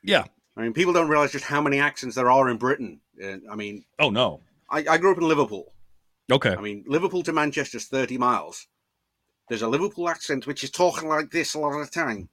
yeah. 0.03 0.25
I 0.55 0.61
mean, 0.61 0.75
people 0.75 0.93
don't 0.93 1.09
realize 1.09 1.33
just 1.33 1.47
how 1.47 1.63
many 1.63 1.79
accents 1.79 2.15
there 2.17 2.31
are 2.31 2.51
in 2.51 2.59
Britain. 2.59 3.01
Uh, 3.23 3.39
I 3.51 3.55
mean, 3.57 3.85
Oh 3.99 4.11
no. 4.11 4.41
I, 4.69 4.85
I 4.91 4.99
grew 4.99 5.13
up 5.13 5.17
in 5.19 5.27
Liverpool. 5.27 5.73
Okay. 6.31 6.55
I 6.55 6.61
mean, 6.61 6.85
Liverpool 6.87 7.23
to 7.23 7.33
Manchester 7.33 7.79
is 7.79 7.87
30 7.87 8.19
miles. 8.19 8.67
There's 9.49 9.63
a 9.63 9.69
Liverpool 9.69 10.09
accent 10.11 10.47
which 10.47 10.63
is 10.63 10.71
talking 10.71 11.09
like 11.09 11.31
this 11.31 11.55
a 11.55 11.59
lot 11.59 11.73
of 11.79 11.85
the 11.87 11.91
time. 11.91 12.29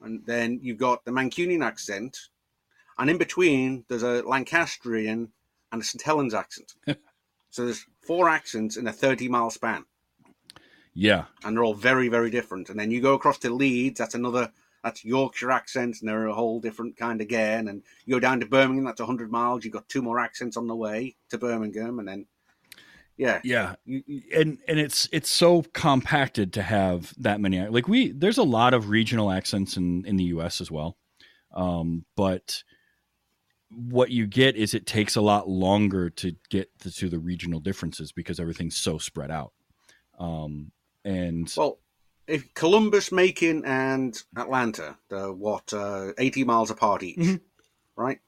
And 0.00 0.24
then 0.24 0.58
you've 0.62 0.78
got 0.78 1.04
the 1.04 1.10
Mancunian 1.10 1.62
accent. 1.62 2.16
And 3.00 3.10
in 3.10 3.18
between, 3.18 3.84
there's 3.88 4.02
a 4.04 4.22
Lancastrian 4.22 5.32
and 5.72 5.82
a 5.82 5.84
St. 5.84 6.02
Helens 6.02 6.34
accent. 6.34 6.74
so 7.50 7.64
there's 7.64 7.84
four 8.06 8.28
accents 8.28 8.76
in 8.76 8.86
a 8.86 8.92
30 8.92 9.28
mile 9.28 9.50
span. 9.50 9.84
yeah. 10.94 11.24
And 11.44 11.56
they're 11.56 11.64
all 11.64 11.74
very, 11.74 12.08
very 12.08 12.30
different. 12.30 12.68
And 12.70 12.78
then 12.78 12.90
you 12.90 13.00
go 13.00 13.14
across 13.14 13.38
to 13.38 13.50
Leeds, 13.50 13.98
that's 13.98 14.14
another, 14.14 14.52
that's 14.84 15.04
Yorkshire 15.04 15.50
accents, 15.50 16.00
and 16.00 16.08
they're 16.08 16.26
a 16.26 16.34
whole 16.34 16.60
different 16.60 16.96
kind 16.96 17.20
again. 17.20 17.68
And 17.68 17.82
you 18.04 18.14
go 18.16 18.20
down 18.20 18.40
to 18.40 18.46
Birmingham, 18.46 18.84
that's 18.84 19.00
100 19.00 19.30
miles. 19.30 19.64
You've 19.64 19.72
got 19.74 19.88
two 19.88 20.02
more 20.02 20.18
accents 20.20 20.56
on 20.56 20.66
the 20.66 20.76
way 20.76 21.16
to 21.30 21.38
Birmingham. 21.38 21.98
And 22.00 22.08
then, 22.08 22.26
yeah. 23.16 23.40
Yeah. 23.44 23.76
You- 23.84 24.02
you- 24.06 24.22
And, 24.34 24.58
and 24.68 24.78
it's, 24.78 25.08
it's 25.12 25.30
so 25.30 25.62
compacted 25.72 26.52
to 26.54 26.62
have 26.62 27.14
that 27.18 27.40
many, 27.40 27.60
like 27.68 27.88
we, 27.88 28.12
there's 28.12 28.38
a 28.38 28.42
lot 28.42 28.74
of 28.74 28.88
regional 28.90 29.30
accents 29.30 29.76
in, 29.76 30.04
in 30.06 30.16
the 30.16 30.24
U 30.24 30.42
S 30.42 30.60
as 30.60 30.70
well. 30.70 30.96
Um, 31.54 32.04
but 32.16 32.62
what 33.70 34.10
you 34.10 34.26
get 34.26 34.56
is 34.56 34.74
it 34.74 34.86
takes 34.86 35.16
a 35.16 35.20
lot 35.20 35.48
longer 35.48 36.10
to 36.10 36.34
get 36.48 36.76
to, 36.80 36.90
to 36.92 37.08
the 37.08 37.18
regional 37.18 37.60
differences 37.60 38.12
because 38.12 38.40
everything's 38.40 38.76
so 38.76 38.98
spread 38.98 39.30
out. 39.30 39.52
Um, 40.18 40.72
and 41.04 41.52
Well, 41.56 41.78
if 42.26 42.52
Columbus, 42.54 43.10
Macon, 43.12 43.64
and 43.64 44.20
Atlanta, 44.36 44.96
they're 45.08 45.32
what, 45.32 45.72
uh, 45.72 46.12
80 46.18 46.44
miles 46.44 46.70
apart 46.70 47.02
each, 47.02 47.16
Mhm. 47.18 47.40
right? 47.96 48.18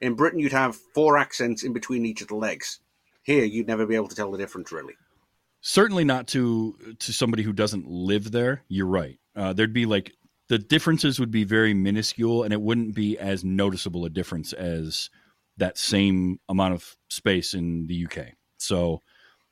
In 0.00 0.14
Britain, 0.14 0.38
you'd 0.40 0.52
have 0.52 0.76
four 0.94 1.16
accents 1.18 1.62
in 1.62 1.72
between 1.72 2.04
each 2.06 2.22
of 2.22 2.28
the 2.28 2.34
legs. 2.36 2.80
Here, 3.22 3.44
you'd 3.44 3.68
never 3.68 3.86
be 3.86 3.94
able 3.94 4.08
to 4.08 4.16
tell 4.16 4.30
the 4.32 4.38
difference, 4.38 4.72
really. 4.72 4.94
certainly 5.64 6.02
not 6.02 6.26
to 6.26 6.76
to 6.98 7.12
somebody 7.12 7.44
who 7.44 7.52
doesn't 7.52 7.86
live 7.86 8.32
there 8.32 8.64
you're 8.66 8.84
right 8.84 9.20
uh, 9.36 9.52
there'd 9.52 9.72
be 9.72 9.86
like 9.86 10.12
the 10.52 10.58
differences 10.58 11.18
would 11.18 11.30
be 11.30 11.44
very 11.44 11.72
minuscule 11.72 12.42
and 12.42 12.52
it 12.52 12.60
wouldn't 12.60 12.94
be 12.94 13.18
as 13.18 13.42
noticeable 13.42 14.04
a 14.04 14.10
difference 14.10 14.52
as 14.52 15.08
that 15.56 15.78
same 15.78 16.38
amount 16.46 16.74
of 16.74 16.94
space 17.08 17.54
in 17.54 17.86
the 17.86 18.04
UK. 18.04 18.34
So 18.58 19.00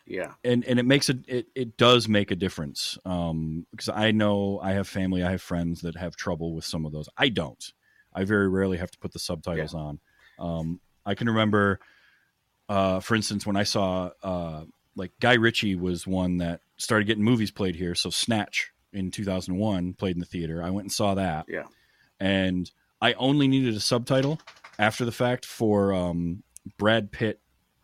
Yeah. 0.07 0.35
and 0.45 0.63
and 0.67 0.79
it 0.79 0.85
makes 0.85 1.09
a 1.09 1.15
it, 1.27 1.47
it 1.55 1.79
does 1.79 2.07
make 2.07 2.31
a 2.31 2.37
difference 2.37 2.99
um 3.07 3.67
because 3.71 3.89
i 3.89 4.11
know 4.11 4.61
i 4.63 4.73
have 4.73 4.87
family 4.89 5.23
i 5.23 5.31
have 5.31 5.41
friends 5.41 5.81
that 5.81 5.97
have 5.97 6.17
trouble 6.17 6.55
with 6.55 6.67
some 6.67 6.85
of 6.85 6.93
those 6.93 7.09
i 7.17 7.31
don't 7.31 7.73
i 8.13 8.25
very 8.25 8.49
rarely 8.49 8.77
have 8.77 8.91
to 8.91 8.99
put 8.99 9.13
the 9.13 9.19
subtitles 9.19 9.73
on 9.75 10.01
um 10.39 10.81
i 11.07 11.15
can 11.15 11.29
remember 11.29 11.81
uh 12.69 13.01
for 13.01 13.15
instance 13.15 13.47
when 13.47 13.57
i 13.57 13.63
saw 13.63 14.11
uh 14.23 14.65
like 14.97 15.13
guy 15.21 15.35
ritchie 15.35 15.77
was 15.77 16.07
one 16.07 16.39
that 16.39 16.61
started 16.77 17.07
getting 17.07 17.25
movies 17.25 17.51
played 17.51 17.77
here 17.77 17.95
so 17.95 18.11
snatch 18.11 18.73
in 18.93 19.11
2001 19.11 19.95
played 19.95 20.17
in 20.17 20.21
the 20.21 20.27
theater 20.27 20.63
i 20.63 20.71
went 20.71 20.85
and 20.85 20.93
saw 20.93 21.15
that 21.15 21.47
Yeah. 21.49 21.65
and 22.19 22.71
i 23.01 23.13
only 23.15 23.47
needed 23.49 23.75
a 23.75 23.81
subtitle 23.81 24.41
after 24.79 25.05
the 25.05 25.13
fact 25.13 25.45
for 25.47 25.93
um 25.93 26.43
brad 26.79 27.13
pitt 27.13 27.41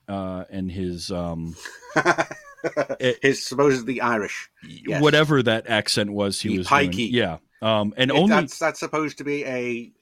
uh 0.09 0.45
and 0.51 0.71
his 0.71 1.11
um 1.11 1.55
It- 2.99 3.19
His 3.23 3.47
supposedly 3.47 4.01
Irish. 4.01 4.51
Yes. 4.67 5.01
whatever 5.01 5.41
that 5.43 5.69
accent 5.69 6.11
was 6.13 6.41
he 6.41 6.49
He 6.51 6.59
was. 6.59 6.69
Yeah. 6.99 7.37
Um, 7.63 7.95
and 7.97 8.11
It- 8.11 8.17
only 8.17 8.29
that's 8.31 8.59
that's 8.59 8.81
supposed 8.81 9.19
to 9.19 9.25
be 9.25 9.45
a 9.45 9.93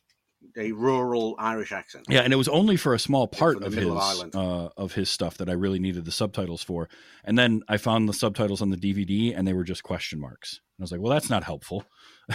a 0.56 0.72
rural 0.72 1.34
Irish 1.38 1.72
accent. 1.72 2.06
yeah, 2.08 2.20
and 2.20 2.32
it 2.32 2.36
was 2.36 2.48
only 2.48 2.76
for 2.76 2.94
a 2.94 2.98
small 2.98 3.26
part 3.26 3.62
of 3.62 3.72
his 3.72 3.88
of 3.88 4.34
uh, 4.34 4.68
of 4.76 4.94
his 4.94 5.10
stuff 5.10 5.38
that 5.38 5.48
I 5.48 5.52
really 5.52 5.78
needed 5.78 6.04
the 6.04 6.12
subtitles 6.12 6.62
for. 6.62 6.88
And 7.24 7.38
then 7.38 7.62
I 7.68 7.76
found 7.76 8.08
the 8.08 8.12
subtitles 8.12 8.62
on 8.62 8.70
the 8.70 8.76
DVD, 8.76 9.36
and 9.36 9.46
they 9.46 9.52
were 9.52 9.64
just 9.64 9.82
question 9.82 10.20
marks. 10.20 10.60
And 10.78 10.82
I 10.82 10.84
was 10.84 10.92
like, 10.92 11.00
well, 11.00 11.12
that's 11.12 11.30
not 11.30 11.44
helpful. 11.44 11.84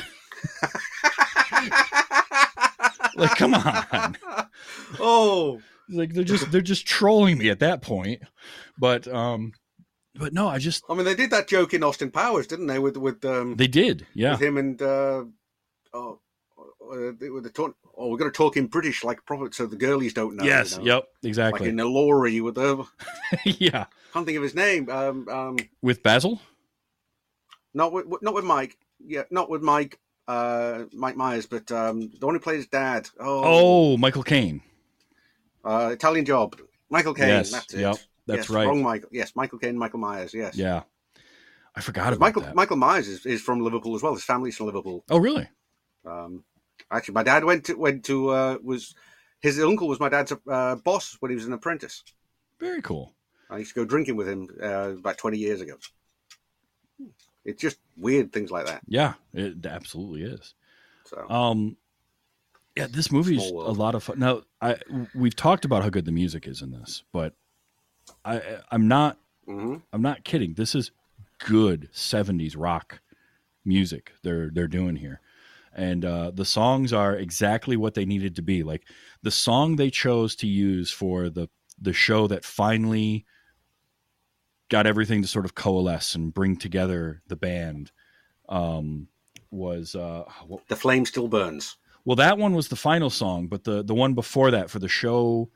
Like, 3.19 3.35
come 3.35 3.53
on. 3.53 4.17
oh, 4.99 5.61
Like 5.89 6.13
they're 6.13 6.23
just 6.23 6.51
they're 6.51 6.61
just 6.61 6.87
trolling 6.87 7.37
me 7.37 7.49
at 7.49 7.59
that 7.59 7.81
point. 7.81 8.21
But 8.77 9.07
um, 9.07 9.51
but 10.15 10.33
no, 10.33 10.47
I 10.47 10.57
just 10.57 10.83
I 10.89 10.93
mean, 10.93 11.05
they 11.05 11.15
did 11.15 11.31
that 11.31 11.47
joke 11.47 11.73
in 11.73 11.83
Austin 11.83 12.11
Powers, 12.11 12.47
didn't 12.47 12.67
they? 12.67 12.79
With 12.79 12.97
with 12.97 13.23
um, 13.25 13.55
they 13.55 13.67
did. 13.67 14.07
Yeah. 14.13 14.31
with 14.31 14.41
him 14.41 14.57
and 14.57 14.81
uh, 14.81 15.25
oh, 15.93 16.19
uh, 16.57 17.11
were 17.29 17.41
the. 17.41 17.73
Oh, 18.01 18.07
we're 18.09 18.17
going 18.17 18.31
to 18.31 18.35
talk 18.37 18.55
in 18.55 18.67
British 18.67 19.03
like 19.03 19.25
proper, 19.25 19.49
so 19.51 19.65
the 19.65 19.75
girlies 19.75 20.13
don't 20.13 20.35
know. 20.37 20.45
yes. 20.45 20.71
you 20.73 20.77
know? 20.79 20.95
Yep. 20.95 21.07
Exactly. 21.23 21.59
Like 21.59 21.69
in 21.69 21.75
the 21.75 21.85
Laurie 21.85 22.39
with 22.39 22.55
the. 22.55 22.85
yeah. 23.43 23.85
can't 24.13 24.25
think 24.25 24.37
of 24.37 24.43
his 24.43 24.55
name. 24.55 24.89
Um, 24.89 25.27
um, 25.27 25.57
With 25.81 26.01
Basil. 26.01 26.39
not 27.73 27.91
with 27.91 28.05
not 28.21 28.33
with 28.33 28.45
Mike. 28.45 28.77
Yeah, 29.05 29.23
not 29.31 29.49
with 29.49 29.61
Mike. 29.61 29.99
Uh, 30.27 30.85
Mike 30.93 31.15
Myers, 31.17 31.45
but 31.47 31.71
um, 31.71 32.11
the 32.19 32.25
one 32.25 32.35
who 32.35 32.39
plays 32.39 32.67
Dad. 32.67 33.09
Oh, 33.19 33.41
Oh, 33.93 33.97
Michael 33.97 34.23
Caine. 34.23 34.61
uh, 35.65 35.89
Italian 35.91 36.23
Job. 36.23 36.55
Michael 36.89 37.13
Caine. 37.15 37.27
Yes, 37.29 37.51
That's 37.51 37.73
it. 37.73 37.79
yep, 37.81 37.95
that's 38.27 38.37
Yes, 38.41 38.49
right. 38.49 38.67
Wrong 38.67 38.81
Michael. 38.83 39.09
Yes, 39.11 39.35
Michael 39.35 39.57
Caine. 39.59 39.77
Michael 39.77 39.99
Myers. 39.99 40.33
Yes. 40.33 40.55
Yeah. 40.55 40.83
I 41.75 41.81
forgot 41.81 42.09
about 42.13 42.19
Michael 42.19 42.41
that. 42.43 42.55
Michael 42.55 42.77
Myers 42.77 43.07
is, 43.07 43.25
is 43.25 43.41
from 43.41 43.59
Liverpool 43.61 43.95
as 43.95 44.01
well. 44.03 44.13
His 44.13 44.23
family's 44.23 44.55
from 44.55 44.67
Liverpool. 44.67 45.03
oh, 45.09 45.17
really? 45.17 45.47
Um, 46.05 46.43
actually, 46.91 47.13
my 47.13 47.23
dad 47.23 47.43
went 47.43 47.65
to 47.65 47.75
went 47.75 48.05
to 48.05 48.29
uh, 48.29 48.57
was 48.63 48.95
his 49.41 49.59
uncle 49.59 49.87
was 49.87 49.99
my 49.99 50.09
dad's 50.09 50.33
uh, 50.47 50.75
boss 50.75 51.17
when 51.19 51.31
he 51.31 51.35
was 51.35 51.45
an 51.45 51.53
apprentice. 51.53 52.03
Very 52.59 52.81
cool. 52.81 53.13
I 53.49 53.57
used 53.57 53.73
to 53.73 53.79
go 53.81 53.85
drinking 53.85 54.15
with 54.15 54.27
him 54.27 54.49
uh, 54.61 54.91
about 54.97 55.17
twenty 55.17 55.37
years 55.37 55.61
ago. 55.61 55.75
It's 57.45 57.61
just 57.61 57.79
weird 57.97 58.31
things 58.31 58.51
like 58.51 58.65
that. 58.67 58.81
Yeah, 58.87 59.13
it 59.33 59.65
absolutely 59.65 60.23
is. 60.23 60.53
So 61.05 61.27
Um, 61.29 61.77
yeah, 62.75 62.87
this 62.87 63.11
movie's 63.11 63.49
a 63.49 63.53
lot 63.53 63.95
of 63.95 64.03
fun. 64.03 64.19
Now, 64.19 64.43
I 64.61 64.77
we've 65.15 65.35
talked 65.35 65.65
about 65.65 65.83
how 65.83 65.89
good 65.89 66.05
the 66.05 66.11
music 66.11 66.47
is 66.47 66.61
in 66.61 66.71
this, 66.71 67.03
but 67.11 67.33
I 68.23 68.59
I'm 68.71 68.87
not 68.87 69.17
mhm. 69.47 69.81
I'm 69.91 70.01
not 70.01 70.23
kidding. 70.23 70.53
This 70.53 70.75
is 70.75 70.91
good 71.39 71.89
'70s 71.93 72.55
rock 72.57 73.01
music 73.65 74.13
they're 74.23 74.49
they're 74.49 74.67
doing 74.67 74.97
here, 74.97 75.21
and 75.79 76.03
uh, 76.03 76.31
the 76.33 76.45
songs 76.45 76.91
are 76.93 77.15
exactly 77.15 77.77
what 77.77 77.93
they 77.93 78.05
needed 78.05 78.35
to 78.35 78.41
be. 78.41 78.63
Like 78.63 78.83
the 79.23 79.31
song 79.31 79.75
they 79.75 79.89
chose 79.89 80.35
to 80.37 80.47
use 80.47 80.91
for 80.91 81.29
the 81.29 81.47
the 81.81 81.93
show 81.93 82.27
that 82.27 82.43
finally 82.43 83.25
got 84.69 84.85
everything 84.85 85.21
to 85.21 85.27
sort 85.27 85.45
of 85.45 85.55
coalesce 85.55 86.15
and 86.15 86.33
bring 86.33 86.57
together 86.57 87.21
the 87.27 87.35
band 87.35 87.91
um, 88.49 89.07
was 89.51 89.95
uh, 89.95 90.23
what, 90.45 90.67
the 90.67 90.75
flame 90.75 91.05
still 91.05 91.27
burns. 91.27 91.77
well, 92.05 92.15
that 92.17 92.37
one 92.37 92.53
was 92.53 92.67
the 92.67 92.75
final 92.75 93.09
song, 93.09 93.47
but 93.47 93.63
the 93.63 93.83
the 93.83 93.95
one 93.95 94.13
before 94.13 94.51
that 94.51 94.69
for 94.69 94.79
the 94.79 94.87
show, 94.89 95.49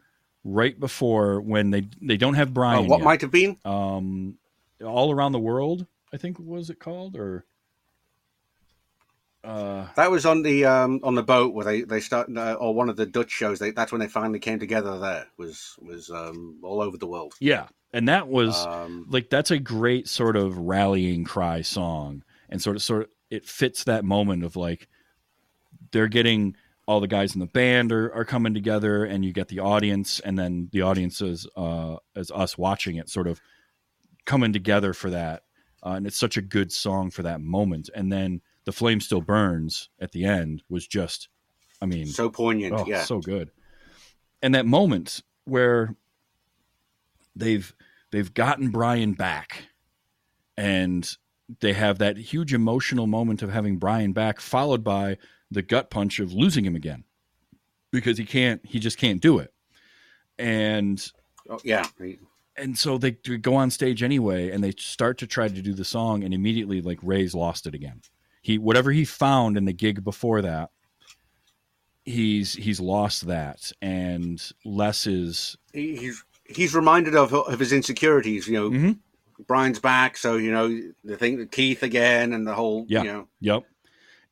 right 0.43 0.79
before 0.79 1.41
when 1.41 1.71
they 1.71 1.83
they 2.01 2.17
don't 2.17 2.35
have 2.35 2.49
Oh, 2.49 2.53
Brian. 2.53 2.87
what 2.87 2.99
yet. 2.99 3.05
might 3.05 3.21
have 3.21 3.31
been? 3.31 3.57
um, 3.65 4.37
all 4.83 5.11
around 5.11 5.33
the 5.33 5.39
world? 5.39 5.85
I 6.13 6.17
think 6.17 6.37
was 6.39 6.69
it 6.69 6.79
called 6.79 7.15
or 7.17 7.45
uh, 9.43 9.87
That 9.95 10.11
was 10.11 10.25
on 10.25 10.41
the 10.43 10.65
um, 10.65 10.99
on 11.03 11.15
the 11.15 11.23
boat 11.23 11.53
where 11.53 11.65
they 11.65 11.81
they 11.81 11.99
start 11.99 12.29
uh, 12.35 12.53
or 12.53 12.73
one 12.73 12.89
of 12.89 12.95
the 12.95 13.05
Dutch 13.05 13.31
shows. 13.31 13.59
They, 13.59 13.71
that's 13.71 13.91
when 13.91 13.99
they 13.99 14.07
finally 14.07 14.39
came 14.39 14.59
together. 14.59 14.99
There 14.99 15.27
was 15.37 15.75
was 15.81 16.09
um, 16.09 16.59
all 16.63 16.81
over 16.81 16.97
the 16.97 17.07
world. 17.07 17.33
yeah, 17.39 17.67
and 17.91 18.07
that 18.07 18.27
was 18.27 18.65
Um, 18.65 19.05
like 19.09 19.29
that's 19.29 19.51
a 19.51 19.59
great 19.59 20.07
sort 20.07 20.35
of 20.35 20.57
rallying 20.57 21.23
cry 21.25 21.61
song, 21.61 22.23
and 22.49 22.61
sort 22.61 22.75
of 22.75 22.81
sort 22.83 23.03
of 23.03 23.09
it 23.29 23.45
fits 23.45 23.83
that 23.85 24.05
moment 24.05 24.43
of 24.43 24.55
like 24.55 24.87
they're 25.91 26.07
getting 26.07 26.55
all 26.85 26.99
the 26.99 27.07
guys 27.07 27.33
in 27.33 27.39
the 27.39 27.45
band 27.47 27.91
are, 27.91 28.13
are 28.13 28.25
coming 28.25 28.53
together 28.53 29.05
and 29.05 29.23
you 29.23 29.31
get 29.31 29.47
the 29.47 29.59
audience 29.59 30.19
and 30.19 30.37
then 30.37 30.69
the 30.71 30.81
audience 30.81 31.21
is 31.21 31.47
uh 31.55 31.95
as 32.15 32.29
us 32.31 32.57
watching 32.57 32.97
it 32.97 33.09
sort 33.09 33.27
of 33.27 33.39
coming 34.25 34.51
together 34.53 34.93
for 34.93 35.09
that 35.09 35.43
uh, 35.85 35.91
and 35.91 36.05
it's 36.05 36.17
such 36.17 36.35
a 36.37 36.41
good 36.41 36.71
song 36.71 37.09
for 37.09 37.23
that 37.23 37.39
moment 37.41 37.89
and 37.95 38.11
then 38.11 38.41
the 38.65 38.71
flame 38.71 38.99
still 38.99 39.21
burns 39.21 39.89
at 39.99 40.11
the 40.11 40.25
end 40.25 40.63
was 40.69 40.87
just 40.87 41.29
i 41.81 41.85
mean 41.85 42.05
so 42.07 42.29
poignant. 42.29 42.73
oh, 42.77 42.85
yeah. 42.87 43.03
so 43.03 43.19
good 43.19 43.49
and 44.41 44.55
that 44.55 44.65
moment 44.65 45.21
where 45.45 45.95
they've 47.35 47.73
they've 48.11 48.33
gotten 48.33 48.69
brian 48.69 49.13
back 49.13 49.65
and 50.57 51.17
they 51.59 51.73
have 51.73 51.97
that 51.99 52.17
huge 52.17 52.53
emotional 52.53 53.07
moment 53.07 53.41
of 53.41 53.51
having 53.51 53.77
brian 53.77 54.13
back 54.13 54.39
followed 54.39 54.83
by 54.83 55.17
the 55.51 55.61
gut 55.61 55.89
punch 55.89 56.19
of 56.19 56.33
losing 56.33 56.65
him 56.65 56.75
again 56.75 57.03
because 57.91 58.17
he 58.17 58.25
can't 58.25 58.61
he 58.65 58.79
just 58.79 58.97
can't 58.97 59.21
do 59.21 59.39
it 59.39 59.53
and 60.39 61.11
Oh, 61.49 61.59
yeah. 61.63 61.85
and 62.55 62.77
so 62.77 62.97
they 62.97 63.11
go 63.11 63.55
on 63.55 63.69
stage 63.69 64.01
anyway 64.01 64.49
and 64.49 64.63
they 64.63 64.71
start 64.77 65.17
to 65.17 65.27
try 65.27 65.49
to 65.49 65.61
do 65.61 65.73
the 65.73 65.83
song 65.83 66.23
and 66.23 66.33
immediately 66.33 66.81
like 66.81 66.99
ray's 67.03 67.35
lost 67.35 67.67
it 67.67 67.75
again 67.75 68.01
he 68.43 68.59
whatever 68.59 68.91
he 68.91 69.03
found 69.05 69.57
in 69.57 69.65
the 69.65 69.73
gig 69.73 70.03
before 70.03 70.43
that 70.43 70.69
he's 72.05 72.53
he's 72.53 72.79
lost 72.79 73.27
that 73.27 73.71
and 73.81 74.51
les 74.65 75.07
is 75.07 75.57
He, 75.73 75.95
he's 75.95 76.23
he's 76.45 76.75
reminded 76.75 77.15
of 77.15 77.33
of 77.33 77.59
his 77.59 77.71
insecurities. 77.73 78.47
You 78.47 78.53
know, 78.53 78.69
Mhm. 78.69 78.99
Brian's 79.47 79.79
back, 79.79 80.15
so 80.17 80.37
you 80.37 80.51
know 80.51 80.67
the 81.03 81.17
thing 81.17 81.47
Keith 81.47 81.81
again, 81.83 82.33
and 82.33 82.45
the 82.45 82.53
whole 82.53 82.85
Yeah. 82.87 83.01
you 83.03 83.07
know 83.11 83.27
yep 83.39 83.63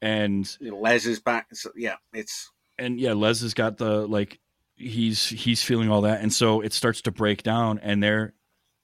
and 0.01 0.57
Les 0.61 1.05
is 1.05 1.19
back. 1.19 1.47
So, 1.53 1.71
yeah, 1.75 1.95
it's 2.13 2.51
and 2.77 2.99
yeah 2.99 3.13
les 3.13 3.41
has 3.41 3.53
got 3.53 3.77
the 3.77 4.05
like 4.07 4.39
he's 4.75 5.27
he's 5.27 5.63
feeling 5.63 5.89
all 5.89 6.01
that 6.01 6.21
and 6.21 6.33
so 6.33 6.61
it 6.61 6.73
starts 6.73 7.01
to 7.03 7.11
break 7.11 7.43
down 7.43 7.77
and 7.79 8.01
there 8.01 8.33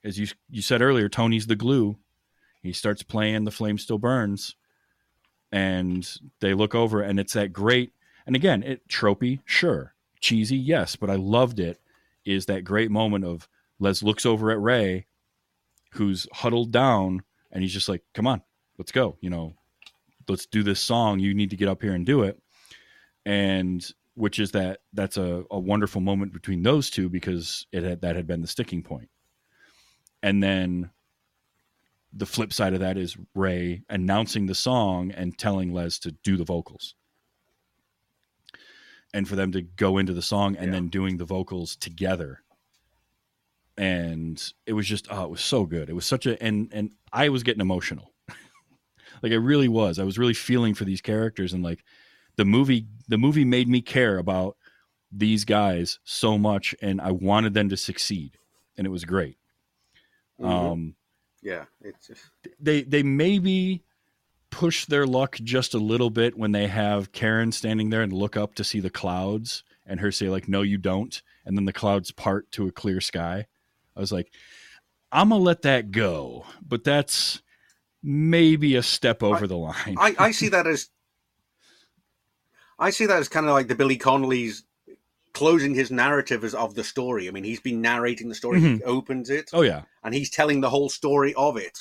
as 0.03 0.19
you 0.19 0.27
you 0.49 0.61
said 0.61 0.79
earlier 0.81 1.09
tony's 1.09 1.47
the 1.47 1.55
glue 1.55 1.97
he 2.61 2.71
starts 2.71 3.01
playing 3.01 3.45
the 3.45 3.51
flame 3.51 3.79
still 3.79 3.97
burns 3.97 4.55
and 5.51 6.17
they 6.39 6.53
look 6.53 6.75
over 6.75 7.01
and 7.01 7.19
it's 7.19 7.33
that 7.33 7.53
great 7.53 7.93
and 8.25 8.35
again 8.35 8.63
it 8.63 8.87
tropey 8.87 9.39
sure. 9.45 9.93
Cheesy 10.19 10.57
yes 10.57 10.95
but 10.95 11.09
i 11.09 11.15
loved 11.15 11.59
it 11.59 11.79
is 12.25 12.47
that 12.47 12.63
great 12.63 12.89
moment 12.89 13.23
of 13.23 13.47
les 13.79 14.01
looks 14.01 14.25
over 14.25 14.51
at 14.51 14.59
ray 14.59 15.05
who's 15.93 16.27
huddled 16.33 16.71
down 16.71 17.21
and 17.51 17.61
he's 17.61 17.73
just 17.73 17.87
like 17.87 18.03
come 18.13 18.25
on 18.27 18.41
let's 18.77 18.91
go 18.91 19.15
you 19.21 19.29
know 19.29 19.53
let's 20.27 20.45
do 20.45 20.63
this 20.63 20.79
song 20.79 21.19
you 21.19 21.33
need 21.33 21.49
to 21.49 21.55
get 21.55 21.67
up 21.67 21.81
here 21.81 21.93
and 21.93 22.05
do 22.05 22.23
it. 22.23 22.39
And 23.25 23.85
which 24.15 24.39
is 24.39 24.51
that 24.51 24.79
that's 24.93 25.17
a, 25.17 25.43
a 25.51 25.59
wonderful 25.59 26.01
moment 26.01 26.33
between 26.33 26.63
those 26.63 26.89
two 26.89 27.09
because 27.09 27.67
it 27.71 27.83
had 27.83 28.01
that 28.01 28.15
had 28.15 28.27
been 28.27 28.41
the 28.41 28.47
sticking 28.47 28.81
point. 28.81 29.09
And 30.23 30.41
then 30.41 30.89
the 32.17 32.25
flip 32.25 32.51
side 32.51 32.73
of 32.73 32.79
that 32.79 32.97
is 32.97 33.15
ray 33.35 33.81
announcing 33.89 34.45
the 34.47 34.55
song 34.55 35.11
and 35.11 35.37
telling 35.37 35.71
les 35.73 35.99
to 35.99 36.11
do 36.23 36.35
the 36.37 36.43
vocals 36.43 36.95
and 39.13 39.27
for 39.27 39.35
them 39.35 39.51
to 39.51 39.61
go 39.61 39.97
into 39.97 40.13
the 40.13 40.21
song 40.21 40.55
and 40.57 40.67
Yeah. 40.67 40.71
then 40.73 40.87
doing 40.89 41.17
the 41.17 41.25
vocals 41.25 41.75
together 41.75 42.41
and 43.77 44.53
it 44.65 44.73
was 44.73 44.87
just 44.87 45.07
oh 45.11 45.25
it 45.25 45.29
was 45.29 45.41
so 45.41 45.65
good 45.65 45.89
it 45.89 45.93
was 45.93 46.05
such 46.05 46.25
a 46.25 46.41
and 46.41 46.69
and 46.73 46.91
i 47.13 47.29
was 47.29 47.43
getting 47.43 47.61
emotional 47.61 48.13
like 49.21 49.31
I 49.31 49.35
really 49.35 49.67
was 49.67 49.99
i 49.99 50.03
was 50.03 50.17
really 50.17 50.33
feeling 50.33 50.73
for 50.73 50.83
these 50.85 51.01
characters 51.01 51.53
and 51.53 51.63
like 51.63 51.83
the 52.37 52.45
movie 52.45 52.87
the 53.07 53.17
movie 53.19 53.45
made 53.45 53.67
me 53.67 53.81
care 53.81 54.17
about 54.17 54.57
these 55.11 55.45
guys 55.45 55.99
so 56.03 56.37
much 56.37 56.75
and 56.81 56.99
I 56.99 57.11
wanted 57.11 57.53
them 57.53 57.69
to 57.69 57.77
succeed 57.77 58.37
and 58.77 58.85
it 58.85 58.89
was 58.89 59.05
great. 59.05 59.37
Mhm. 60.39 60.45
Um 60.49 60.95
yeah, 61.47 61.63
it's 61.81 62.07
just, 62.07 62.25
they 62.59 62.81
they 62.81 63.03
maybe 63.03 63.81
push 64.49 64.85
their 64.85 65.07
luck 65.07 65.37
just 65.41 65.73
a 65.73 65.77
little 65.77 66.09
bit 66.09 66.37
when 66.37 66.51
they 66.51 66.67
have 66.67 67.13
Karen 67.13 67.53
standing 67.53 67.89
there 67.89 68.01
and 68.01 68.11
look 68.11 68.35
up 68.35 68.53
to 68.55 68.65
see 68.65 68.81
the 68.81 68.89
clouds 68.89 69.63
and 69.85 70.01
her 70.01 70.11
say 70.11 70.27
like 70.27 70.49
no 70.49 70.61
you 70.61 70.77
don't 70.77 71.21
and 71.45 71.57
then 71.57 71.63
the 71.63 71.71
clouds 71.71 72.11
part 72.11 72.51
to 72.51 72.67
a 72.67 72.71
clear 72.71 72.99
sky. 72.99 73.45
I 73.95 73.99
was 73.99 74.11
like 74.11 74.33
I'm 75.09 75.29
to 75.29 75.37
let 75.37 75.61
that 75.61 75.91
go, 75.91 76.45
but 76.61 76.83
that's 76.83 77.41
maybe 78.03 78.75
a 78.75 78.83
step 78.83 79.23
over 79.23 79.47
the 79.47 79.57
line. 79.57 79.95
I, 79.97 80.15
I 80.19 80.31
see 80.33 80.49
that 80.49 80.67
as 80.67 80.89
I 82.77 82.89
see 82.89 83.05
that 83.05 83.19
as 83.19 83.29
kind 83.29 83.45
of 83.45 83.53
like 83.53 83.69
the 83.69 83.75
Billy 83.75 83.95
Connolly's 83.95 84.65
closing 85.37 85.75
his 85.75 85.91
narrative 85.91 86.43
as 86.43 86.55
of 86.55 86.73
the 86.73 86.83
story. 86.83 87.27
I 87.27 87.31
mean, 87.31 87.43
he's 87.43 87.59
been 87.59 87.79
narrating 87.79 88.27
the 88.27 88.33
story. 88.33 88.59
He 88.59 88.65
mm-hmm. 88.65 88.89
opens 88.89 89.29
it, 89.29 89.51
oh 89.53 89.61
yeah. 89.61 89.83
and 90.03 90.15
he's 90.15 90.31
telling 90.31 90.61
the 90.61 90.69
whole 90.71 90.89
story 90.89 91.35
of 91.35 91.57
it, 91.57 91.77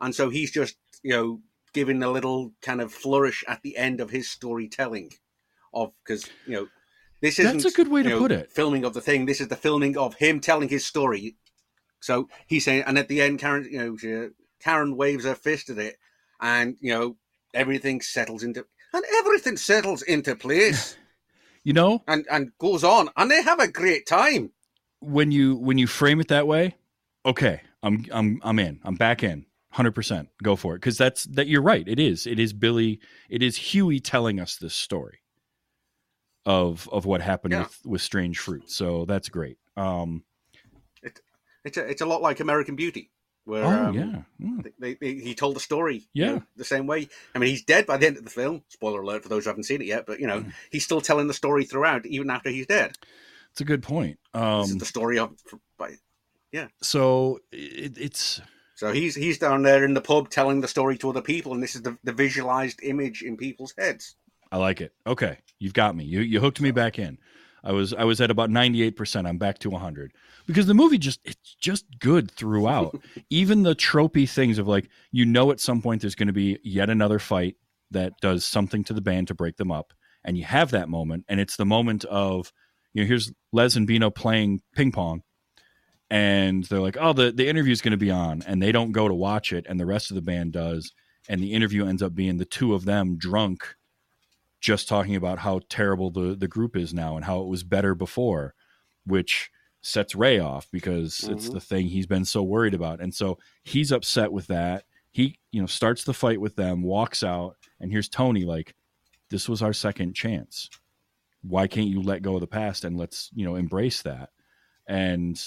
and 0.00 0.14
so 0.14 0.30
he's 0.30 0.52
just 0.52 0.76
you 1.02 1.10
know 1.10 1.40
giving 1.72 2.00
a 2.04 2.10
little 2.10 2.52
kind 2.62 2.80
of 2.80 2.92
flourish 2.92 3.42
at 3.48 3.60
the 3.62 3.76
end 3.76 4.00
of 4.00 4.10
his 4.10 4.30
storytelling, 4.30 5.10
of 5.72 5.92
because 6.04 6.30
you 6.46 6.52
know 6.52 6.68
this 7.20 7.40
isn't 7.40 7.62
That's 7.62 7.74
a 7.74 7.76
good 7.76 7.90
way 7.90 8.04
to 8.04 8.10
know, 8.10 8.18
put 8.20 8.30
it. 8.30 8.52
Filming 8.52 8.84
of 8.84 8.94
the 8.94 9.00
thing. 9.00 9.26
This 9.26 9.40
is 9.40 9.48
the 9.48 9.56
filming 9.56 9.98
of 9.98 10.14
him 10.14 10.38
telling 10.38 10.68
his 10.68 10.86
story. 10.86 11.34
So 11.98 12.28
he's 12.46 12.64
saying, 12.64 12.84
and 12.86 12.96
at 12.96 13.08
the 13.08 13.22
end, 13.22 13.40
Karen, 13.40 13.66
you 13.68 13.78
know, 13.78 13.96
she, 13.96 14.28
Karen 14.62 14.96
waves 14.96 15.24
her 15.24 15.34
fist 15.34 15.68
at 15.68 15.78
it, 15.78 15.96
and 16.40 16.76
you 16.80 16.92
know 16.92 17.16
everything 17.54 18.00
settles 18.00 18.44
into 18.44 18.64
and 18.92 19.04
everything 19.18 19.56
settles 19.56 20.02
into 20.02 20.36
place 20.36 20.96
You 21.64 21.72
know, 21.72 22.02
and 22.06 22.26
and 22.30 22.52
goes 22.58 22.84
on, 22.84 23.08
and 23.16 23.30
they 23.30 23.42
have 23.42 23.58
a 23.58 23.68
great 23.68 24.06
time. 24.06 24.52
when 25.00 25.32
you 25.32 25.56
when 25.56 25.78
you 25.78 25.86
frame 25.86 26.20
it 26.20 26.28
that 26.28 26.46
way, 26.46 26.76
okay, 27.24 27.62
I'm 27.82 28.04
I'm 28.12 28.40
I'm 28.44 28.58
in. 28.58 28.80
I'm 28.84 28.94
back 28.96 29.22
in. 29.22 29.46
100% 29.74 30.28
go 30.40 30.54
for 30.54 30.74
it 30.74 30.78
because 30.78 30.96
that's 30.96 31.24
that 31.24 31.48
you're 31.48 31.60
right 31.60 31.88
it 31.88 31.98
is 31.98 32.28
it 32.28 32.38
is 32.38 32.52
billy 32.52 33.00
it 33.28 33.42
is 33.42 33.56
huey 33.56 33.98
telling 33.98 34.38
us 34.38 34.54
this 34.54 34.72
story 34.72 35.18
of 36.46 36.88
of 36.92 37.04
what 37.06 37.20
happened 37.20 37.54
Yeah. 37.54 37.62
with 37.62 37.80
with 37.84 38.00
strange 38.00 38.38
fruit 38.38 38.70
so 38.70 39.04
that's 39.04 39.28
great 39.28 39.58
um 39.76 40.22
It's 41.64 41.76
a, 41.76 41.84
it's 41.90 42.02
a 42.02 42.06
lot 42.06 42.22
like 42.22 42.38
American 42.38 42.76
Beauty, 42.76 43.10
where 43.44 43.64
oh 43.64 43.86
um, 43.86 43.94
yeah 43.94 44.22
Mm. 44.40 44.72
they, 44.78 44.94
they, 44.94 45.14
he 45.14 45.34
told 45.34 45.56
the 45.56 45.60
story, 45.60 46.06
you 46.12 46.24
Yeah. 46.24 46.32
know, 46.32 46.42
the 46.56 46.64
same 46.64 46.86
way. 46.86 47.08
I 47.34 47.38
mean, 47.38 47.48
he's 47.50 47.62
dead 47.64 47.86
by 47.86 47.96
the 47.96 48.06
end 48.06 48.16
of 48.18 48.24
the 48.24 48.30
film. 48.30 48.62
Spoiler 48.68 49.00
alert 49.00 49.22
for 49.22 49.28
those 49.28 49.44
who 49.44 49.50
haven't 49.50 49.64
seen 49.64 49.80
it 49.80 49.86
yet, 49.86 50.06
but 50.06 50.20
you 50.20 50.26
know, 50.26 50.40
Mm. 50.40 50.52
he's 50.70 50.84
still 50.84 51.00
telling 51.00 51.28
the 51.28 51.34
story 51.34 51.64
throughout, 51.64 52.04
even 52.06 52.30
after 52.30 52.50
he's 52.50 52.66
dead. 52.66 52.98
it's 53.52 53.60
a 53.60 53.64
good 53.64 53.82
point 53.82 54.18
this 54.32 54.66
is 54.66 54.72
um 54.72 54.78
the 54.78 54.84
story 54.84 55.18
of. 55.18 55.30
By, 55.78 55.92
yeah. 56.52 56.68
so 56.82 57.38
it, 57.52 57.96
it's 57.96 58.40
so 58.74 58.92
he's 58.92 59.14
he's 59.14 59.38
down 59.38 59.62
there 59.62 59.84
in 59.84 59.94
the 59.94 60.00
pub 60.00 60.28
telling 60.30 60.60
the 60.60 60.68
story 60.68 60.98
to 60.98 61.10
other 61.10 61.22
people, 61.22 61.52
and 61.54 61.62
this 61.62 61.74
is 61.76 61.82
the, 61.82 61.96
the 62.02 62.12
visualized 62.12 62.80
image 62.82 63.22
in 63.22 63.36
people's 63.36 63.72
heads. 63.78 64.16
I 64.50 64.56
like 64.56 64.80
it. 64.80 64.92
Okay, 65.06 65.38
you've 65.58 65.74
got 65.74 65.94
me. 65.96 66.04
You 66.04 66.20
you 66.20 66.40
hooked 66.40 66.60
me 66.60 66.70
back 66.72 66.98
in. 66.98 67.18
I 67.64 67.72
was 67.72 67.94
I 67.94 68.04
was 68.04 68.20
at 68.20 68.30
about 68.30 68.50
ninety 68.50 68.82
eight 68.82 68.96
percent. 68.96 69.26
I'm 69.26 69.38
back 69.38 69.58
to 69.60 69.70
one 69.70 69.80
hundred 69.80 70.12
because 70.46 70.66
the 70.66 70.74
movie 70.74 70.98
just 70.98 71.20
it's 71.24 71.54
just 71.54 71.86
good 71.98 72.30
throughout. 72.30 73.00
Even 73.30 73.62
the 73.62 73.74
tropey 73.74 74.28
things 74.28 74.58
of 74.58 74.68
like 74.68 74.88
you 75.10 75.24
know 75.24 75.50
at 75.50 75.60
some 75.60 75.80
point 75.80 76.02
there's 76.02 76.14
going 76.14 76.26
to 76.26 76.34
be 76.34 76.58
yet 76.62 76.90
another 76.90 77.18
fight 77.18 77.56
that 77.90 78.12
does 78.20 78.44
something 78.44 78.84
to 78.84 78.92
the 78.92 79.00
band 79.00 79.28
to 79.28 79.34
break 79.34 79.56
them 79.56 79.72
up, 79.72 79.94
and 80.24 80.36
you 80.36 80.44
have 80.44 80.70
that 80.72 80.88
moment, 80.88 81.24
and 81.28 81.40
it's 81.40 81.56
the 81.56 81.64
moment 81.64 82.04
of 82.04 82.52
you 82.92 83.02
know 83.02 83.08
here's 83.08 83.32
Les 83.52 83.76
and 83.76 83.86
Beano 83.86 84.10
playing 84.10 84.60
ping 84.76 84.92
pong. 84.92 85.22
And 86.10 86.64
they're 86.64 86.80
like, 86.80 86.98
"Oh, 87.00 87.14
the 87.14 87.32
the 87.32 87.48
interview's 87.48 87.80
going 87.80 87.92
to 87.92 87.96
be 87.96 88.10
on," 88.10 88.42
and 88.46 88.62
they 88.62 88.72
don't 88.72 88.92
go 88.92 89.08
to 89.08 89.14
watch 89.14 89.52
it, 89.52 89.64
and 89.66 89.80
the 89.80 89.86
rest 89.86 90.10
of 90.10 90.16
the 90.16 90.22
band 90.22 90.52
does, 90.52 90.92
and 91.30 91.42
the 91.42 91.54
interview 91.54 91.86
ends 91.86 92.02
up 92.02 92.14
being 92.14 92.36
the 92.36 92.44
two 92.44 92.74
of 92.74 92.84
them 92.84 93.16
drunk 93.16 93.74
just 94.64 94.88
talking 94.88 95.14
about 95.14 95.40
how 95.40 95.60
terrible 95.68 96.10
the, 96.10 96.34
the 96.34 96.48
group 96.48 96.74
is 96.74 96.94
now 96.94 97.16
and 97.16 97.26
how 97.26 97.42
it 97.42 97.48
was 97.48 97.62
better 97.62 97.94
before, 97.94 98.54
which 99.04 99.50
sets 99.82 100.14
Ray 100.14 100.38
off 100.38 100.70
because 100.72 101.28
it's 101.28 101.50
Mhm. 101.50 101.52
the 101.52 101.60
thing 101.60 101.88
he's 101.88 102.06
been 102.06 102.24
so 102.24 102.42
worried 102.42 102.72
about. 102.72 102.98
And 102.98 103.14
so 103.14 103.38
he's 103.62 103.92
upset 103.92 104.32
with 104.32 104.46
that. 104.46 104.86
He, 105.12 105.38
you 105.52 105.60
know, 105.60 105.66
starts 105.66 106.04
the 106.04 106.14
fight 106.14 106.40
with 106.40 106.56
them, 106.56 106.80
walks 106.80 107.22
out, 107.22 107.58
and 107.78 107.92
here's 107.92 108.08
Tony 108.08 108.46
like, 108.46 108.74
this 109.28 109.50
was 109.50 109.60
our 109.60 109.74
second 109.74 110.14
chance. 110.14 110.70
Why 111.42 111.66
can't 111.66 111.88
you 111.88 112.00
let 112.00 112.22
go 112.22 112.36
of 112.36 112.40
the 112.40 112.46
past 112.46 112.86
and 112.86 112.96
let's, 112.96 113.28
you 113.34 113.44
know, 113.44 113.56
embrace 113.56 114.00
that? 114.00 114.30
And 114.86 115.38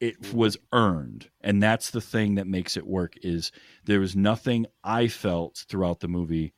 it 0.00 0.20
Mhm. 0.20 0.34
was 0.34 0.58
earned. 0.70 1.30
And 1.40 1.62
that's 1.62 1.90
the 1.92 2.02
thing 2.02 2.34
that 2.34 2.46
makes 2.46 2.76
it 2.76 2.86
work 2.86 3.14
is 3.22 3.52
there 3.86 4.00
was 4.00 4.14
nothing 4.14 4.66
I 4.84 5.08
felt 5.08 5.64
throughout 5.66 6.00
the 6.00 6.08
movie 6.08 6.52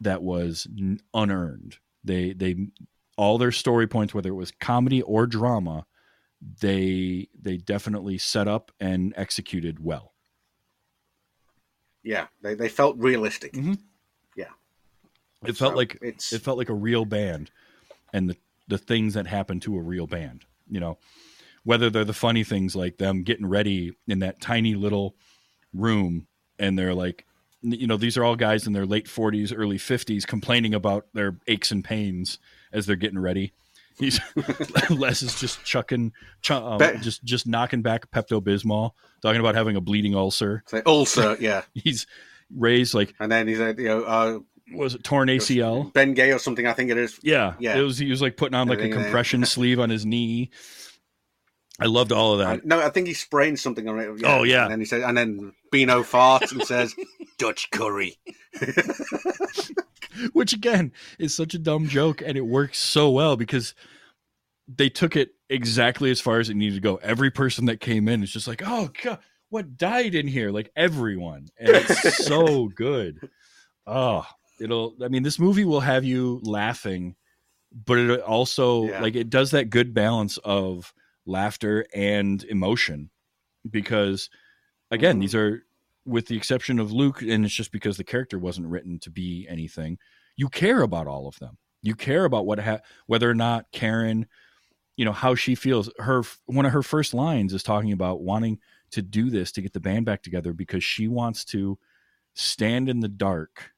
that 0.00 0.22
was 0.22 0.66
unearned. 1.14 1.76
They 2.04 2.32
they 2.32 2.68
all 3.16 3.38
their 3.38 3.52
story 3.52 3.86
points, 3.86 4.14
whether 4.14 4.30
it 4.30 4.34
was 4.34 4.50
comedy 4.50 5.02
or 5.02 5.26
drama, 5.26 5.86
they 6.60 7.28
they 7.40 7.56
definitely 7.56 8.18
set 8.18 8.46
up 8.48 8.72
and 8.78 9.12
executed 9.16 9.82
well. 9.82 10.12
Yeah, 12.02 12.28
they, 12.42 12.54
they 12.54 12.68
felt 12.68 12.96
realistic. 12.98 13.52
Mhm. 13.54 13.78
It 15.44 15.56
felt 15.56 15.72
So 15.72 15.76
like 15.76 15.98
it's 16.00 16.32
it 16.32 16.42
felt 16.42 16.58
like 16.58 16.68
a 16.68 16.74
real 16.74 17.04
band, 17.04 17.50
and 18.12 18.30
the 18.30 18.36
the 18.68 18.78
things 18.78 19.14
that 19.14 19.26
happen 19.26 19.60
to 19.60 19.76
a 19.76 19.82
real 19.82 20.06
band. 20.06 20.44
You 20.68 20.80
know, 20.80 20.98
whether 21.64 21.90
they're 21.90 22.04
the 22.04 22.12
funny 22.12 22.44
things 22.44 22.74
like 22.74 22.98
them 22.98 23.22
getting 23.22 23.46
ready 23.46 23.92
in 24.08 24.20
that 24.20 24.40
tiny 24.40 24.74
little 24.74 25.14
room, 25.72 26.26
and 26.58 26.78
they're 26.78 26.94
like, 26.94 27.26
you 27.62 27.86
know, 27.86 27.96
these 27.96 28.16
are 28.16 28.24
all 28.24 28.36
guys 28.36 28.66
in 28.66 28.72
their 28.72 28.86
late 28.86 29.08
forties, 29.08 29.52
early 29.52 29.78
fifties, 29.78 30.24
complaining 30.26 30.74
about 30.74 31.06
their 31.14 31.38
aches 31.46 31.70
and 31.70 31.82
pains 31.84 32.38
as 32.72 32.86
they're 32.86 32.96
getting 32.96 33.18
ready. 33.18 33.52
He's 33.98 34.20
Les 34.90 35.22
is 35.22 35.40
just 35.40 35.64
chucking, 35.64 36.12
ch- 36.42 36.50
Bet- 36.78 37.00
just 37.00 37.24
just 37.24 37.46
knocking 37.46 37.80
back 37.82 38.10
Pepto 38.10 38.42
Bismol, 38.42 38.90
talking 39.22 39.40
about 39.40 39.54
having 39.54 39.74
a 39.76 39.80
bleeding 39.80 40.14
ulcer. 40.14 40.62
say, 40.66 40.82
ulcer, 40.84 41.36
yeah. 41.40 41.62
He's 41.74 42.06
raised 42.54 42.94
like 42.94 43.14
And 43.18 43.32
then 43.32 43.48
he's 43.48 43.58
like 43.58 43.78
you 43.78 43.86
know, 43.86 44.02
uh, 44.04 44.38
was 44.74 44.94
it 44.94 45.02
torn 45.02 45.28
ACL? 45.28 45.92
Ben 45.92 46.12
Gay 46.14 46.32
or 46.32 46.38
something, 46.38 46.66
I 46.66 46.74
think 46.74 46.90
it 46.90 46.98
is. 46.98 47.18
Yeah, 47.22 47.54
Yeah. 47.58 47.76
It 47.78 47.82
was 47.82 47.98
he 47.98 48.10
was 48.10 48.20
like 48.20 48.36
putting 48.36 48.54
on 48.54 48.68
like 48.68 48.80
a 48.80 48.90
compression 48.90 49.44
sleeve 49.46 49.80
on 49.80 49.90
his 49.90 50.04
knee. 50.04 50.50
I 51.80 51.86
loved 51.86 52.10
all 52.12 52.32
of 52.32 52.38
that. 52.38 52.58
Uh, 52.58 52.62
no, 52.64 52.80
I 52.80 52.88
think 52.90 53.06
he 53.06 53.12
sprained 53.14 53.58
something 53.58 53.86
on 53.88 53.98
it. 53.98 54.08
Oh, 54.24 54.44
yeah. 54.44 54.62
And 54.62 54.72
then 54.72 54.80
he 54.80 54.86
said, 54.86 55.02
and 55.02 55.16
then 55.16 55.52
Beano 55.70 56.02
farts 56.02 56.50
and 56.52 56.62
says, 56.64 56.94
Dutch 57.38 57.70
curry. 57.70 58.16
Which 60.32 60.52
again 60.54 60.92
is 61.18 61.34
such 61.34 61.52
a 61.54 61.58
dumb 61.58 61.88
joke 61.88 62.22
and 62.24 62.36
it 62.38 62.46
works 62.46 62.78
so 62.78 63.10
well 63.10 63.36
because 63.36 63.74
they 64.66 64.88
took 64.88 65.14
it 65.14 65.30
exactly 65.50 66.10
as 66.10 66.20
far 66.20 66.38
as 66.40 66.48
it 66.48 66.56
needed 66.56 66.76
to 66.76 66.80
go. 66.80 66.96
Every 66.96 67.30
person 67.30 67.66
that 67.66 67.80
came 67.80 68.08
in 68.08 68.22
is 68.22 68.32
just 68.32 68.48
like, 68.48 68.62
"Oh 68.64 68.90
god, 69.02 69.18
what 69.50 69.76
died 69.76 70.14
in 70.14 70.26
here?" 70.26 70.50
Like 70.50 70.70
everyone. 70.74 71.48
And 71.58 71.76
it's 71.76 72.16
so 72.26 72.68
good. 72.68 73.28
Oh, 73.86 74.26
it'll 74.58 74.96
I 75.04 75.08
mean 75.08 75.22
this 75.22 75.38
movie 75.38 75.64
will 75.66 75.80
have 75.80 76.04
you 76.04 76.40
laughing, 76.42 77.14
but 77.72 77.98
it 77.98 78.20
also 78.22 78.88
Yeah. 78.88 79.02
like 79.02 79.16
it 79.16 79.28
does 79.28 79.50
that 79.50 79.68
good 79.70 79.92
balance 79.92 80.38
of 80.38 80.94
laughter 81.26 81.84
and 81.94 82.42
emotion 82.44 83.10
because 83.70 84.30
again, 84.90 85.18
Mhm. 85.18 85.20
these 85.20 85.34
are 85.34 85.62
with 86.06 86.26
the 86.26 86.36
exception 86.36 86.78
of 86.78 86.92
Luke, 86.92 87.20
and 87.22 87.44
it's 87.44 87.54
just 87.54 87.72
because 87.72 87.96
the 87.96 88.04
character 88.04 88.38
wasn't 88.38 88.68
written 88.68 88.98
to 89.00 89.10
be 89.10 89.46
anything. 89.48 89.98
You 90.36 90.48
care 90.48 90.82
about 90.82 91.06
all 91.06 91.26
of 91.26 91.38
them. 91.38 91.58
You 91.82 91.94
care 91.94 92.24
about 92.24 92.46
what 92.46 92.58
ha- 92.60 92.80
whether 93.06 93.28
or 93.30 93.34
not 93.34 93.66
Karen, 93.72 94.26
you 94.96 95.04
know, 95.04 95.12
how 95.12 95.34
she 95.34 95.54
feels. 95.54 95.90
Her 95.98 96.22
one 96.46 96.64
of 96.66 96.72
her 96.72 96.82
first 96.82 97.12
lines 97.14 97.52
is 97.52 97.62
talking 97.62 97.92
about 97.92 98.22
wanting 98.22 98.58
to 98.92 99.02
do 99.02 99.30
this 99.30 99.50
to 99.52 99.60
get 99.62 99.72
the 99.72 99.80
band 99.80 100.06
back 100.06 100.22
together 100.22 100.52
because 100.52 100.84
she 100.84 101.08
wants 101.08 101.44
to 101.46 101.78
stand 102.34 102.88
in 102.88 103.00
the 103.00 103.08
dark 103.08 103.72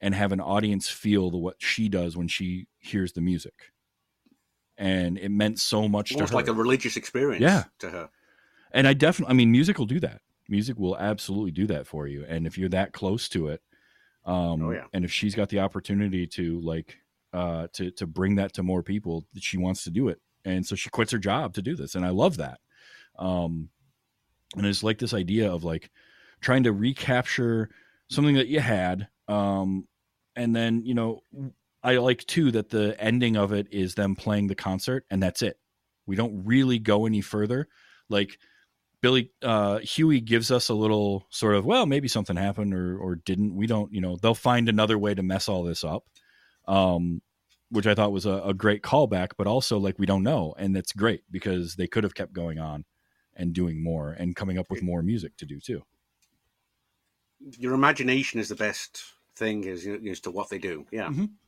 and 0.00 0.14
have 0.14 0.32
an 0.32 0.40
audience 0.40 0.88
feel 0.88 1.30
the 1.30 1.38
what 1.38 1.56
she 1.58 1.88
does 1.88 2.16
when 2.16 2.28
she 2.28 2.66
hears 2.78 3.12
the 3.12 3.20
music. 3.20 3.54
And 4.78 5.18
it 5.18 5.30
meant 5.30 5.58
so 5.58 5.88
much 5.88 6.12
Almost 6.12 6.30
to 6.32 6.36
her. 6.36 6.40
like 6.42 6.48
a 6.48 6.52
religious 6.54 6.96
experience 6.96 7.42
Yeah. 7.42 7.64
to 7.80 7.90
her. 7.90 8.10
and 8.72 8.86
I 8.88 8.94
definitely, 8.94 9.32
I 9.32 9.36
mean, 9.36 9.50
music 9.52 9.78
will 9.78 9.86
do 9.86 10.00
that. 10.00 10.20
Music 10.50 10.78
will 10.78 10.98
absolutely 10.98 11.52
do 11.52 11.66
that 11.68 11.86
for 11.86 12.06
you. 12.06 12.24
And 12.28 12.46
if 12.46 12.58
you're 12.58 12.68
that 12.70 12.92
close 12.92 13.28
to 13.30 13.48
it, 13.48 13.62
um, 14.26 14.62
Oh, 14.62 14.70
yeah. 14.72 14.86
and 14.92 15.04
if 15.04 15.12
she's 15.12 15.34
got 15.34 15.48
the 15.48 15.60
opportunity 15.60 16.26
to 16.26 16.60
like, 16.60 16.98
uh, 17.32 17.68
to 17.74 17.90
to 17.92 18.06
bring 18.06 18.34
that 18.34 18.52
to 18.54 18.62
more 18.62 18.82
people, 18.82 19.24
that 19.34 19.42
she 19.42 19.56
wants 19.56 19.84
to 19.84 19.90
do 19.90 20.08
it, 20.08 20.20
and 20.44 20.66
so 20.66 20.74
she 20.74 20.90
quits 20.90 21.12
her 21.12 21.18
job 21.18 21.54
to 21.54 21.62
do 21.62 21.76
this, 21.76 21.94
and 21.94 22.04
I 22.04 22.10
love 22.10 22.36
that. 22.38 22.58
Um, 23.18 23.70
and 24.56 24.66
it's 24.66 24.82
like 24.82 24.98
this 24.98 25.14
idea 25.14 25.50
of 25.52 25.62
like 25.64 25.90
trying 26.40 26.64
to 26.64 26.72
recapture 26.72 27.70
something 28.08 28.34
that 28.34 28.48
you 28.48 28.60
had, 28.60 29.08
um, 29.28 29.86
and 30.34 30.54
then 30.56 30.82
you 30.84 30.94
know 30.94 31.22
I 31.82 31.96
like 31.98 32.24
too 32.26 32.50
that 32.52 32.68
the 32.70 32.96
ending 33.00 33.36
of 33.36 33.52
it 33.52 33.68
is 33.70 33.94
them 33.94 34.16
playing 34.16 34.48
the 34.48 34.54
concert 34.54 35.06
and 35.10 35.22
that's 35.22 35.42
it. 35.42 35.58
We 36.06 36.16
don't 36.16 36.44
really 36.44 36.78
go 36.78 37.06
any 37.06 37.20
further. 37.20 37.68
Like 38.08 38.38
Billy 39.00 39.32
uh, 39.42 39.78
Huey 39.78 40.20
gives 40.20 40.50
us 40.50 40.68
a 40.68 40.74
little 40.74 41.26
sort 41.30 41.54
of 41.54 41.64
well, 41.64 41.86
maybe 41.86 42.08
something 42.08 42.36
happened 42.36 42.74
or 42.74 42.98
or 42.98 43.16
didn't. 43.16 43.54
We 43.54 43.66
don't, 43.66 43.92
you 43.92 44.00
know, 44.00 44.16
they'll 44.16 44.34
find 44.34 44.68
another 44.68 44.98
way 44.98 45.14
to 45.14 45.22
mess 45.22 45.48
all 45.48 45.62
this 45.62 45.84
up. 45.84 46.04
Um, 46.68 47.22
which 47.70 47.86
I 47.86 47.94
thought 47.94 48.12
was 48.12 48.26
a, 48.26 48.42
a 48.44 48.52
great 48.52 48.82
callback, 48.82 49.30
but 49.38 49.46
also 49.46 49.78
like 49.78 49.98
we 49.98 50.06
don't 50.06 50.24
know, 50.24 50.54
and 50.58 50.74
that's 50.74 50.92
great 50.92 51.22
because 51.30 51.76
they 51.76 51.86
could 51.86 52.04
have 52.04 52.14
kept 52.14 52.32
going 52.32 52.58
on 52.58 52.84
and 53.34 53.52
doing 53.52 53.82
more 53.82 54.10
and 54.10 54.36
coming 54.36 54.58
up 54.58 54.70
with 54.70 54.82
more 54.82 55.02
music 55.02 55.36
to 55.38 55.46
do 55.46 55.60
too. 55.60 55.84
Your 57.58 57.74
imagination 57.74 58.40
is 58.40 58.48
the 58.48 58.56
best 58.56 59.02
thing 59.36 59.66
as, 59.66 59.86
as 59.86 60.20
to 60.20 60.30
what 60.30 60.50
they 60.50 60.58
do. 60.58 60.86
Yeah. 60.90 61.08
Mhm. 61.08 61.39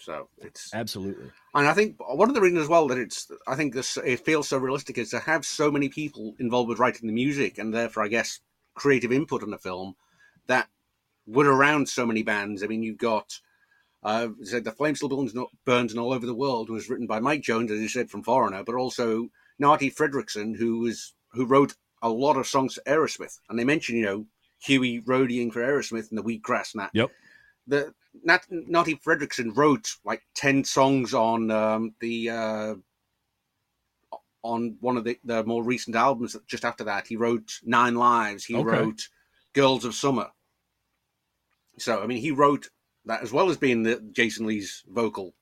So 0.00 0.28
it's 0.38 0.72
Absolutely. 0.72 1.30
And 1.54 1.66
I 1.66 1.74
think 1.74 1.96
one 1.98 2.28
of 2.28 2.34
the 2.34 2.40
reasons 2.40 2.62
as 2.62 2.68
well 2.68 2.88
that 2.88 2.98
it's, 2.98 3.30
I 3.46 3.56
think 3.56 3.74
this 3.74 3.96
it 3.96 4.24
feels 4.24 4.48
so 4.48 4.58
realistic 4.58 4.98
is 4.98 5.10
to 5.10 5.18
have 5.20 5.44
so 5.44 5.70
many 5.70 5.88
people 5.88 6.34
involved 6.38 6.68
with 6.68 6.78
writing 6.78 7.06
the 7.06 7.14
music 7.14 7.58
and 7.58 7.74
therefore, 7.74 8.04
I 8.04 8.08
guess, 8.08 8.40
creative 8.74 9.12
input 9.12 9.42
on 9.42 9.50
the 9.50 9.58
film 9.58 9.96
that 10.46 10.68
were 11.26 11.52
around 11.52 11.88
so 11.88 12.06
many 12.06 12.22
bands. 12.22 12.62
I 12.62 12.66
mean, 12.66 12.82
you've 12.82 12.98
got, 12.98 13.40
uh, 14.02 14.28
said 14.44 14.64
the 14.64 14.72
Flame 14.72 14.94
Still 14.94 15.08
Burns, 15.08 15.34
not 15.34 15.50
Burns 15.64 15.92
and 15.92 16.00
All 16.00 16.12
Over 16.12 16.26
the 16.26 16.34
World 16.34 16.70
was 16.70 16.88
written 16.88 17.06
by 17.06 17.20
Mick 17.20 17.42
Jones, 17.42 17.70
as 17.70 17.80
you 17.80 17.88
said, 17.88 18.08
from 18.08 18.22
Foreigner, 18.22 18.62
but 18.64 18.74
also 18.74 19.28
Marti 19.58 19.90
Frederiksen, 19.90 20.56
who 20.56 20.78
was 20.78 21.14
who 21.32 21.44
wrote 21.44 21.74
a 22.00 22.08
lot 22.08 22.36
of 22.36 22.46
songs 22.46 22.74
for 22.74 22.82
Aerosmith, 22.82 23.38
and 23.48 23.58
they 23.58 23.64
mentioned, 23.64 23.98
you 23.98 24.04
know, 24.04 24.26
Huey 24.60 25.00
roadieing 25.00 25.52
for 25.52 25.60
Aerosmith 25.60 26.10
and 26.10 26.18
the 26.18 26.22
Wheatgrass 26.22 26.74
and 26.74 26.82
that. 26.82 26.90
Yep. 26.94 27.10
The 27.66 27.94
Nat, 28.24 28.44
Marti 28.50 28.96
Frederiksen 28.96 29.56
wrote 29.56 29.96
like 30.04 30.22
ten 30.34 30.64
songs 30.64 31.14
on 31.14 31.50
um, 31.50 31.94
the 32.00 32.30
uh, 32.30 32.74
on 34.42 34.76
one 34.80 34.96
of 34.96 35.04
the, 35.04 35.18
the 35.24 35.44
more 35.44 35.62
recent 35.62 35.96
albums. 35.96 36.36
Just 36.46 36.64
after 36.64 36.84
that, 36.84 37.06
he 37.06 37.16
wrote 37.16 37.52
Nine 37.64 37.94
Lives. 37.94 38.44
He 38.44 38.54
Okay. 38.54 38.64
wrote 38.64 39.08
Girls 39.54 39.84
of 39.84 39.94
Summer. 39.94 40.28
So 41.78 42.02
I 42.02 42.06
mean, 42.06 42.20
he 42.20 42.30
wrote 42.30 42.68
that 43.04 43.22
as 43.22 43.32
well 43.32 43.50
as 43.50 43.56
being 43.56 43.82
the 43.82 44.00
Jason 44.12 44.46
Lee's 44.46 44.82
vocal 44.88 45.34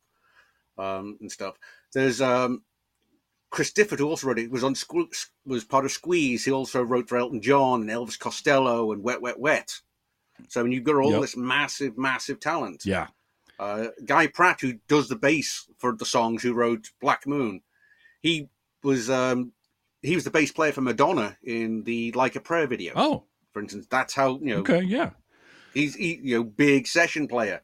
um, 0.79 1.17
and 1.21 1.31
stuff. 1.31 1.57
There's 1.93 2.21
um, 2.21 2.63
Chris 3.51 3.73
Difford 3.73 3.99
who 3.99 4.09
also 4.09 4.27
wrote 4.29 4.39
it. 4.39 4.51
Was 4.51 4.65
on 4.65 4.75
was 5.47 5.65
part 5.65 5.85
of 5.85 5.93
Squeeze. 5.93 6.45
He 6.45 6.51
also 6.51 6.83
wrote 6.83 7.09
for 7.09 7.17
Elton 7.19 7.41
John 7.41 7.83
and 7.83 7.91
Elvis 7.91 8.19
Costello 8.19 8.93
and 8.93 9.03
Wet 9.03 9.21
Wet 9.23 9.39
Wet. 9.39 9.81
So 10.49 10.63
mean, 10.63 10.73
you've 10.73 10.85
got 10.85 10.97
all 10.97 11.11
Yep. 11.13 11.21
this 11.23 11.37
massive, 11.37 11.99
massive 11.99 12.41
talent. 12.41 12.85
Yeah. 12.85 13.09
Uh, 13.59 13.89
Guy 14.05 14.27
Pratt, 14.27 14.61
who 14.61 14.75
does 14.87 15.09
the 15.09 15.17
bass 15.17 15.67
for 15.79 15.97
the 15.97 16.05
songs, 16.05 16.43
who 16.43 16.53
wrote 16.53 16.91
Black 17.01 17.27
Moon, 17.27 17.63
he 18.21 18.49
was 18.83 19.09
um, 19.09 19.53
he 20.03 20.15
was 20.15 20.25
the 20.25 20.31
bass 20.31 20.53
player 20.53 20.73
for 20.73 20.83
Madonna 20.83 21.37
in 21.43 21.83
the 21.85 22.13
Like 22.13 22.37
a 22.37 22.41
Prayer 22.41 22.67
video, 22.67 22.93
Oh, 22.95 23.25
for 23.53 23.61
instance. 23.63 23.87
That's 23.91 24.15
how 24.15 24.39
you 24.43 24.55
know 24.55 24.61
okay. 24.61 24.83
Yeah. 24.83 25.11
he's 25.73 25.95
he, 25.95 26.21
you 26.23 26.37
know 26.39 26.45
big 26.45 26.87
session 26.87 27.27
player. 27.29 27.63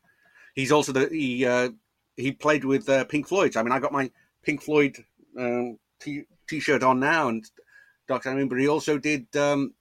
He's 0.55 0.73
also 0.73 0.93
the 0.93 1.09
he 1.11 1.45
uh, 1.45 1.71
he 2.17 2.33
played 2.33 2.65
with 2.65 2.89
uh, 2.89 3.05
Pink 3.05 3.29
Floyd. 3.29 3.57
I 3.57 3.63
mean, 3.63 3.73
I 3.73 3.79
got 3.79 3.93
my 3.93 4.11
Pink 4.43 4.63
Floyd 4.63 4.97
um, 5.39 5.79
t- 6.01 6.25
t-shirt 6.49 6.83
on 6.83 7.01
now, 7.01 7.29
and 7.29 7.45
Doctor 8.09 8.31
I 8.31 8.35
mean, 8.35 8.49
but 8.49 8.59
he 8.59 8.69
also 8.69 8.97
did 8.99 9.27
um, 9.37 9.75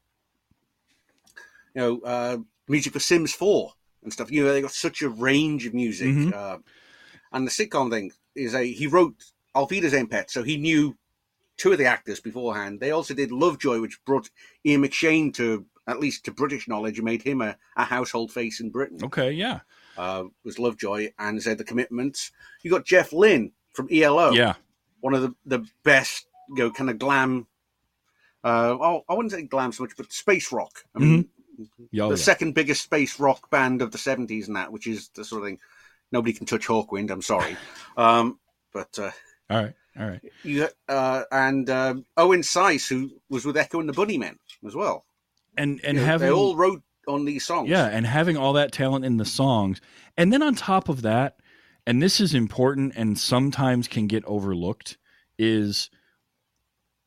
you 1.74 1.82
know 1.82 2.00
uh, 2.02 2.38
music 2.72 2.94
for 2.94 3.00
Sims 3.00 3.34
Four 3.34 3.74
and 4.04 4.12
stuff. 4.12 4.32
You 4.32 4.44
know, 4.46 4.54
they 4.54 4.62
got 4.62 4.72
such 4.72 5.02
a 5.02 5.10
range 5.10 5.66
of 5.66 5.74
music. 5.74 6.08
Mhm. 6.08 6.34
Uh, 6.34 6.58
and 7.34 7.46
the 7.48 7.52
sitcom 7.52 7.90
thing 7.92 8.12
is 8.36 8.54
a 8.56 8.64
he 8.72 8.88
wrote 8.88 9.16
Auf 9.54 9.70
Wiedersehen 9.72 10.08
Pet, 10.08 10.32
so 10.32 10.44
he 10.44 10.58
knew 10.58 10.98
two 11.58 11.72
of 11.72 11.78
the 11.78 11.86
actors 11.86 12.20
beforehand. 12.20 12.80
They 12.80 12.92
also 12.92 13.14
did 13.14 13.32
Lovejoy, 13.32 13.80
which 13.82 14.04
brought 14.06 14.30
Ian 14.66 14.82
McShane 14.84 15.34
to 15.36 15.66
at 15.88 16.00
least 16.00 16.24
to 16.26 16.32
British 16.32 16.68
knowledge 16.68 16.98
and 17.00 17.06
made 17.06 17.22
him 17.24 17.42
a, 17.42 17.58
a 17.76 17.84
household 17.84 18.32
face 18.32 18.60
in 18.60 18.70
Britain 18.70 19.00
Okay. 19.04 19.32
Yeah. 19.32 19.60
uh, 19.98 20.24
was 20.44 20.58
Lovejoy 20.60 21.12
and 21.20 21.42
said 21.42 21.58
the 21.58 21.64
commitments. 21.64 22.32
You 22.64 22.72
got 22.72 22.86
Jeff 22.86 23.12
Lynne 23.12 23.52
from 23.74 23.88
ELO, 23.92 24.32
Yeah. 24.32 24.54
one 25.02 25.14
of 25.14 25.22
the, 25.22 25.36
the 25.46 25.66
best, 25.84 26.28
you 26.50 26.56
know, 26.64 26.72
kind 26.72 26.90
of 26.90 26.98
glam. 26.98 27.48
Uh, 28.44 28.78
oh, 28.80 29.04
I 29.10 29.14
wouldn't 29.14 29.32
say 29.34 29.44
glam 29.44 29.72
so 29.72 29.84
much, 29.84 29.94
but 29.98 30.12
space 30.12 30.52
rock. 30.52 30.84
I 30.96 31.00
mean, 31.00 31.16
Yeah. 31.16 31.24
Oh, 31.62 31.88
the 31.92 32.10
yeah. 32.10 32.16
second 32.16 32.54
biggest 32.54 32.84
space 32.84 33.20
rock 33.20 33.50
band 33.50 33.82
of 33.82 33.92
the 33.92 33.98
seventies, 33.98 34.48
and 34.48 34.58
that, 34.58 34.72
which 34.72 34.88
is 34.88 35.10
the 35.16 35.26
sort 35.26 35.44
of 35.44 35.48
thing. 35.48 35.60
Nobody 36.12 36.34
can 36.34 36.46
touch 36.46 36.68
Hawkwind. 36.68 37.10
I'm 37.10 37.22
sorry, 37.22 37.56
um, 37.98 38.40
but 38.74 38.98
uh, 39.00 39.12
All 39.50 39.64
right. 39.64 39.74
All 40.00 40.08
right. 40.08 40.22
you 40.44 40.70
uh, 40.88 41.24
and 41.32 41.70
um 41.70 42.06
Owen 42.16 42.44
Sice, 42.44 42.88
who 42.88 43.12
was 43.30 43.46
with 43.46 43.58
Echo 43.58 43.80
and 43.80 43.90
the 43.90 43.94
Bunnymen 43.94 44.38
as 44.66 44.76
well. 44.76 45.06
And 45.58 45.82
and 45.84 45.98
You 45.98 46.02
know, 46.02 46.08
having 46.08 46.28
they 46.28 46.34
all 46.34 46.56
wrote 46.56 46.82
on 47.08 47.26
these 47.26 47.46
songs. 47.46 47.70
Yeah, 47.70 47.86
and 47.86 48.06
having 48.06 48.38
all 48.38 48.54
that 48.54 48.72
talent 48.72 49.06
in 49.06 49.18
the 49.18 49.26
songs. 49.26 49.82
And 50.18 50.32
then 50.32 50.42
on 50.42 50.56
top 50.56 50.90
of 50.90 51.02
that, 51.02 51.38
and 51.86 52.02
this 52.02 52.20
is 52.20 52.34
important 52.34 52.94
and 52.96 53.18
sometimes 53.18 53.88
can 53.88 54.08
get 54.08 54.24
overlooked, 54.26 54.98
is 55.38 55.90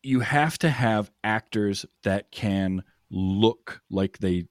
you 0.02 0.20
have 0.20 0.58
to 0.58 0.68
have 0.68 1.10
actors 1.22 1.86
that 2.02 2.30
can 2.30 2.82
look 3.14 3.80
like 3.90 4.18
they 4.18 4.46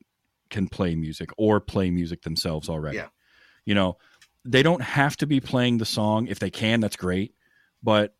can 0.49 0.67
play 0.67 0.95
music 0.95 1.29
or 1.37 1.59
play 1.59 1.91
music 1.91 2.21
themselves 2.21 2.69
already. 2.69 2.97
Yeah. 2.97 3.07
You 3.65 3.75
know, 3.75 3.97
they 4.45 4.63
don't 4.63 4.81
have 4.81 5.17
to 5.17 5.27
be 5.27 5.39
playing 5.39 5.77
the 5.77 5.85
song. 5.85 6.27
If 6.27 6.39
they 6.39 6.49
can, 6.49 6.79
that's 6.79 6.95
great. 6.95 7.33
But 7.81 8.15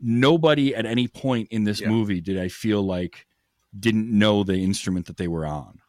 nobody 0.00 0.74
at 0.74 0.86
any 0.86 1.08
point 1.08 1.48
in 1.50 1.64
this 1.64 1.80
Yeah. 1.80 1.88
movie 1.88 2.20
did 2.20 2.38
I 2.38 2.48
feel 2.48 2.82
like 2.82 3.26
didn't 3.78 4.10
know 4.10 4.44
the 4.44 4.54
instrument 4.58 5.06
that 5.06 5.16
they 5.16 5.28
were 5.28 5.44
on. 5.46 5.80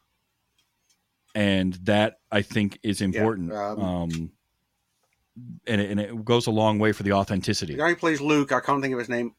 And 1.34 1.74
that 1.84 2.18
I 2.30 2.42
think 2.42 2.78
is 2.82 3.00
important. 3.00 3.52
um, 3.52 3.80
um, 3.80 4.32
and, 5.66 5.80
it, 5.80 5.90
and 5.90 6.00
it 6.00 6.24
goes 6.24 6.46
a 6.48 6.50
long 6.50 6.78
way 6.78 6.92
for 6.92 7.04
the 7.04 7.12
authenticity. 7.12 7.74
The 7.74 7.78
guy 7.78 7.90
who 7.90 7.96
plays 7.96 8.20
Luke, 8.20 8.52
I 8.52 8.60
can't 8.60 8.82
think 8.82 8.92
of 8.92 8.98
his 8.98 9.08
name. 9.08 9.34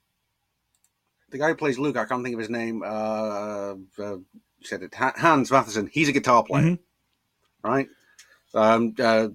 The 1.30 1.38
guy 1.38 1.50
who 1.50 1.56
plays 1.56 1.78
Luke, 1.78 1.98
I 1.98 2.06
can't 2.06 2.24
think 2.24 2.34
of 2.34 2.40
his 2.40 2.50
name. 2.50 2.82
Uh, 2.84 3.76
uh, 4.00 4.18
you 4.62 4.68
said 4.68 4.84
it, 4.84 4.94
Hans 4.96 5.52
Matheson. 5.52 5.88
He's 5.92 6.08
a 6.08 6.12
guitar 6.14 6.44
player, 6.44 6.64
Mhm. 6.64 6.80
right? 7.64 7.88
Um, 8.54 8.94
uh, 9.00 9.30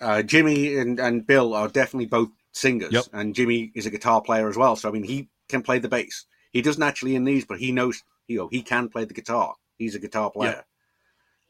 uh, 0.00 0.22
Jimmy 0.22 0.76
and, 0.76 0.98
and 0.98 1.26
Bill 1.26 1.54
are 1.54 1.68
definitely 1.68 2.06
both 2.06 2.30
singers, 2.52 2.92
Yep. 2.92 3.04
and 3.12 3.34
Jimmy 3.34 3.70
is 3.74 3.86
a 3.86 3.90
guitar 3.90 4.20
player 4.22 4.48
as 4.48 4.56
well. 4.56 4.76
So 4.76 4.88
I 4.88 4.92
mean, 4.92 5.04
he 5.04 5.28
can 5.48 5.62
play 5.62 5.78
the 5.78 5.88
bass. 5.88 6.26
He 6.52 6.62
doesn't 6.62 6.82
actually 6.82 7.14
in 7.14 7.24
these, 7.24 7.44
but 7.44 7.58
he 7.58 7.70
knows 7.72 8.02
you 8.28 8.38
know 8.38 8.48
he 8.48 8.62
can 8.62 8.88
play 8.88 9.04
the 9.04 9.14
guitar. 9.14 9.54
He's 9.78 9.94
a 9.94 9.98
guitar 10.00 10.30
player. 10.30 10.64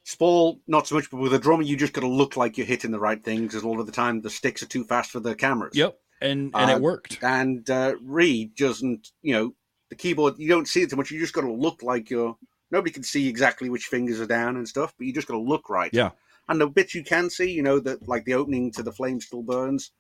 Spall, 0.05 0.61
not 0.67 0.87
so 0.87 0.95
much, 0.95 1.11
but 1.11 1.19
with 1.19 1.35
a 1.35 1.39
drummer, 1.39 1.63
you 1.63 1.77
just 1.77 1.93
got 1.93 2.01
to 2.01 2.09
look 2.09 2.37
like 2.37 2.57
you're 2.57 2.67
hitting 2.67 2.91
the 2.91 2.99
right 2.99 3.23
thing 3.23 3.43
because 3.43 3.63
a 3.63 3.69
lot 3.69 3.81
of 3.81 3.87
the 3.87 3.93
time 3.93 4.21
the 4.23 4.31
sticks 4.31 4.63
are 4.63 4.67
too 4.67 4.83
fast 4.85 5.11
for 5.11 5.21
the 5.21 5.35
cameras. 5.35 5.77
Yep. 5.77 5.99
And 6.23 6.51
and 6.55 6.71
Uh, 6.71 6.75
it 6.77 6.81
worked. 6.81 7.19
And 7.23 7.69
uh, 7.69 7.95
Reed 8.03 8.55
doesn't, 8.57 9.13
you 9.23 9.35
know, 9.35 9.55
the 9.91 9.97
keyboard, 9.97 10.35
you 10.39 10.49
don't 10.49 10.69
see 10.69 10.83
it 10.83 10.91
too 10.91 10.97
much. 10.97 11.11
You 11.11 11.19
just 11.21 11.35
got 11.35 11.43
to 11.43 11.53
look 11.53 11.83
like 11.83 12.09
you're, 12.09 12.37
nobody 12.71 12.93
can 12.93 13.03
see 13.03 13.29
exactly 13.29 13.69
which 13.69 13.87
fingers 13.87 14.21
are 14.21 14.27
down 14.27 14.57
and 14.57 14.67
stuff, 14.67 14.95
but 14.97 15.07
you 15.07 15.13
just 15.13 15.29
got 15.29 15.35
to 15.35 15.41
look 15.41 15.69
right. 15.69 15.91
Yeah. 15.93 16.11
And 16.49 16.61
the 16.61 16.69
bits 16.69 16.95
you 16.95 17.05
can 17.05 17.29
see, 17.31 17.51
you 17.51 17.63
know, 17.63 17.79
that 17.81 18.09
like 18.09 18.25
the 18.25 18.35
opening 18.35 18.73
to 18.73 18.83
The 18.83 18.93
Flame 18.93 19.21
Still 19.21 19.43
Burns, 19.43 19.93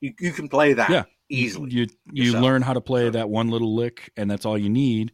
you, 0.00 0.14
you 0.18 0.32
can 0.32 0.48
play 0.48 0.72
that 0.74 0.90
Yeah. 0.90 1.04
easily. 1.28 1.70
You 1.70 1.86
you 2.12 2.24
yourself. 2.24 2.42
learn 2.44 2.62
how 2.62 2.72
to 2.74 2.80
play 2.80 3.06
So- 3.06 3.10
that 3.10 3.28
one 3.28 3.48
little 3.48 3.74
lick, 3.74 4.10
and 4.16 4.30
that's 4.30 4.46
all 4.46 4.56
you 4.56 4.70
need, 4.70 5.12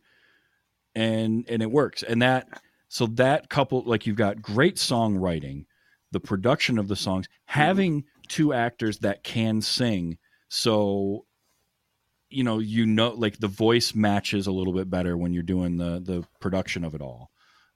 and 0.95 1.45
and 1.49 1.63
it 1.63 1.71
works. 1.71 2.03
And 2.03 2.23
that 2.23 2.63
so 2.89 3.07
that 3.07 3.49
couple 3.49 3.83
like 3.85 4.07
you've 4.07 4.17
got 4.17 4.41
great 4.41 4.77
songwriting, 4.77 5.67
the 6.13 6.21
production 6.21 6.79
of 6.79 6.89
the 6.89 6.97
songs, 6.97 7.27
mm-hmm. 7.27 7.61
having 7.61 8.05
two 8.29 8.53
actors 8.53 8.99
that 9.01 9.25
can 9.25 9.61
sing, 9.61 10.19
so 10.49 11.27
you 12.37 12.45
know 12.45 12.59
you 12.59 12.85
know 12.85 13.15
like 13.17 13.39
the 13.39 13.49
voice 13.49 13.95
matches 13.95 14.47
a 14.47 14.53
little 14.53 14.75
bit 14.75 14.91
better 14.91 15.17
when 15.17 15.33
you're 15.33 15.43
doing 15.43 15.79
the 15.79 16.01
the 16.05 16.23
production 16.39 16.85
of 16.85 16.95
it 16.95 17.01
all 17.01 17.31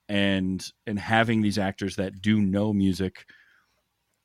and 0.07 0.71
and 0.87 0.99
having 0.99 1.41
these 1.41 1.59
actors 1.59 1.97
that 1.97 2.21
do 2.21 2.39
know 2.41 2.75
music 2.75 3.25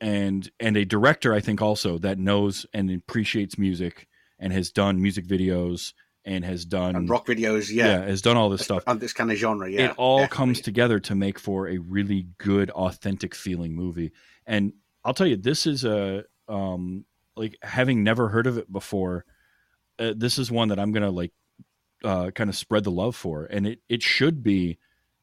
and 0.02 0.52
and 0.60 0.76
a 0.76 0.84
director 0.84 1.34
i 1.34 1.40
think 1.40 1.62
also 1.62 1.98
that 1.98 2.20
knows 2.20 2.66
and 2.74 2.92
appreciates 2.92 3.58
music 3.58 4.08
and 4.38 4.52
has 4.52 4.72
done 4.72 5.02
music 5.02 5.26
videos 5.26 5.94
and 6.26 6.44
has 6.44 6.66
done 6.66 6.98
and 6.98 7.10
rock 7.10 7.26
videos, 7.26 7.72
yeah, 7.72 8.00
yeah. 8.00 8.06
has 8.06 8.22
done 8.22 8.36
all 8.36 8.50
this 8.50 8.64
stuff 8.64 8.84
And 8.88 9.00
this 9.00 9.14
kind 9.14 9.32
of 9.32 9.38
genre, 9.38 9.70
yeah. 9.70 9.92
it 9.92 9.94
all 9.96 10.18
definitely. 10.18 10.36
comes 10.36 10.62
together 10.62 11.00
to 11.00 11.16
make 11.16 11.40
for 11.40 11.70
a 11.70 11.78
really 11.78 12.28
good 12.40 12.72
authentic 12.72 13.34
feeling 13.34 13.74
movie 13.74 14.12
and 14.46 14.74
i'll 15.06 15.14
tell 15.14 15.28
you 15.28 15.38
this 15.38 15.66
is 15.66 15.86
a 15.86 16.26
um 16.50 17.06
like 17.38 17.58
having 17.62 18.04
never 18.04 18.28
heard 18.28 18.48
of 18.48 18.58
it 18.58 18.70
before 18.70 19.24
uh, 20.00 20.14
this 20.16 20.38
is 20.38 20.52
one 20.52 20.70
that 20.70 20.80
i'm 20.80 20.92
gonna 20.92 21.10
like 21.12 21.32
uh 22.04 22.32
kind 22.32 22.50
of 22.50 22.56
spread 22.56 22.84
the 22.84 22.92
love 22.92 23.16
for 23.16 23.46
and 23.46 23.66
it 23.68 23.80
it 23.90 24.04
should 24.04 24.44
be 24.44 24.78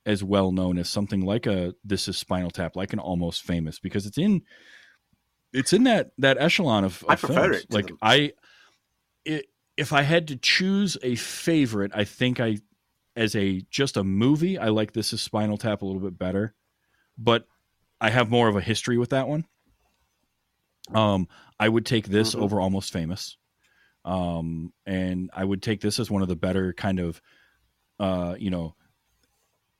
as 0.04 0.24
well 0.24 0.50
known 0.50 0.78
as 0.78 0.88
something 0.88 1.20
like 1.24 1.46
a 1.46 1.74
this 1.84 2.08
is 2.08 2.16
spinal 2.16 2.50
tap 2.50 2.74
like 2.74 2.92
an 2.92 2.98
almost 2.98 3.42
famous 3.42 3.78
because 3.78 4.06
it's 4.06 4.18
in 4.18 4.42
it's 5.52 5.72
in 5.72 5.84
that 5.84 6.10
that 6.18 6.38
echelon 6.38 6.84
of, 6.84 7.02
of 7.04 7.10
I 7.10 7.16
prefer 7.16 7.52
films. 7.52 7.64
it 7.64 7.72
Like 7.72 7.86
them. 7.88 7.98
I, 8.02 8.32
it, 9.24 9.46
if 9.76 9.92
I 9.92 10.02
had 10.02 10.28
to 10.28 10.36
choose 10.36 10.96
a 11.02 11.14
favorite, 11.14 11.92
I 11.94 12.04
think 12.04 12.40
I, 12.40 12.58
as 13.16 13.36
a 13.36 13.62
just 13.70 13.96
a 13.96 14.04
movie, 14.04 14.58
I 14.58 14.68
like 14.68 14.92
this 14.92 15.12
is 15.12 15.20
Spinal 15.20 15.58
Tap 15.58 15.82
a 15.82 15.84
little 15.84 16.00
bit 16.00 16.18
better, 16.18 16.54
but 17.18 17.46
I 18.00 18.10
have 18.10 18.30
more 18.30 18.48
of 18.48 18.56
a 18.56 18.60
history 18.60 18.98
with 18.98 19.10
that 19.10 19.28
one. 19.28 19.44
Um, 20.94 21.28
I 21.60 21.68
would 21.68 21.86
take 21.86 22.08
this 22.08 22.34
Mhm. 22.34 22.40
over 22.40 22.60
Almost 22.60 22.92
Famous, 22.92 23.36
um, 24.04 24.72
and 24.86 25.30
I 25.32 25.44
would 25.44 25.62
take 25.62 25.80
this 25.80 25.98
as 25.98 26.10
one 26.10 26.22
of 26.22 26.28
the 26.28 26.36
better 26.36 26.72
kind 26.72 26.98
of, 27.00 27.20
uh, 28.00 28.34
you 28.38 28.50
know, 28.50 28.74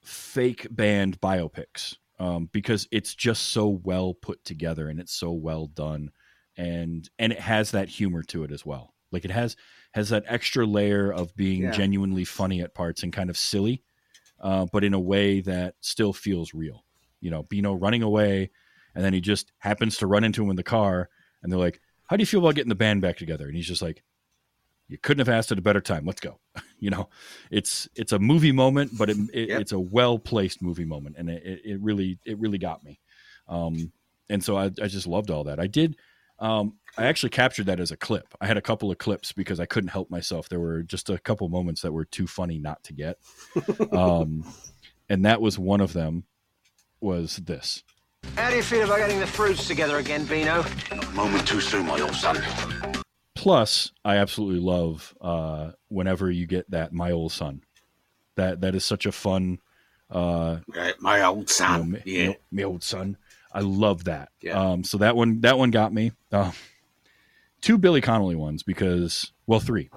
fake 0.03 0.67
band 0.71 1.21
biopics 1.21 1.97
um, 2.19 2.47
because 2.53 2.89
it's 2.91 3.15
just 3.15 3.51
so 3.51 3.69
well 3.69 4.15
put 4.15 4.45
together 4.45 4.89
and 4.89 5.01
it's 5.01 5.13
so 5.13 5.33
well 5.33 5.67
done 5.69 6.11
and 6.57 7.09
and 7.19 7.33
it 7.33 7.41
has 7.41 7.71
that 7.71 7.89
humor 7.89 8.23
to 8.23 8.45
it 8.45 8.51
as 8.53 8.67
well. 8.67 8.95
Like 9.11 9.25
it 9.25 9.31
has 9.31 9.57
has 9.95 10.09
that 10.11 10.25
extra 10.27 10.67
layer 10.67 11.13
of 11.13 11.35
being 11.37 11.63
Yeah. 11.63 11.71
genuinely 11.71 12.25
funny 12.25 12.61
at 12.63 12.75
parts 12.75 13.03
and 13.03 13.13
kind 13.13 13.31
of 13.31 13.37
silly 13.37 13.85
uh, 14.41 14.67
but 14.73 14.85
in 14.85 14.95
a 14.95 15.01
way 15.01 15.41
that 15.41 15.77
still 15.81 16.13
feels 16.13 16.55
real. 16.55 16.85
You 17.21 17.31
know 17.31 17.45
Beano 17.45 17.75
running 17.75 18.03
away 18.03 18.51
and 18.95 19.05
then 19.05 19.13
he 19.15 19.21
just 19.21 19.53
happens 19.59 19.99
to 19.99 20.07
run 20.07 20.25
into 20.25 20.43
him 20.45 20.51
in 20.51 20.57
the 20.57 20.63
car 20.65 21.09
and 21.43 21.53
they're 21.53 21.59
like 21.59 21.81
how 22.07 22.17
do 22.17 22.23
you 22.23 22.27
feel 22.27 22.41
about 22.41 22.57
getting 22.57 22.69
the 22.69 22.75
band 22.75 23.01
back 23.03 23.17
together? 23.17 23.47
And 23.47 23.57
he's 23.57 23.67
just 23.69 23.83
like 23.83 24.03
you 24.93 24.99
couldn't 24.99 25.27
have 25.27 25.35
asked 25.35 25.51
at 25.51 25.59
a 25.59 25.63
better 25.63 25.81
time. 25.81 26.05
Let's 26.07 26.21
go. 26.21 26.39
You 26.79 26.91
know 26.91 27.09
it's 27.49 27.89
it's 27.95 28.11
a 28.11 28.19
movie 28.19 28.51
moment 28.51 28.91
but 28.99 29.09
it, 29.09 29.17
it, 29.33 29.49
Yep. 29.51 29.61
it's 29.61 29.71
a 29.71 29.79
well 29.79 30.19
placed 30.19 30.61
movie 30.61 30.85
moment 30.85 31.15
and 31.17 31.31
it, 31.31 31.41
it, 31.45 31.61
it 31.65 31.81
really 31.81 32.19
it 32.25 32.37
really 32.41 32.59
got 32.59 32.83
me. 32.83 32.99
Um 33.47 33.93
and 34.29 34.43
so 34.43 34.57
I, 34.57 34.65
I 34.65 34.89
just 34.89 35.07
loved 35.07 35.31
all 35.31 35.45
that. 35.45 35.61
I 35.61 35.69
did 35.69 35.95
um 36.41 36.75
i 36.99 37.05
actually 37.07 37.31
captured 37.31 37.67
that 37.67 37.79
as 37.79 37.93
a 37.93 37.97
clip. 37.97 38.35
I 38.41 38.49
had 38.49 38.57
a 38.57 38.61
couple 38.61 38.91
of 38.91 38.99
clips 38.99 39.31
because 39.31 39.61
i 39.61 39.65
couldn't 39.67 39.91
help 39.91 40.11
myself. 40.11 40.49
There 40.49 40.59
were 40.59 40.83
just 40.83 41.09
a 41.09 41.19
couple 41.19 41.49
moments 41.49 41.83
that 41.83 41.93
were 41.93 42.05
too 42.05 42.27
funny 42.27 42.59
not 42.59 42.83
to 42.85 42.93
get. 42.93 43.19
Um 43.93 44.45
and 45.09 45.25
that 45.25 45.41
was 45.41 45.57
one 45.61 45.81
of 45.81 45.93
them 45.93 46.25
was 47.01 47.37
this. 47.37 47.85
How 48.35 48.51
do 48.51 48.57
you 48.57 48.63
feel 48.65 48.83
about 48.83 48.99
getting 48.99 49.21
the 49.21 49.27
fruits 49.29 49.69
together 49.69 49.99
again, 49.99 50.25
Beano? 50.25 50.65
Moment 51.13 51.47
too 51.47 51.61
soon, 51.61 51.87
my 51.87 52.01
old 52.01 52.15
son. 52.17 52.37
Plus 53.43 53.91
i 54.05 54.17
absolutely 54.17 54.61
love 54.61 55.15
uh 55.21 55.71
whenever 55.89 56.31
you 56.31 56.47
get 56.47 56.71
that 56.71 56.93
my 56.93 57.11
old 57.11 57.33
son 57.33 57.63
that 58.37 58.61
that 58.61 58.75
is 58.75 58.85
such 58.85 59.05
a 59.07 59.13
fun 59.13 59.59
uh 60.11 60.59
Uh, 60.77 60.93
my 61.01 61.23
old 61.23 61.37
you 61.37 61.41
know, 61.43 61.47
son. 61.47 62.03
yeah. 62.05 62.29
me- 62.29 62.37
me 62.51 62.65
old 62.65 62.83
son. 62.83 63.17
I 63.55 63.61
love 63.61 64.05
that. 64.05 64.31
Yeah. 64.41 64.59
Um, 64.59 64.83
so 64.85 64.97
that 64.99 65.15
one, 65.15 65.41
that 65.43 65.59
one 65.59 65.71
got 65.71 65.93
me. 65.93 66.13
Uh, 66.31 66.53
two 67.61 67.77
Billy 67.77 68.01
Connolly 68.01 68.35
ones 68.35 68.63
because, 68.63 69.31
well, 69.47 69.61
three, 69.61 69.91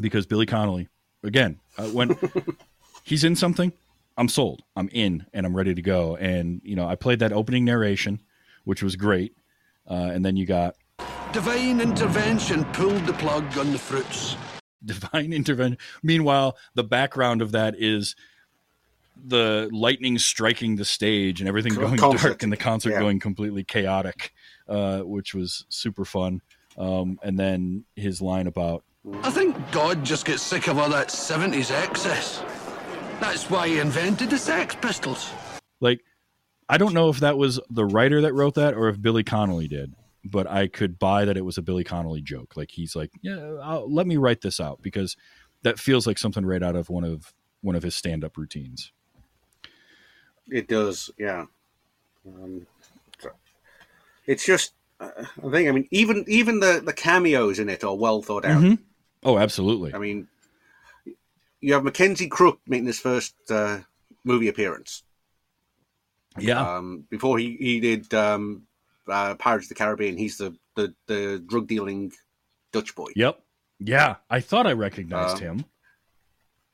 because 0.00 0.26
Billy 0.26 0.46
Connolly, 0.46 0.88
again, 1.22 1.60
uh, 1.76 1.88
when 1.88 2.16
he's 3.04 3.24
in 3.24 3.36
something, 3.36 3.72
I'm 4.16 4.28
sold. 4.30 4.62
I'm 4.74 4.88
in, 4.92 5.26
and 5.34 5.44
I'm 5.44 5.54
ready 5.54 5.74
to 5.74 5.82
go. 5.82 6.16
And 6.16 6.62
you 6.64 6.76
know, 6.76 6.86
I 6.88 6.94
played 6.94 7.18
that 7.18 7.32
opening 7.32 7.64
narration, 7.66 8.20
which 8.64 8.82
was 8.82 8.96
great. 8.96 9.34
Uh, 9.88 10.10
and 10.12 10.24
then 10.24 10.36
you 10.36 10.46
got 10.46 10.76
Divine 11.36 11.82
intervention 11.82 12.64
pulled 12.72 13.04
the 13.04 13.12
plug 13.12 13.58
on 13.58 13.70
the 13.70 13.78
fruits. 13.78 14.36
divine 14.82 15.34
intervention. 15.34 15.76
Meanwhile, 16.02 16.56
the 16.74 16.82
background 16.82 17.42
of 17.42 17.52
that 17.52 17.74
is 17.76 18.16
the 19.22 19.68
lightning 19.70 20.16
striking 20.16 20.76
the 20.76 20.84
stage 20.86 21.40
and 21.42 21.46
everything 21.46 21.74
going 21.74 21.98
concert. 21.98 22.28
dark 22.28 22.42
and 22.42 22.50
the 22.50 22.56
concert 22.56 22.92
Yeah. 22.92 23.00
going 23.00 23.20
completely 23.20 23.64
chaotic, 23.64 24.32
uh, 24.66 25.00
which 25.00 25.34
was 25.34 25.66
super 25.68 26.06
fun. 26.06 26.40
Um, 26.78 27.18
and 27.22 27.38
then 27.38 27.84
his 27.96 28.22
line 28.22 28.46
about 28.46 28.84
I 29.22 29.30
think 29.30 29.56
God 29.72 30.04
just 30.04 30.24
gets 30.24 30.40
sick 30.42 30.68
of 30.68 30.78
all 30.78 30.88
that 30.88 31.08
70s 31.10 31.70
excess. 31.70 32.42
That's 33.20 33.50
why 33.50 33.68
he 33.68 33.78
invented 33.78 34.30
the 34.30 34.38
Sex 34.38 34.74
Pistols. 34.80 35.30
like, 35.80 36.00
I 36.70 36.78
don't 36.78 36.94
know 36.94 37.10
if 37.10 37.20
that 37.20 37.36
was 37.36 37.60
the 37.68 37.84
writer 37.84 38.22
that 38.22 38.32
wrote 38.32 38.54
that 38.54 38.72
or 38.72 38.88
if 38.88 39.00
Billy 39.02 39.22
Connolly 39.22 39.68
did, 39.68 39.94
but 40.30 40.46
I 40.46 40.66
could 40.66 40.98
buy 40.98 41.24
that 41.24 41.36
it 41.36 41.44
was 41.44 41.58
a 41.58 41.62
Billy 41.62 41.84
Connolly 41.84 42.20
joke. 42.20 42.56
Like 42.56 42.70
he's 42.70 42.94
like, 42.96 43.10
yeah, 43.22 43.56
I'll, 43.62 43.92
let 43.92 44.06
me 44.06 44.16
write 44.16 44.40
this 44.40 44.60
out 44.60 44.80
because 44.82 45.16
that 45.62 45.78
feels 45.78 46.06
like 46.06 46.18
something 46.18 46.44
right 46.44 46.62
out 46.62 46.76
of 46.76 46.90
one 46.90 47.04
of 47.04 47.32
one 47.62 47.74
of 47.74 47.82
his 47.82 47.94
stand 47.94 48.24
up 48.24 48.36
routines. 48.36 48.92
It 50.48 50.68
does, 50.68 51.10
yeah. 51.18 51.46
Um, 52.26 52.66
it's 54.26 54.44
just, 54.44 54.74
uh, 55.00 55.10
I 55.18 55.50
think. 55.50 55.68
I 55.68 55.72
mean, 55.72 55.88
even 55.90 56.24
even 56.28 56.60
the 56.60 56.82
the 56.84 56.92
cameos 56.92 57.58
in 57.58 57.68
it 57.68 57.84
are 57.84 57.94
well 57.94 58.22
thought 58.22 58.44
out. 58.44 58.62
Mhm. 58.62 58.78
Oh, 59.24 59.38
absolutely. 59.38 59.94
I 59.94 59.98
mean, 59.98 60.28
you 61.60 61.72
have 61.72 61.84
Mackenzie 61.84 62.28
Crook 62.28 62.60
making 62.66 62.86
his 62.86 63.00
first 63.00 63.34
uh, 63.50 63.80
movie 64.24 64.48
appearance. 64.48 65.02
Yeah. 66.38 66.76
Um, 66.76 67.04
before 67.08 67.38
he 67.38 67.56
he 67.58 67.80
did 67.80 68.12
um, 68.14 68.62
uh, 69.08 69.34
Pirates 69.36 69.66
of 69.66 69.70
the 69.70 69.74
Caribbean, 69.74 70.16
he's 70.16 70.38
the 70.38 70.56
the, 70.74 70.94
the 71.06 71.42
drug 71.46 71.66
dealing 71.66 72.12
Dutch 72.72 72.94
boy. 72.94 73.08
Yep. 73.16 73.40
Yeah, 73.78 74.16
I 74.30 74.40
thought 74.40 74.66
I 74.66 74.72
recognized 74.72 75.36
Uh, 75.36 75.40
him. 75.40 75.64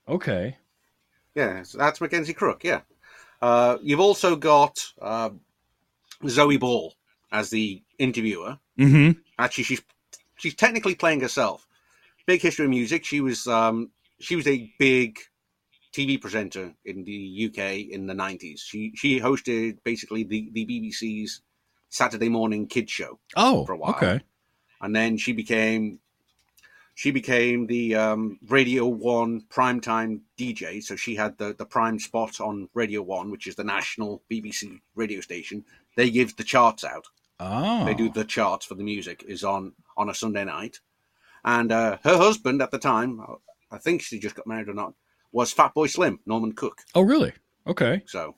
Okay. 0.08 0.56
Yeah, 1.34 1.62
so 1.62 1.78
that's 1.78 2.00
Mackenzie 2.00 2.34
Crook. 2.34 2.64
Yeah. 2.64 2.80
Uh, 3.40 3.78
you've 3.82 4.00
also 4.00 4.36
got 4.36 4.78
uh, 5.00 5.30
Zoe 6.28 6.56
Ball 6.58 6.94
as 7.32 7.50
the 7.50 7.82
interviewer. 7.98 8.58
Mm-hmm. 8.78 9.18
Actually, 9.38 9.64
she's 9.64 9.82
she's 10.36 10.54
technically 10.54 10.94
playing 10.94 11.20
herself. 11.20 11.66
Big 12.26 12.40
history 12.40 12.66
of 12.66 12.70
music. 12.70 13.04
She 13.04 13.20
was 13.20 13.46
um, 13.46 13.90
she 14.20 14.36
was 14.36 14.46
a 14.46 14.72
big 14.78 15.18
TV 15.92 16.20
presenter 16.20 16.72
in 16.84 17.04
the 17.04 17.50
UK 17.50 17.90
in 17.90 18.06
the 18.06 18.14
nineties. 18.14 18.60
She 18.66 18.92
she 18.94 19.18
hosted 19.20 19.78
basically 19.84 20.22
the, 20.24 20.50
the 20.52 20.64
BBC's 20.66 21.42
Saturday 21.92 22.28
morning 22.28 22.66
kids 22.66 22.90
show, 22.90 23.18
Oh, 23.36 23.64
For 23.66 23.72
a 23.74 23.76
while. 23.76 23.90
okay. 23.96 24.20
and 24.80 24.96
then 24.96 25.16
she 25.18 25.32
became 25.32 26.00
she 26.94 27.10
became 27.10 27.66
the 27.66 27.94
um, 27.94 28.38
Radio 28.48 28.86
One 28.86 29.42
primetime 29.48 30.20
DJ. 30.38 30.82
So 30.82 30.94
she 30.96 31.14
had 31.16 31.38
the 31.38 31.54
the 31.54 31.64
prime 31.66 31.98
spot 31.98 32.40
on 32.40 32.68
Radio 32.74 33.02
One, 33.02 33.30
which 33.30 33.46
is 33.46 33.54
the 33.56 33.64
national 33.64 34.22
BBC 34.30 34.80
radio 34.94 35.20
station. 35.20 35.64
They 35.96 36.10
give 36.10 36.36
the 36.36 36.44
charts 36.44 36.84
out. 36.84 37.04
Oh, 37.40 37.84
They 37.84 37.94
do 37.94 38.08
the 38.10 38.24
charts 38.24 38.66
for 38.66 38.74
the 38.74 38.84
music 38.84 39.24
is 39.26 39.42
on 39.44 39.72
on 39.96 40.08
a 40.10 40.14
Sunday 40.14 40.44
night, 40.44 40.80
and 41.44 41.72
uh, 41.72 41.98
her 42.04 42.16
husband 42.16 42.62
at 42.62 42.70
the 42.70 42.78
time, 42.78 43.20
I 43.70 43.78
think 43.78 44.00
she 44.02 44.18
just 44.18 44.34
got 44.36 44.46
married 44.46 44.68
or 44.68 44.74
not, 44.74 44.94
was 45.32 45.52
Fatboy 45.54 45.90
Slim, 45.90 46.20
Norman 46.26 46.52
Cook. 46.52 46.78
Oh, 46.94 47.02
really? 47.02 47.32
Okay. 47.66 48.02
So, 48.06 48.36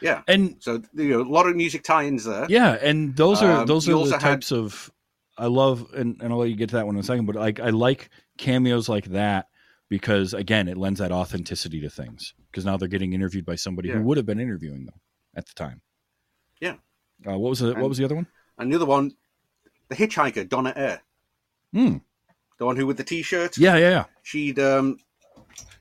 yeah, 0.00 0.22
And 0.28 0.56
so 0.60 0.82
you 0.94 1.08
know, 1.10 1.22
a 1.22 1.22
lot 1.22 1.46
of 1.46 1.56
music 1.56 1.82
tie-ins 1.84 2.24
there. 2.24 2.46
yeah, 2.48 2.72
and 2.80 3.14
those 3.16 3.42
are 3.42 3.60
Um, 3.62 3.66
those 3.66 3.88
are 3.88 3.92
the 4.04 4.10
had- 4.12 4.20
types 4.20 4.52
of 4.52 4.90
I 5.38 5.46
love, 5.46 5.92
and, 5.92 6.16
and 6.22 6.32
I'll 6.32 6.38
let 6.38 6.48
you 6.48 6.56
get 6.56 6.70
to 6.70 6.76
that 6.76 6.86
one 6.86 6.94
in 6.96 7.00
a 7.00 7.04
second. 7.04 7.26
But 7.26 7.36
like, 7.36 7.60
I 7.60 7.68
like 7.68 8.08
cameos 8.38 8.88
like 8.88 9.04
that 9.06 9.48
because 9.90 10.32
again, 10.32 10.66
it 10.66 10.78
lends 10.78 10.98
that 11.00 11.12
authenticity 11.12 11.80
to 11.82 11.90
things. 11.90 12.32
Because 12.50 12.64
now 12.64 12.78
they're 12.78 12.88
getting 12.88 13.12
interviewed 13.12 13.44
by 13.44 13.56
somebody 13.56 13.90
who 13.90 14.00
would 14.00 14.16
have 14.16 14.24
been 14.24 14.40
interviewing 14.40 14.86
them 14.86 14.94
at 15.34 15.46
the 15.46 15.52
time. 15.52 15.82
Yeah. 16.58 16.76
Uh, 17.28 17.36
what 17.36 17.50
was 17.50 17.58
the 17.58 17.74
What 17.74 17.88
was 17.90 17.98
the 17.98 18.04
other 18.06 18.14
one? 18.14 18.26
And 18.56 18.72
the 18.72 18.76
other 18.76 18.86
one, 18.86 19.12
the 19.88 19.94
hitchhiker 19.94 20.48
Donna 20.48 20.72
Air, 20.74 21.02
Hmm. 21.74 21.98
the 22.58 22.64
one 22.64 22.76
who 22.76 22.86
with 22.86 22.96
the 22.96 23.04
t-shirt. 23.04 23.58
Yeah, 23.58 23.76
yeah, 23.76 23.90
yeah. 23.90 24.04
she'd 24.22 24.58
um, 24.58 24.98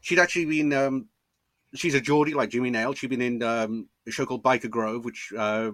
she'd 0.01 0.20
actually 0.20 0.45
been 0.47 0.74
um, 0.74 1.07
she's 1.76 1.93
a 1.95 2.01
Geordie 2.01 2.34
like 2.34 2.49
Jimmy 2.49 2.69
Nail. 2.69 2.93
She'd 2.93 3.09
been 3.09 3.21
in 3.21 3.43
um, 3.43 3.88
a 4.07 4.11
show 4.11 4.26
called 4.26 4.43
Byker 4.43 4.69
Grove, 4.69 5.05
which 5.05 5.32
uh, 5.38 5.71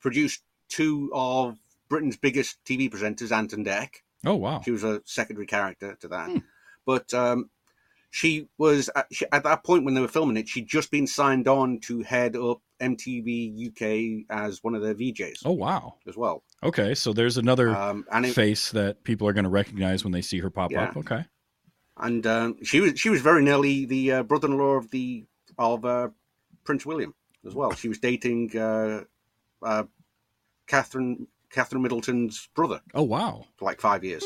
produced 0.00 0.42
two 0.68 1.10
of 1.12 1.56
Britain's 1.88 2.16
biggest 2.16 2.58
TV 2.64 2.90
presenters, 2.90 3.32
Ant 3.32 3.52
and 3.52 3.66
Dec. 3.66 3.88
Oh, 4.24 4.36
wow. 4.36 4.60
She 4.64 4.70
was 4.70 4.84
a 4.84 5.02
secondary 5.04 5.46
character 5.46 5.96
to 6.00 6.08
that. 6.08 6.30
Hmm. 6.30 6.38
But 6.86 7.12
um, 7.12 7.50
she 8.10 8.48
was 8.58 8.88
at, 8.94 9.06
she, 9.12 9.24
at 9.32 9.42
that 9.44 9.64
point 9.64 9.84
when 9.84 9.94
they 9.94 10.00
were 10.00 10.08
filming 10.08 10.36
it. 10.36 10.48
She'd 10.48 10.66
just 10.68 10.90
been 10.90 11.06
signed 11.06 11.48
on 11.48 11.80
to 11.84 12.02
head 12.02 12.36
up 12.36 12.60
MTV 12.80 13.68
UK 13.68 14.26
as 14.30 14.62
one 14.62 14.74
of 14.74 14.82
their 14.82 14.94
VJs 14.94 15.42
Oh, 15.44 15.52
wow. 15.52 15.94
as 16.08 16.16
well. 16.16 16.42
Okay, 16.62 16.94
so 16.94 17.12
there's 17.12 17.36
another 17.38 17.70
Um, 17.76 18.04
and 18.12 18.26
it, 18.26 18.34
face 18.34 18.70
that 18.72 19.02
people 19.04 19.26
are 19.28 19.32
going 19.32 19.44
to 19.44 19.50
recognize 19.50 20.04
when 20.04 20.12
they 20.12 20.22
see 20.22 20.38
her 20.38 20.50
pop 20.50 20.70
Yeah. 20.70 20.84
up. 20.84 20.96
Okay. 20.96 21.24
And 22.02 22.26
um, 22.26 22.56
she 22.62 22.80
was 22.80 22.98
she 23.00 23.08
was 23.08 23.22
very 23.22 23.42
nearly 23.42 23.86
the 23.86 24.12
uh, 24.12 24.22
brother-in-law 24.24 24.74
of 24.74 24.90
the 24.90 25.24
of 25.58 25.84
uh, 25.86 26.08
Prince 26.64 26.84
William 26.84 27.14
as 27.46 27.54
well. 27.54 27.72
She 27.72 27.88
was 27.88 27.98
dating 27.98 28.54
uh, 28.56 29.04
uh, 29.62 29.84
Catherine 30.66 31.26
Catherine 31.50 31.82
Middleton's 31.82 32.48
brother 32.54 32.80
Oh, 32.94 33.02
wow. 33.02 33.44
for 33.56 33.64
like 33.64 33.80
five 33.80 34.04
years. 34.04 34.24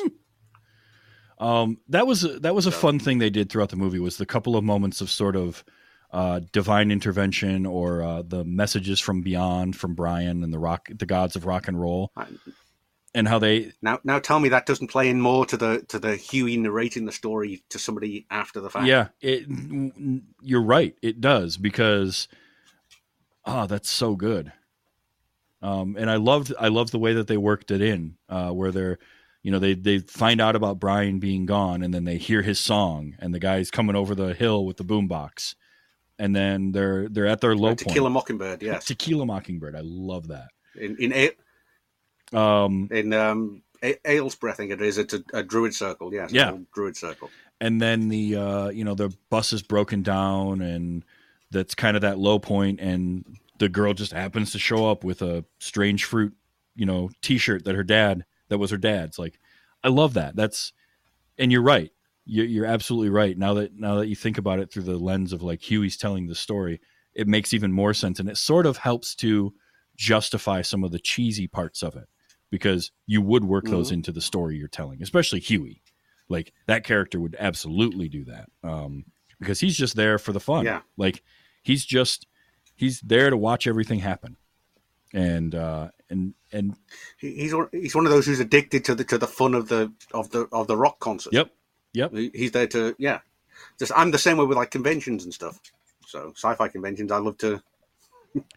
Um, 1.39 1.79
that 1.89 2.07
was 2.07 2.25
a, 2.25 2.39
that 2.41 2.55
was 2.55 2.67
a 2.67 2.73
So- 2.73 2.79
fun 2.79 2.99
thing 2.99 3.19
they 3.19 3.31
did 3.31 3.51
throughout 3.51 3.69
the 3.71 3.77
movie 3.77 3.99
was 3.99 4.17
the 4.17 4.27
couple 4.27 4.57
of 4.57 4.65
moments 4.65 5.01
of 5.01 5.11
sort 5.11 5.37
of 5.37 5.65
uh, 6.13 6.41
divine 6.53 6.91
intervention 6.91 7.67
or 7.67 8.03
uh, 8.03 8.23
the 8.23 8.45
messages 8.45 9.01
from 9.01 9.21
beyond 9.23 9.77
from 9.77 9.95
Brian 9.95 10.43
and 10.43 10.53
the 10.53 10.59
rock, 10.59 10.89
the 10.95 11.05
gods 11.05 11.37
of 11.37 11.45
rock 11.45 11.69
and 11.69 11.79
roll, 11.79 12.11
and 13.17 13.27
how 13.27 13.39
they 13.39 13.73
Now, 13.81 13.99
now 14.05 14.19
tell 14.19 14.39
me 14.39 14.51
that 14.51 14.67
doesn't 14.67 14.89
play 14.89 15.09
in 15.09 15.21
more 15.21 15.47
to 15.47 15.57
the 15.57 15.83
to 15.89 15.99
the 15.99 16.17
Huey 16.17 16.59
narrating 16.59 17.07
the 17.07 17.13
story 17.13 17.65
to 17.71 17.79
somebody 17.79 18.27
after 18.31 18.61
the 18.61 18.69
fact. 18.69 18.87
Yeah, 18.87 19.09
it. 19.21 19.47
You're 20.43 20.63
right. 20.63 20.95
It 21.01 21.21
does 21.21 21.57
because, 21.57 22.29
oh, 23.47 23.67
that's 23.67 23.91
so 23.91 24.15
good. 24.15 24.53
Um, 25.63 25.97
and 25.99 26.11
I 26.11 26.17
loved 26.17 26.53
I 26.61 26.69
loved 26.69 26.93
the 26.93 26.99
way 26.99 27.15
that 27.15 27.27
they 27.27 27.39
worked 27.39 27.71
it 27.71 27.81
in, 27.81 28.17
uh, 28.29 28.51
where 28.51 28.71
they're, 28.71 28.99
you 29.43 29.51
know, 29.51 29.59
they 29.59 29.73
they 29.73 29.99
find 30.01 30.39
out 30.39 30.55
about 30.55 30.79
Brian 30.79 31.19
being 31.19 31.47
gone, 31.47 31.83
and 31.83 31.95
then 31.95 32.05
they 32.05 32.19
hear 32.19 32.43
his 32.43 32.61
song, 32.61 33.17
and 33.19 33.33
the 33.33 33.41
guy's 33.41 33.71
coming 33.71 33.97
over 33.97 34.15
the 34.15 34.35
hill 34.35 34.67
with 34.67 34.77
the 34.77 34.85
boombox, 34.85 35.55
and 36.19 36.37
then 36.37 36.73
they're 36.73 37.09
they're 37.09 37.27
at 37.27 37.41
their 37.41 37.57
low 37.57 37.71
point. 37.71 37.89
kill 37.89 38.05
a 38.05 38.11
mockingbird. 38.11 38.63
Yes, 38.63 38.85
Tequila 38.85 39.25
Mockingbird. 39.25 39.75
I 39.75 39.81
love 39.83 40.29
that. 40.29 40.49
in 40.79 40.97
in 40.99 41.31
Um, 42.33 42.89
in 42.91 43.13
um, 43.13 43.63
A- 43.83 43.99
Aylesbury, 44.11 44.53
I 44.53 44.55
think 44.57 44.71
it 44.73 44.81
is. 44.83 44.99
It's 44.99 45.15
a, 45.15 45.23
a 45.33 45.43
druid 45.43 45.75
circle. 45.75 46.13
Yes, 46.13 46.33
Yeah. 46.33 46.55
a 46.55 46.59
druid 46.75 46.97
circle. 46.97 47.31
and 47.61 47.81
then 47.81 48.09
the 48.09 48.37
uh, 48.37 48.69
you 48.69 48.85
know 48.85 48.95
the 48.95 49.15
bus 49.31 49.53
is 49.53 49.63
broken 49.63 50.03
down 50.03 50.61
and 50.61 51.05
that's 51.51 51.75
kind 51.75 51.97
of 51.97 52.03
that 52.03 52.19
low 52.19 52.39
point 52.39 52.81
and 52.81 53.25
the 53.59 53.69
girl 53.69 53.95
just 53.95 54.13
happens 54.13 54.53
to 54.53 54.59
show 54.59 54.91
up 54.91 55.05
with 55.05 55.23
a 55.23 55.45
strange 55.61 56.05
fruit 56.05 56.35
you 56.75 56.85
know 56.85 57.09
t-shirt 57.23 57.65
that 57.65 57.75
her 57.75 57.85
dad 57.85 58.25
that 58.49 58.59
was 58.59 58.71
her 58.73 58.77
dad's 58.77 59.19
like 59.19 59.39
i 59.85 59.89
love 59.89 60.15
that 60.15 60.35
that's 60.37 60.73
and 61.39 61.51
you're 61.53 61.63
right 61.63 61.93
you're, 62.27 62.45
you're 62.45 62.67
absolutely 62.67 63.09
right 63.09 63.39
now 63.39 63.55
that 63.55 63.73
now 63.79 63.95
that 63.95 64.09
you 64.09 64.17
think 64.17 64.37
about 64.37 64.59
it 64.59 64.71
through 64.71 64.83
the 64.83 64.99
lens 64.99 65.33
of 65.33 65.41
like 65.43 65.63
huey's 65.63 65.97
telling 65.97 66.27
the 66.27 66.35
story 66.35 66.81
it 67.15 67.27
makes 67.29 67.55
even 67.55 67.73
more 67.73 67.95
sense 67.95 68.19
and 68.21 68.29
it 68.29 68.37
sort 68.37 68.67
of 68.67 68.77
helps 68.77 69.15
to 69.15 69.55
justify 69.97 70.61
some 70.61 70.85
of 70.85 70.91
the 70.91 70.99
cheesy 70.99 71.47
parts 71.47 71.83
of 71.83 71.97
it 71.97 72.09
because 72.51 72.91
you 73.07 73.21
would 73.21 73.45
work 73.45 73.65
those 73.65 73.91
into 73.91 74.13
the 74.13 74.21
story 74.21 74.57
you're 74.57 74.69
telling 74.69 75.03
especially 75.03 75.41
huey 75.41 75.83
like 76.29 76.53
that 76.67 76.85
character 76.85 77.21
would 77.21 77.37
absolutely 77.39 78.09
do 78.09 78.25
that 78.25 78.49
um, 78.63 79.05
because 79.39 79.61
he's 79.61 79.77
just 79.77 79.97
there 79.97 80.19
for 80.19 80.33
the 80.33 80.41
fun. 80.41 80.65
Yeah. 80.65 80.81
Like 80.97 81.23
he's 81.63 81.85
just 81.85 82.27
he's 82.75 83.01
there 83.01 83.31
to 83.31 83.37
watch 83.37 83.67
everything 83.67 84.01
happen, 84.01 84.37
and 85.13 85.55
uh, 85.55 85.89
and 86.11 86.35
and 86.53 86.77
he's 87.19 87.55
one, 87.55 87.69
he's 87.73 87.95
one 87.95 88.07
of 88.07 88.13
those 88.13 88.27
who's 88.27 88.41
addicted 88.41 88.85
to 88.87 88.95
the 88.95 89.05
to 89.05 89.19
the 89.19 89.27
fun 89.27 89.55
of 89.55 89.69
the 89.69 89.93
of 90.13 90.31
the 90.31 90.49
of 90.53 90.67
the 90.67 90.77
rock 90.77 90.99
concert. 90.99 91.33
yep, 91.33 91.51
yep, 91.93 92.13
he's 92.13 92.53
there 92.53 92.67
to 92.69 92.95
yeah. 92.99 93.21
Just 93.79 93.93
I'm 93.97 94.11
the 94.11 94.19
same 94.19 94.37
way 94.37 94.45
with 94.45 94.57
like 94.57 94.71
conventions 94.71 95.25
and 95.25 95.33
stuff. 95.33 95.59
So 96.07 96.33
sci-fi 96.37 96.69
conventions, 96.69 97.11
I 97.11 97.19
love 97.19 97.39
to 97.39 97.63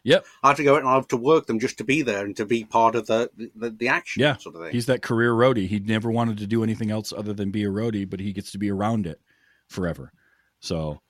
yep. 0.04 0.26
I 0.44 0.50
have 0.50 0.58
to 0.58 0.64
go 0.64 0.76
out 0.76 0.82
and 0.82 0.90
I 0.90 0.96
have 0.96 1.08
to 1.10 1.18
work 1.18 1.48
them 1.48 1.60
just 1.60 1.78
to 1.80 1.84
be 1.84 2.02
there 2.02 2.26
and 2.26 2.36
to 2.38 2.46
be 2.46 2.64
part 2.64 2.96
of 2.96 3.08
the 3.08 3.30
the, 3.56 3.70
the 3.70 3.88
action 3.88 4.22
Yeah, 4.22 4.38
sort 4.38 4.56
of 4.56 4.62
thing. 4.62 4.72
He's 4.72 4.88
that 4.88 5.02
career 5.02 5.34
roadie. 5.34 5.68
He 5.68 5.80
never 5.80 6.12
wanted 6.12 6.38
to 6.40 6.48
do 6.48 6.64
anything 6.64 6.92
else 6.92 7.14
other 7.14 7.34
than 7.34 7.52
be 7.52 7.64
a 7.64 7.70
roadie, 7.70 8.10
but 8.10 8.20
he 8.20 8.34
gets 8.34 8.52
to 8.52 8.58
be 8.58 8.72
around 8.72 9.08
it 9.08 9.20
forever. 9.68 10.12
So 10.60 11.02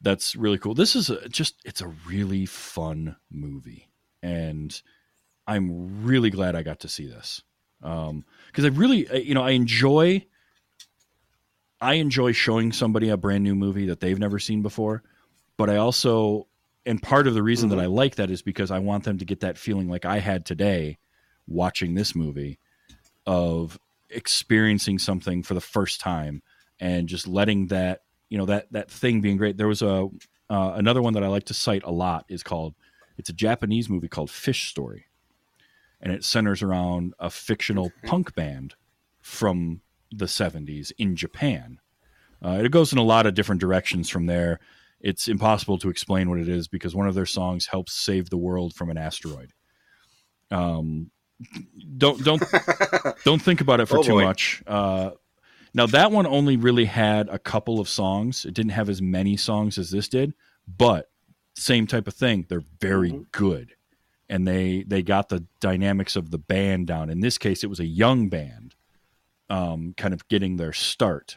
that's 0.00 0.36
really 0.36 0.58
cool. 0.58 0.74
This 0.74 0.94
is 0.94 1.10
a, 1.10 1.28
just 1.28 1.56
it's 1.64 1.80
a 1.80 1.88
really 2.06 2.46
fun 2.46 3.16
movie, 3.30 3.88
and 4.22 4.80
I'm 5.46 6.04
really 6.04 6.30
glad 6.30 6.54
I 6.54 6.62
got 6.62 6.80
to 6.80 6.88
see 6.88 7.06
this 7.06 7.42
um, 7.82 8.24
because 8.46 8.64
I 8.64 8.68
really 8.68 9.08
you 9.22 9.34
know 9.34 9.42
I 9.42 9.50
enjoy 9.50 10.24
I 11.80 11.94
enjoy 11.94 12.32
showing 12.32 12.72
somebody 12.72 13.08
a 13.10 13.16
brand 13.16 13.44
new 13.44 13.54
movie 13.54 13.86
that 13.86 14.00
they've 14.00 14.18
never 14.18 14.38
seen 14.38 14.62
before, 14.62 15.02
but 15.56 15.68
I 15.68 15.76
also 15.76 16.46
and 16.86 17.02
part 17.02 17.26
of 17.26 17.34
the 17.34 17.42
reason 17.42 17.68
that 17.70 17.80
I 17.80 17.86
like 17.86 18.14
that 18.14 18.30
is 18.30 18.42
because 18.42 18.70
I 18.70 18.78
want 18.78 19.04
them 19.04 19.18
to 19.18 19.24
get 19.24 19.40
that 19.40 19.58
feeling 19.58 19.88
like 19.88 20.04
I 20.04 20.20
had 20.20 20.46
today 20.46 20.98
watching 21.48 21.94
this 21.94 22.14
movie 22.14 22.58
of 23.26 23.78
experiencing 24.08 25.00
something 25.00 25.42
for 25.42 25.54
the 25.54 25.60
first 25.60 26.00
time 26.00 26.42
and 26.78 27.08
just 27.08 27.26
letting 27.26 27.66
that 27.66 28.02
you 28.28 28.38
know 28.38 28.46
that 28.46 28.70
that 28.72 28.90
thing 28.90 29.20
being 29.20 29.36
great. 29.36 29.56
There 29.56 29.68
was 29.68 29.82
a 29.82 30.08
uh, 30.48 30.72
another 30.76 31.02
one 31.02 31.12
that 31.14 31.24
i 31.24 31.26
like 31.26 31.44
to 31.44 31.54
cite 31.54 31.82
a 31.82 31.90
lot 31.90 32.24
is 32.28 32.44
called 32.44 32.74
it's 33.16 33.28
a 33.28 33.32
japanese 33.32 33.88
movie 33.90 34.08
called 34.08 34.30
fish 34.30 34.68
story. 34.68 35.06
And 36.00 36.12
it 36.12 36.24
centers 36.24 36.62
around 36.62 37.14
a 37.18 37.30
fictional 37.30 37.90
punk 38.04 38.34
band 38.34 38.74
from 39.20 39.80
the 40.12 40.26
70s 40.26 40.92
in 40.98 41.16
japan. 41.16 41.80
Uh, 42.44 42.60
it 42.62 42.70
goes 42.70 42.92
in 42.92 42.98
a 42.98 43.02
lot 43.02 43.26
of 43.26 43.34
different 43.34 43.60
directions 43.60 44.08
from 44.08 44.26
there 44.26 44.60
it's 45.00 45.28
impossible 45.28 45.78
to 45.78 45.88
explain 45.90 46.28
what 46.30 46.38
it 46.38 46.48
is 46.48 46.68
because 46.68 46.94
one 46.94 47.06
of 47.06 47.14
their 47.14 47.26
songs 47.26 47.66
helps 47.66 47.92
save 47.94 48.30
the 48.30 48.36
world 48.38 48.74
from 48.74 48.90
an 48.90 48.96
asteroid 48.98 49.52
um 50.50 51.10
don't 51.98 52.22
don't 52.24 52.42
don't 53.24 53.42
think 53.42 53.60
about 53.60 53.80
it 53.80 53.86
for 53.86 53.98
Oh, 53.98 54.02
too 54.02 54.12
boy. 54.12 54.22
much. 54.24 54.62
Uh, 54.66 55.10
now 55.74 55.86
that 55.86 56.10
one 56.10 56.26
only 56.26 56.56
really 56.56 56.86
had 56.86 57.28
a 57.28 57.38
couple 57.38 57.78
of 57.78 57.88
songs. 57.90 58.46
It 58.46 58.54
didn't 58.54 58.72
have 58.72 58.88
as 58.88 59.02
many 59.02 59.36
songs 59.36 59.76
as 59.76 59.90
this 59.90 60.08
did, 60.08 60.32
but 60.66 61.10
same 61.54 61.86
type 61.86 62.08
of 62.08 62.14
thing. 62.14 62.46
They're 62.48 62.62
very 62.80 63.10
Mm-hmm. 63.10 63.22
good, 63.32 63.74
and 64.30 64.48
they 64.48 64.82
they 64.86 65.02
got 65.02 65.28
the 65.28 65.44
dynamics 65.60 66.16
of 66.16 66.30
the 66.30 66.38
band 66.38 66.86
down. 66.86 67.10
In 67.10 67.20
this 67.20 67.36
case, 67.36 67.62
it 67.62 67.68
was 67.68 67.80
a 67.80 67.86
young 67.86 68.30
band, 68.30 68.74
um, 69.50 69.92
kind 69.98 70.14
of 70.14 70.26
getting 70.28 70.56
their 70.56 70.72
start. 70.72 71.36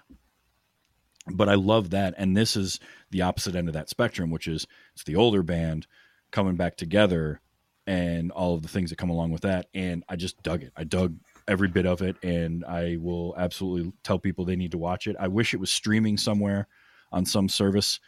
But 1.30 1.50
I 1.50 1.56
love 1.56 1.90
that, 1.90 2.14
and 2.18 2.38
this 2.38 2.56
is 2.56 2.80
the 3.12 3.22
opposite 3.22 3.56
end 3.56 3.68
of 3.68 3.74
that 3.74 3.90
spectrum, 3.90 4.30
which 4.32 4.48
is 4.48 4.68
it's 4.94 5.04
the 5.04 5.16
older 5.16 5.44
band 5.44 5.88
coming 6.32 6.56
back 6.56 6.76
together 6.78 7.42
and 7.88 8.32
all 8.32 8.54
of 8.54 8.62
the 8.62 8.68
things 8.68 8.90
that 8.92 8.98
come 8.98 9.10
along 9.10 9.32
with 9.32 9.42
that. 9.42 9.68
And 9.74 10.04
I 10.08 10.16
just 10.16 10.42
dug 10.44 10.62
it. 10.64 10.72
I 10.78 10.84
dug 10.84 11.16
every 11.48 11.68
bit 11.68 11.88
of 11.88 12.02
it, 12.04 12.16
and 12.24 12.64
I 12.66 12.98
will 13.00 13.34
absolutely 13.38 13.92
tell 14.04 14.20
people 14.20 14.46
they 14.46 14.56
need 14.56 14.72
to 14.72 14.78
watch 14.78 15.08
it. 15.08 15.16
I 15.20 15.28
wish 15.28 15.54
it 15.54 15.60
was 15.60 15.72
streaming 15.72 16.18
somewhere 16.18 16.68
on 17.12 17.26
some 17.26 17.50
service. 17.50 18.00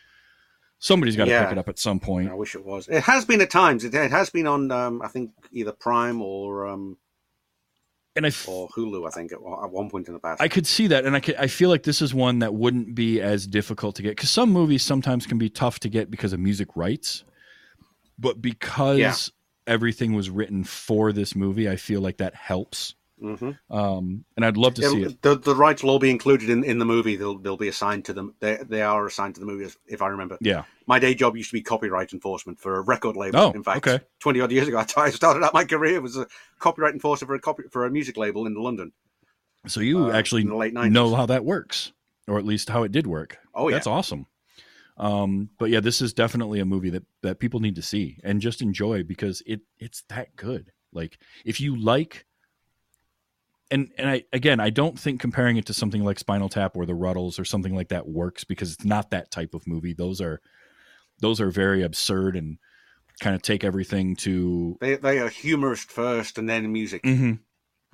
Somebody's 0.78 1.16
got 1.16 1.26
to 1.26 1.32
Yeah. 1.32 1.44
pick 1.44 1.54
it 1.54 1.58
up 1.58 1.70
at 1.70 1.80
some 1.80 2.00
point. 2.00 2.30
I 2.30 2.34
wish 2.36 2.54
it 2.56 2.64
was. 2.64 2.88
It 2.88 3.02
has 3.04 3.26
been 3.26 3.42
at 3.42 3.50
times. 3.50 3.84
It, 3.84 3.94
has 3.94 4.30
been 4.30 4.46
on 4.48 4.72
um, 4.72 5.02
I 5.02 5.08
think 5.08 5.32
either 5.52 5.72
Prime 5.72 6.22
or 6.22 6.68
um, 6.68 6.98
And 8.16 8.26
I, 8.26 8.30
f- 8.30 8.48
or 8.48 8.68
Hulu. 8.70 9.08
I 9.08 9.12
think 9.12 9.32
at, 9.32 9.38
at 9.38 9.72
one 9.72 9.90
point 9.90 10.08
in 10.08 10.14
the 10.14 10.20
past. 10.20 10.42
I 10.42 10.48
could 10.50 10.68
see 10.68 10.88
that, 10.88 11.06
and 11.06 11.16
I 11.16 11.20
could, 11.22 11.36
I 11.36 11.48
feel 11.48 11.70
like 11.70 11.84
this 11.84 12.02
is 12.02 12.14
one 12.14 12.40
that 12.40 12.54
wouldn't 12.54 12.94
be 12.94 13.22
as 13.22 13.48
difficult 13.48 13.96
to 13.96 14.02
get 14.02 14.12
because 14.18 14.30
some 14.30 14.52
movies 14.52 14.84
sometimes 14.84 15.26
can 15.26 15.38
be 15.38 15.50
tough 15.50 15.80
to 15.80 15.90
get 15.90 16.12
because 16.12 16.34
of 16.34 16.40
music 16.40 16.76
rights, 16.76 17.24
but 18.20 18.42
because 18.42 19.00
Yeah. 19.00 19.14
everything 19.74 20.14
was 20.14 20.30
written 20.30 20.64
for 20.66 21.14
this 21.14 21.36
movie, 21.36 21.70
I 21.70 21.78
feel 21.78 22.02
like 22.02 22.18
that 22.18 22.36
helps. 22.36 22.96
Hmm 23.22 23.52
Um, 23.70 24.26
and 24.36 24.44
I'd 24.44 24.58
love 24.58 24.74
to 24.76 24.82
see 24.84 25.04
it. 25.04 25.22
The, 25.22 25.38
the 25.38 25.56
rights 25.56 25.84
will 25.84 25.92
all 25.92 26.00
be 26.00 26.10
included 26.10 26.50
in, 26.50 26.64
in 26.64 26.80
the 26.80 26.86
movie. 26.86 27.16
They'll 27.16 27.38
they'll 27.38 27.56
be 27.58 27.68
assigned 27.68 28.06
to 28.06 28.14
them. 28.14 28.34
They 28.40 28.58
they 28.68 28.82
are 28.82 29.06
assigned 29.06 29.36
to 29.36 29.40
the 29.40 29.46
movie, 29.46 29.72
if 29.88 30.02
I 30.02 30.08
remember. 30.08 30.38
Yeah, 30.42 30.64
My 30.88 30.98
day 31.00 31.14
job 31.14 31.38
used 31.38 31.52
to 31.52 31.54
be 31.58 31.62
copyright 31.62 32.14
enforcement 32.14 32.60
for 32.60 32.78
a 32.78 32.82
record 32.82 33.16
label. 33.16 33.40
Oh, 33.40 33.52
in 33.52 33.64
fact, 33.64 33.88
okay. 33.88 34.04
twenty 34.20 34.42
odd 34.42 34.52
years 34.52 34.68
ago, 34.68 34.84
I 34.98 35.10
started 35.12 35.44
out 35.44 35.54
my 35.54 35.66
career 35.66 36.02
was 36.02 36.18
a 36.18 36.26
copyright 36.60 36.94
enforcer 36.94 37.26
for 37.28 37.36
a 37.36 37.40
copy 37.40 37.64
for 37.72 37.86
a 37.86 37.92
music 37.92 38.18
label 38.18 38.48
in 38.48 38.56
London. 38.56 38.92
so 39.68 39.80
you 39.80 40.00
Uh, 40.06 40.12
actually 40.12 40.42
in 40.42 40.48
the 40.50 40.56
late 40.56 40.74
90s. 40.74 40.92
know 40.92 41.16
how 41.16 41.28
that 41.28 41.46
works, 41.46 41.94
or 42.28 42.40
at 42.40 42.46
least 42.46 42.70
how 42.70 42.84
it 42.84 42.92
did 42.92 43.06
work. 43.06 43.38
Oh 43.54 43.70
yeah, 43.70 43.76
That's 43.76 43.88
awesome. 43.88 44.26
Um, 44.98 45.50
but 45.58 45.70
yeah, 45.70 45.80
this 45.80 46.02
is 46.02 46.14
definitely 46.14 46.60
a 46.60 46.66
movie 46.66 46.90
that 46.92 47.04
that 47.22 47.40
people 47.40 47.60
need 47.60 47.76
to 47.76 47.82
see 47.82 48.18
and 48.24 48.42
just 48.42 48.62
enjoy 48.62 49.04
because 49.04 49.42
it 49.46 49.62
it's 49.80 50.04
that 50.10 50.36
good. 50.36 50.72
Like 50.94 51.18
if 51.46 51.62
you 51.62 51.76
like 51.76 52.26
and 53.72 53.90
and 53.98 54.10
I 54.10 54.24
again 54.34 54.60
I 54.60 54.70
don't 54.70 55.00
think 55.00 55.20
comparing 55.22 55.58
it 55.58 55.66
to 55.68 55.74
something 55.74 56.04
like 56.04 56.20
Spinal 56.20 56.50
Tap 56.50 56.76
or 56.76 56.86
The 56.86 56.94
Rutles 56.94 57.40
or 57.40 57.46
something 57.46 57.74
like 57.76 57.90
that 57.90 58.08
works 58.08 58.44
because 58.44 58.74
it's 58.74 58.86
not 58.86 59.10
that 59.12 59.32
type 59.32 59.54
of 59.54 59.66
movie. 59.66 59.94
Those 59.94 60.22
are 60.22 60.42
those 61.20 61.40
are 61.42 61.50
very 61.50 61.82
absurd 61.82 62.36
and 62.36 62.58
kind 63.20 63.36
of 63.36 63.42
take 63.42 63.64
everything 63.64 64.16
to 64.18 64.78
they 64.82 64.96
they 64.96 65.20
are 65.20 65.30
humorist 65.30 65.92
first 65.92 66.38
and 66.38 66.50
then 66.50 66.72
music. 66.72 67.04
Mm-hmm. 67.04 67.34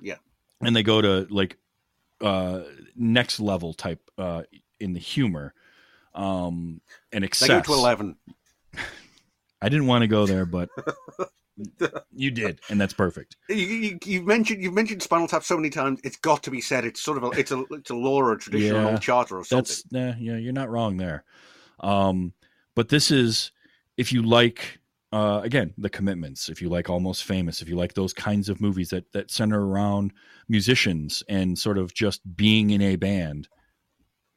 Yeah. 0.00 0.16
and 0.60 0.74
they 0.74 0.82
go 0.82 1.00
to 1.00 1.26
like 1.30 1.56
uh 2.20 2.62
next 2.96 3.38
level 3.40 3.74
type 3.74 4.00
uh 4.18 4.42
in 4.80 4.92
the 4.92 5.00
humor 5.00 5.54
um 6.14 6.80
and 7.12 7.22
They 7.22 7.26
excess 7.26 7.48
go 7.48 7.60
to 7.60 7.72
eleven. 7.74 8.16
i 9.62 9.68
didn't 9.68 9.86
want 9.86 10.02
to 10.02 10.08
go 10.08 10.26
there 10.26 10.46
but 10.46 10.68
you 12.12 12.30
did 12.30 12.60
and 12.70 12.80
that's 12.80 12.92
perfect 12.92 13.36
You, 13.48 13.56
you, 13.56 13.98
you've 14.04 14.26
mentioned 14.26 14.62
you've 14.62 14.74
mentioned 14.74 15.02
Spinal 15.02 15.26
Tap 15.26 15.42
so 15.42 15.56
many 15.56 15.70
times. 15.70 16.00
It's 16.04 16.16
got 16.16 16.42
to 16.44 16.50
be 16.50 16.60
said. 16.60 16.84
It's 16.84 17.02
sort 17.02 17.18
of 17.18 17.24
a 17.24 17.30
it's 17.30 17.50
a 17.50 17.64
it's 17.70 17.90
a 17.90 17.94
law 17.94 18.20
or 18.20 18.32
a 18.32 18.38
tradition 18.38 18.76
or 18.76 18.80
an 18.80 18.86
old 18.86 19.02
charter 19.02 19.38
or 19.38 19.44
something. 19.44 19.64
that's 19.64 19.92
nah, 19.92 20.14
yeah 20.18 20.36
you're 20.36 20.52
not 20.52 20.70
wrong 20.70 20.96
there 20.96 21.24
um 21.80 22.32
but 22.74 22.88
this 22.88 23.10
is 23.10 23.52
if 23.96 24.12
you 24.12 24.22
like 24.22 24.78
uh 25.12 25.40
again 25.42 25.72
the 25.78 25.88
commitments 25.88 26.48
if 26.48 26.60
you 26.60 26.68
like 26.68 26.90
almost 26.90 27.24
famous 27.24 27.62
if 27.62 27.68
you 27.68 27.76
like 27.76 27.94
those 27.94 28.12
kinds 28.12 28.48
of 28.48 28.60
movies 28.60 28.90
that 28.90 29.10
that 29.12 29.30
center 29.30 29.66
around 29.66 30.12
musicians 30.48 31.22
and 31.28 31.58
sort 31.58 31.78
of 31.78 31.94
just 31.94 32.20
being 32.36 32.70
in 32.70 32.82
a 32.82 32.96
band 32.96 33.48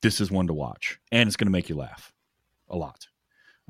this 0.01 0.21
is 0.21 0.31
one 0.31 0.47
to 0.47 0.53
watch 0.53 0.99
and 1.11 1.27
it's 1.27 1.35
going 1.35 1.47
to 1.47 1.51
make 1.51 1.69
you 1.69 1.75
laugh 1.75 2.13
a 2.69 2.77
lot 2.77 3.07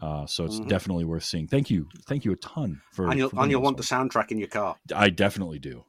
Uh, 0.02 0.26
so 0.26 0.46
it's 0.46 0.60
Mhm. 0.60 0.68
definitely 0.68 1.06
worth 1.06 1.24
seeing. 1.24 1.48
Thank 1.48 1.70
you, 1.70 1.88
thank 2.08 2.26
you 2.26 2.32
a 2.32 2.36
ton 2.36 2.82
for. 2.92 3.08
and 3.10 3.18
you'll, 3.20 3.30
for 3.30 3.40
and 3.42 3.50
you'll 3.52 3.62
want 3.62 3.76
one. 3.78 3.82
the 3.82 3.84
soundtrack 3.84 4.32
in 4.32 4.38
your 4.40 4.48
car. 4.48 4.78
I 4.96 5.10
definitely 5.10 5.60
do. 5.60 5.86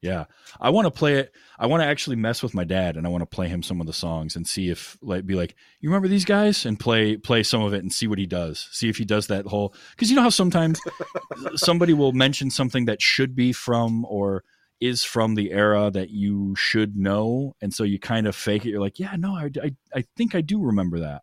Yeah, 0.00 0.26
I 0.60 0.70
want 0.70 0.86
to 0.86 0.92
play 0.92 1.14
it. 1.14 1.32
I 1.58 1.66
want 1.66 1.82
to 1.82 1.86
actually 1.86 2.14
mess 2.14 2.40
with 2.40 2.54
my 2.54 2.62
dad, 2.62 2.96
and 2.96 3.04
I 3.04 3.10
want 3.10 3.22
to 3.22 3.26
play 3.26 3.48
him 3.48 3.64
some 3.64 3.80
of 3.80 3.88
the 3.88 3.92
songs 3.92 4.36
and 4.36 4.46
see 4.46 4.68
if 4.70 4.96
like 5.02 5.26
be 5.26 5.34
like, 5.34 5.56
you 5.80 5.88
remember 5.88 6.06
these 6.06 6.24
guys, 6.24 6.64
and 6.64 6.78
play 6.78 7.16
play 7.16 7.42
some 7.42 7.62
of 7.62 7.74
it 7.74 7.82
and 7.82 7.92
see 7.92 8.06
what 8.06 8.18
he 8.18 8.26
does. 8.26 8.68
See 8.70 8.88
if 8.88 8.96
he 8.96 9.04
does 9.04 9.26
that 9.26 9.46
whole 9.46 9.74
because 9.90 10.08
you 10.08 10.14
know 10.14 10.22
how 10.22 10.30
sometimes 10.30 10.80
somebody 11.56 11.94
will 11.94 12.12
mention 12.12 12.48
something 12.50 12.84
that 12.84 13.02
should 13.02 13.34
be 13.34 13.52
from 13.52 14.04
or 14.04 14.44
is 14.80 15.02
from 15.02 15.34
the 15.34 15.50
era 15.50 15.90
that 15.92 16.10
you 16.10 16.54
should 16.56 16.96
know, 16.96 17.56
and 17.60 17.74
so 17.74 17.82
you 17.82 17.98
kind 17.98 18.28
of 18.28 18.36
fake 18.36 18.64
it. 18.64 18.68
You're 18.70 18.80
like, 18.80 19.00
yeah, 19.00 19.16
no, 19.16 19.34
I, 19.34 19.50
I, 19.60 19.74
I 19.92 20.04
think 20.16 20.36
I 20.36 20.40
do 20.40 20.62
remember 20.62 21.00
that. 21.00 21.22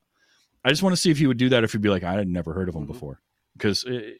I 0.66 0.70
just 0.70 0.84
want 0.84 0.94
to 0.94 1.02
see 1.02 1.12
if 1.12 1.18
he 1.20 1.28
would 1.28 1.38
do 1.38 1.50
that. 1.50 1.64
If 1.64 1.72
he'd 1.72 1.82
be 1.82 1.90
like, 1.90 2.04
I 2.04 2.14
had 2.14 2.28
never 2.28 2.54
heard 2.54 2.68
of 2.68 2.76
him 2.76 2.84
Mhm. 2.84 2.88
before, 2.88 3.22
because 3.56 3.84
it, 3.86 4.20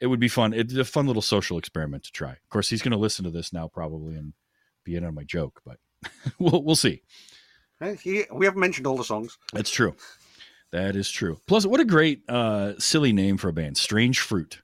it 0.00 0.06
would 0.08 0.18
be 0.20 0.28
fun. 0.28 0.52
It's 0.54 0.74
a 0.74 0.84
fun 0.84 1.06
little 1.06 1.22
social 1.22 1.58
experiment 1.58 2.04
to 2.04 2.12
try. 2.12 2.32
Of 2.32 2.48
course, 2.48 2.68
he's 2.70 2.82
going 2.82 2.92
to 2.92 2.98
listen 2.98 3.24
to 3.24 3.30
this 3.30 3.52
now 3.52 3.68
probably 3.68 4.14
and 4.16 4.32
be 4.84 4.96
in 4.96 5.04
on 5.04 5.14
my 5.14 5.22
joke, 5.24 5.60
but 5.64 5.78
we'll 6.38 6.62
we'll 6.64 6.76
see. 6.76 7.02
He- 8.02 8.24
we 8.32 8.46
haven't 8.46 8.60
mentioned 8.60 8.86
all 8.86 8.96
the 8.96 9.04
songs. 9.04 9.36
That's 9.52 9.70
true. 9.70 9.94
That 10.72 10.96
is 10.96 11.10
true. 11.10 11.38
Plus, 11.46 11.64
what 11.66 11.78
a 11.80 11.84
great 11.84 12.22
uh, 12.28 12.72
silly 12.78 13.12
name 13.12 13.36
for 13.36 13.48
a 13.48 13.52
band, 13.52 13.76
Strange 13.76 14.18
Fruit. 14.20 14.62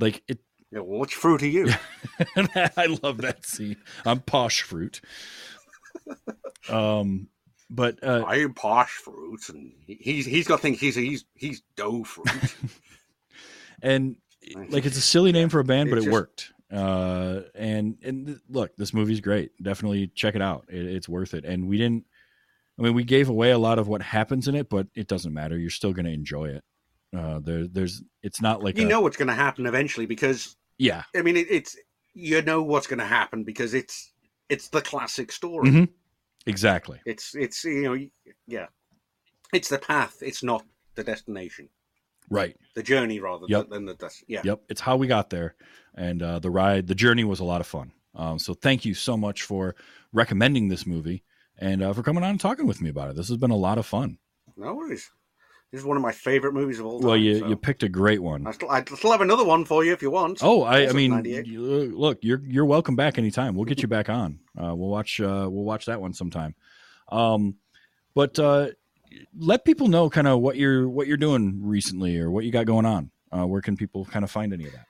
Like 0.00 0.22
it, 0.28 0.40
Yeah, 0.70 0.80
well, 0.80 1.00
which 1.00 1.14
fruit 1.14 1.42
are 1.42 1.46
you? 1.46 1.70
I 2.36 2.98
love 3.02 3.18
that 3.18 3.44
scene. 3.44 3.76
I'm 4.06 4.20
posh 4.20 4.62
fruit. 4.62 5.00
Um, 6.68 7.28
but 7.70 8.02
uh, 8.02 8.24
I 8.26 8.36
am 8.36 8.54
posh 8.54 8.90
fruits, 8.90 9.48
and 9.48 9.72
he's 9.86 10.26
he's 10.26 10.46
got 10.46 10.60
things. 10.60 10.80
He's 10.80 10.94
he's 10.96 11.24
he's 11.34 11.62
dough 11.76 12.04
fruit. 12.04 12.54
and 13.82 14.16
like 14.70 14.86
it's 14.86 14.96
a 14.96 15.00
silly 15.02 15.32
name 15.32 15.48
for 15.48 15.60
a 15.60 15.64
band, 15.64 15.88
It 15.88 15.92
but 15.92 15.98
it 15.98 16.02
just- 16.04 16.12
worked. 16.12 16.52
Uh, 16.70 17.42
and 17.54 17.96
and 18.02 18.38
look, 18.50 18.76
this 18.76 18.92
movie's 18.92 19.20
great. 19.20 19.52
Definitely 19.62 20.08
check 20.14 20.34
it 20.34 20.42
out. 20.42 20.66
It, 20.68 20.84
it's 20.84 21.08
worth 21.08 21.32
it. 21.32 21.46
And 21.46 21.66
we 21.66 21.78
didn't. 21.78 22.04
I 22.78 22.82
mean, 22.82 22.92
we 22.94 23.04
gave 23.04 23.28
away 23.30 23.50
a 23.52 23.58
lot 23.58 23.78
of 23.78 23.88
what 23.88 24.02
happens 24.02 24.46
in 24.48 24.54
it, 24.54 24.68
but 24.68 24.86
it 24.94 25.08
doesn't 25.08 25.32
matter. 25.32 25.56
You're 25.58 25.70
still 25.70 25.92
going 25.94 26.04
to 26.06 26.12
enjoy 26.12 26.50
it. 26.50 26.64
Uh, 27.16 27.40
there, 27.42 27.66
there's. 27.66 28.02
It's 28.22 28.42
not 28.42 28.62
like 28.62 28.76
you 28.76 28.84
a, 28.84 28.88
know 28.88 29.00
what's 29.00 29.16
going 29.16 29.28
to 29.28 29.34
happen 29.34 29.64
eventually 29.64 30.04
because 30.04 30.56
Yeah. 30.76 31.04
I 31.16 31.22
mean 31.22 31.38
it, 31.38 31.46
it's 31.50 31.74
you 32.12 32.42
know 32.42 32.62
what's 32.62 32.86
going 32.86 32.98
to 32.98 33.06
happen 33.06 33.44
because 33.44 33.72
it's 33.72 34.12
it's 34.50 34.68
the 34.68 34.82
classic 34.82 35.32
story. 35.32 35.70
Mhm. 35.70 35.88
Exactly. 36.48 37.00
It's 37.06 37.34
it's 37.34 37.64
you 37.64 37.82
know 37.82 37.96
yeah, 38.46 38.66
it's 39.52 39.68
the 39.68 39.78
path. 39.78 40.18
It's 40.22 40.42
not 40.42 40.64
the 40.94 41.04
destination. 41.04 41.68
Right. 42.30 42.56
The 42.74 42.82
journey 42.82 43.20
rather 43.20 43.46
Yep. 43.48 43.70
than 43.70 43.86
the 43.86 43.94
des- 43.94 44.24
yeah. 44.26 44.42
Yep, 44.44 44.62
it's 44.68 44.80
how 44.80 44.96
we 44.96 45.06
got 45.06 45.30
there, 45.30 45.54
and 45.94 46.22
uh, 46.22 46.38
the 46.40 46.50
ride, 46.50 46.86
the 46.86 46.94
journey 46.94 47.24
was 47.24 47.40
a 47.40 47.44
lot 47.44 47.60
of 47.60 47.66
fun. 47.66 47.92
Um, 48.14 48.38
so 48.38 48.52
thank 48.54 48.84
you 48.84 48.94
so 48.94 49.16
much 49.16 49.42
for 49.42 49.76
recommending 50.12 50.68
this 50.68 50.86
movie 50.86 51.24
and 51.58 51.82
uh, 51.82 51.92
for 51.92 52.02
coming 52.02 52.24
on 52.24 52.30
and 52.30 52.40
talking 52.40 52.66
with 52.66 52.80
me 52.82 52.90
about 52.90 53.10
it. 53.10 53.16
This 53.16 53.28
has 53.28 53.36
been 53.38 53.50
a 53.50 53.56
lot 53.56 53.78
of 53.78 53.86
fun. 53.86 54.18
No 54.56 54.74
worries. 54.74 55.10
This 55.70 55.80
is 55.80 55.84
one 55.84 55.98
of 55.98 56.02
my 56.02 56.12
favorite 56.12 56.54
movies 56.54 56.78
of 56.78 56.86
all 56.86 56.98
time. 56.98 57.08
Well, 57.08 57.16
you 57.16 57.40
so 57.40 57.48
you 57.48 57.56
picked 57.56 57.82
a 57.82 57.88
great 57.90 58.22
one. 58.22 58.46
I 58.46 58.52
still, 58.52 58.70
I'd 58.70 58.88
still 58.88 59.12
have 59.12 59.20
another 59.20 59.44
one 59.44 59.66
for 59.66 59.84
you 59.84 59.92
if 59.92 60.00
you 60.00 60.10
want. 60.10 60.38
Oh, 60.42 60.62
I, 60.62 60.88
I 60.88 60.92
mean, 60.92 61.22
you- 61.24 61.94
look, 61.96 62.18
you're 62.22 62.40
you're 62.46 62.64
welcome 62.64 62.96
back 62.96 63.18
anytime. 63.18 63.54
We'll 63.54 63.66
get 63.66 63.82
you 63.82 63.88
back 63.88 64.08
on. 64.08 64.38
Uh, 64.56 64.74
we'll 64.74 64.88
watch 64.88 65.20
uh, 65.20 65.46
we'll 65.50 65.64
watch 65.64 65.84
that 65.86 66.00
one 66.00 66.14
sometime. 66.14 66.54
Um, 67.12 67.56
but 68.14 68.38
uh, 68.38 68.68
let 69.38 69.64
people 69.66 69.88
know 69.88 70.08
kind 70.08 70.26
of 70.26 70.40
what 70.40 70.56
you're 70.56 70.88
what 70.88 71.06
you're 71.06 71.16
doing 71.18 71.60
recently 71.62 72.18
or 72.18 72.30
what 72.30 72.44
you 72.44 72.50
got 72.50 72.64
going 72.64 72.86
on. 72.86 73.10
Uh, 73.30 73.46
where 73.46 73.60
can 73.60 73.76
people 73.76 74.06
kind 74.06 74.24
of 74.24 74.30
find 74.30 74.54
any 74.54 74.66
of 74.66 74.72
that? 74.72 74.86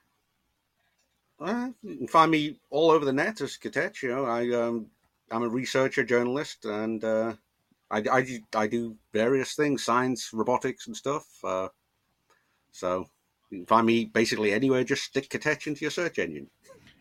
Uh, 1.41 1.69
you 1.83 1.97
can 1.99 2.09
find 2.09 2.31
me 2.31 2.61
all 2.71 2.91
over 2.93 3.05
the 3.05 3.13
net 3.13 3.41
as 3.41 3.57
K'Tetch. 3.59 4.03
You 4.03 4.11
know, 4.11 4.25
I 4.27 4.49
um, 4.55 4.87
I'm 5.31 5.43
a 5.43 5.49
researcher, 5.49 6.05
journalist, 6.05 6.65
and 6.65 7.03
uh, 7.03 7.35
I, 7.91 8.05
I 8.11 8.23
do 8.23 8.39
I 8.55 8.67
do 8.67 8.97
various 9.13 9.55
things, 9.55 9.85
science, 9.85 10.31
robotics, 10.33 10.87
and 10.87 10.97
stuff. 10.97 11.27
Uh, 11.43 11.69
so 12.73 13.07
you 13.51 13.59
can 13.59 13.67
find 13.67 13.87
me 13.87 14.05
basically 14.05 14.53
anywhere. 14.53 14.85
Just 14.85 15.05
stick 15.05 15.29
K'Tetch 15.31 15.67
into 15.67 15.83
your 15.83 15.91
search 15.91 16.19
engine. 16.19 16.49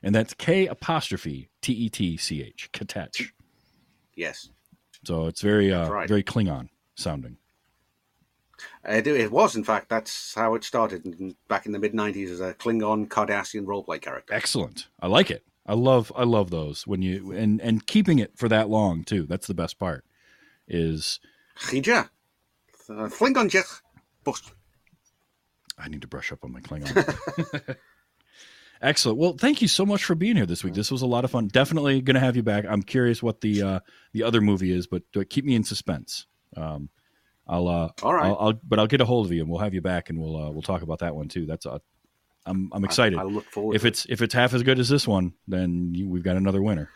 And 0.03 0.15
that's 0.15 0.33
K 0.33 0.67
apostrophe 0.67 1.49
T 1.61 1.73
E 1.73 1.89
T 1.89 2.17
C 2.17 2.41
H 2.43 2.69
K'Tetch. 2.71 3.29
Yes, 4.15 4.49
So 5.05 5.27
it's 5.27 5.41
very 5.41 5.71
uh, 5.71 5.89
right. 5.89 6.07
very 6.07 6.23
Klingon 6.23 6.69
sounding. 6.95 7.37
it, 8.83 9.05
it 9.05 9.31
was. 9.31 9.55
In 9.55 9.63
fact, 9.63 9.89
that's 9.89 10.33
how 10.33 10.55
it 10.55 10.63
started 10.63 11.05
in, 11.05 11.35
back 11.47 11.65
in 11.65 11.71
the 11.71 11.79
mid 11.79 11.93
'90s 11.93 12.31
as 12.31 12.39
a 12.39 12.53
Klingon 12.53 13.07
Cardassian 13.07 13.65
roleplay 13.65 14.01
character. 14.01 14.33
Excellent. 14.33 14.87
I 14.99 15.07
like 15.07 15.29
it. 15.29 15.43
I 15.67 15.73
love 15.73 16.11
I 16.15 16.23
love 16.23 16.49
those 16.49 16.87
when 16.87 17.01
you 17.01 17.33
and 17.33 17.61
and 17.61 17.85
keeping 17.85 18.19
it 18.19 18.31
for 18.37 18.47
that 18.49 18.69
long 18.69 19.03
too. 19.03 19.25
That's 19.25 19.47
the 19.47 19.53
best 19.53 19.77
part. 19.77 20.05
Is 20.67 21.19
uh, 22.89 23.07
Klingon 23.09 23.49
Jech, 23.49 23.65
bust. 24.23 24.51
I 25.77 25.87
need 25.89 26.01
to 26.01 26.07
brush 26.07 26.31
up 26.31 26.43
on 26.43 26.51
my 26.51 26.61
Klingon. 26.61 27.75
Excellent. 28.81 29.17
Well, 29.17 29.33
thank 29.33 29.61
you 29.61 29.67
so 29.67 29.85
much 29.85 30.03
for 30.03 30.13
being 30.13 30.35
here 30.35 30.45
this 30.45 30.63
week. 30.63 30.75
This 30.75 30.91
was 30.91 31.01
a 31.01 31.07
lot 31.07 31.25
of 31.25 31.31
fun. 31.31 31.47
Definitely 31.47 32.01
going 32.01 32.15
to 32.15 32.19
have 32.19 32.35
you 32.35 32.43
back. 32.43 32.65
I'm 32.67 32.83
curious 32.83 33.23
what 33.23 33.41
the 33.41 33.61
uh, 33.61 33.79
the 34.13 34.23
other 34.23 34.41
movie 34.41 34.71
is, 34.71 34.87
but 34.87 35.03
keep 35.29 35.45
me 35.45 35.55
in 35.55 35.63
suspense. 35.63 36.27
Um, 36.55 36.89
I'll 37.47 37.67
uh, 37.67 37.89
All 38.03 38.13
right. 38.13 38.27
I'll, 38.27 38.37
I'll 38.39 38.53
but 38.63 38.79
I'll 38.79 38.87
get 38.87 39.01
a 39.01 39.05
hold 39.05 39.25
of 39.25 39.31
you 39.31 39.41
and 39.41 39.49
we'll 39.49 39.59
have 39.59 39.73
you 39.73 39.81
back 39.81 40.09
and 40.09 40.19
we'll 40.19 40.35
uh, 40.35 40.51
we'll 40.51 40.61
talk 40.61 40.81
about 40.81 40.99
that 40.99 41.15
one 41.15 41.27
too. 41.27 41.45
That's 41.45 41.65
uh, 41.65 41.79
I'm 42.45 42.69
I'm 42.71 42.85
excited. 42.85 43.17
I, 43.17 43.21
I 43.21 43.25
look 43.25 43.45
forward. 43.45 43.75
if 43.75 43.81
to 43.81 43.87
it. 43.87 43.91
it's 43.91 44.05
if 44.09 44.21
it's 44.21 44.33
half 44.33 44.53
as 44.53 44.63
good 44.63 44.79
as 44.79 44.89
this 44.89 45.07
one, 45.07 45.33
then 45.47 45.93
you, 45.95 46.07
we've 46.07 46.23
got 46.23 46.37
another 46.37 46.61
winner. 46.61 46.89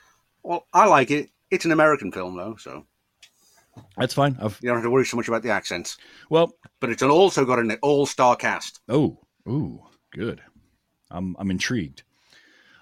well, 0.43 0.67
I 0.74 0.86
like 0.88 1.09
it. 1.11 1.30
It's 1.49 1.65
an 1.65 1.72
American 1.72 2.11
film 2.11 2.38
though, 2.38 2.55
so 2.57 2.86
That's 3.97 4.13
fine. 4.13 4.38
I've 4.41 4.59
you 4.61 4.67
don't 4.67 4.78
have 4.78 4.84
to 4.86 4.89
worry 4.89 5.05
so 5.05 5.17
much 5.17 5.28
about 5.28 5.43
the 5.43 5.49
accents. 5.49 5.97
well, 6.30 6.53
But 6.80 6.89
it's 6.89 7.03
also 7.03 7.45
got 7.45 7.59
an 7.59 7.78
all-star 7.82 8.36
cast. 8.36 8.80
Oh, 8.89 9.19
ooh, 9.47 9.82
good. 10.13 10.41
I'm 11.09 11.36
I'm 11.39 11.51
intrigued. 11.51 12.03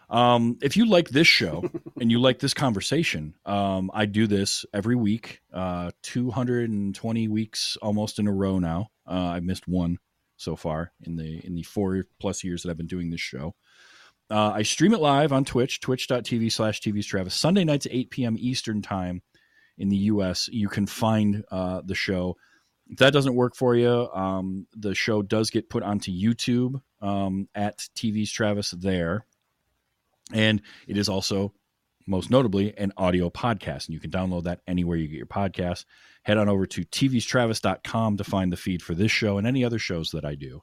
Um, 0.10 0.58
if 0.62 0.76
you 0.76 0.86
like 0.86 1.10
this 1.10 1.28
show 1.28 1.70
and 2.02 2.10
you 2.10 2.20
like 2.20 2.40
this 2.40 2.54
conversation, 2.54 3.36
um, 3.46 3.92
I 3.94 4.06
do 4.06 4.26
this 4.26 4.66
every 4.74 4.96
week, 4.96 5.42
uh, 5.54 5.92
220 6.02 7.28
weeks 7.28 7.78
almost 7.82 8.18
in 8.18 8.28
a 8.28 8.32
row 8.34 8.58
now. 8.58 8.88
Uh, 9.08 9.14
I 9.36 9.40
missed 9.40 9.68
one 9.68 9.98
so 10.38 10.56
far 10.56 10.92
in 11.06 11.16
the 11.16 11.46
in 11.46 11.54
the 11.54 11.64
four 11.64 12.06
plus 12.20 12.44
years 12.44 12.64
that 12.64 12.70
I've 12.70 12.78
been 12.78 12.88
doing 12.88 13.10
this 13.10 13.22
show. 13.22 13.56
Uh, 14.32 14.52
I 14.56 14.62
stream 14.64 14.94
it 14.94 15.00
live 15.00 15.32
on 15.32 15.44
Twitch, 15.44 15.80
twitch.tv 15.80 16.52
slash 16.52 16.82
TV's 16.82 17.08
Travis, 17.08 17.34
Sunday 17.34 17.64
nights 17.64 17.88
at 17.88 17.94
8 17.94 18.10
p.m. 18.12 18.36
Eastern 18.40 18.82
time 18.82 19.22
in 19.80 19.90
the 19.90 19.98
U.S. 19.98 20.50
You 20.52 20.68
can 20.68 20.86
find 20.86 21.44
uh, 21.50 21.82
the 21.84 21.96
show. 21.96 22.38
If 22.90 23.00
that 23.00 23.14
doesn't 23.14 23.36
work 23.36 23.56
for 23.56 23.76
you, 23.76 24.10
um, 24.14 24.68
the 24.76 24.94
show 24.94 25.22
does 25.22 25.50
get 25.50 25.70
put 25.70 25.84
onto 25.84 26.12
YouTube 26.12 26.82
um, 27.02 27.48
at 27.56 27.78
TV's 27.96 28.32
Travis 28.32 28.72
there. 28.72 29.26
And 30.34 30.62
it 30.88 30.98
is 30.98 31.08
also, 31.08 31.54
most 32.06 32.30
notably, 32.30 32.78
an 32.78 32.92
audio 32.98 33.30
podcast. 33.30 33.88
And 33.88 33.94
you 33.94 34.00
can 34.00 34.12
download 34.12 34.44
that 34.44 34.62
anywhere 34.68 34.98
you 34.98 35.08
get 35.08 35.18
your 35.18 35.26
podcasts. 35.26 35.86
Head 36.24 36.38
on 36.38 36.50
over 36.50 36.66
to 36.66 36.84
tvstravis.com 36.84 38.18
to 38.18 38.24
find 38.24 38.52
the 38.52 38.58
feed 38.58 38.84
for 38.84 38.94
this 38.94 39.12
show 39.12 39.38
and 39.38 39.48
any 39.48 39.64
other 39.64 39.80
shows 39.80 40.12
that 40.12 40.26
I 40.26 40.36
do. 40.36 40.62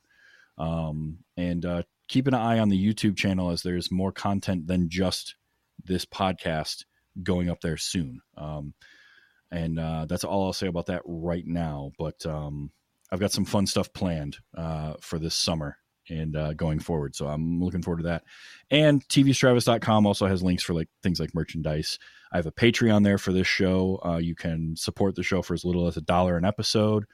Um, 0.59 1.19
and 1.37 1.65
uh, 1.65 1.83
keep 2.09 2.27
an 2.27 2.35
eye 2.35 2.59
on 2.59 2.69
the 2.69 2.95
YouTube 2.95 3.17
channel 3.17 3.51
as 3.51 3.63
there's 3.63 3.91
more 3.91 4.13
content 4.13 4.67
than 4.67 4.89
just 4.89 5.37
this 5.85 6.05
podcast 6.05 6.85
going 7.23 7.49
up 7.49 7.61
there 7.61 7.77
soon. 7.77 8.21
Um, 8.37 8.75
and 9.51 9.79
uh, 9.79 10.07
that's 10.07 10.25
all 10.25 10.45
I'll 10.45 10.53
say 10.53 10.67
about 10.67 10.87
that 10.87 11.03
right 11.05 11.47
now. 11.47 11.93
But 11.99 12.25
um, 12.27 12.71
I've 13.11 13.21
got 13.21 13.33
some 13.33 13.45
fun 13.45 13.67
stuff 13.67 13.93
planned 13.93 14.39
uh, 14.57 14.95
for 15.01 15.19
this 15.19 15.35
summer 15.35 15.79
and 16.09 16.37
uh, 16.37 16.53
going 16.55 16.79
forward. 16.79 17.15
So 17.15 17.27
I'm 17.27 17.61
looking 17.61 17.83
forward 17.83 17.99
to 17.99 18.09
that. 18.09 18.25
And 18.71 19.07
tvstravis.com 19.09 20.07
also 20.07 20.27
has 20.27 20.43
links 20.43 20.63
for 20.63 20.75
like 20.75 20.89
things 21.03 21.21
like 21.21 21.35
merchandise. 21.35 21.99
I 22.33 22.37
have 22.37 22.47
a 22.47 22.53
Patreon 22.53 23.05
there 23.05 23.19
for 23.19 23.33
this 23.33 23.47
show. 23.47 24.01
Uh, 24.05 24.19
you 24.19 24.35
can 24.35 24.77
support 24.77 25.15
the 25.15 25.23
show 25.23 25.43
for 25.43 25.55
as 25.55 25.65
little 25.65 25.87
as 25.87 25.97
a 25.97 26.03
dollar 26.03 26.37
an 26.37 26.45
episode. 26.45 27.05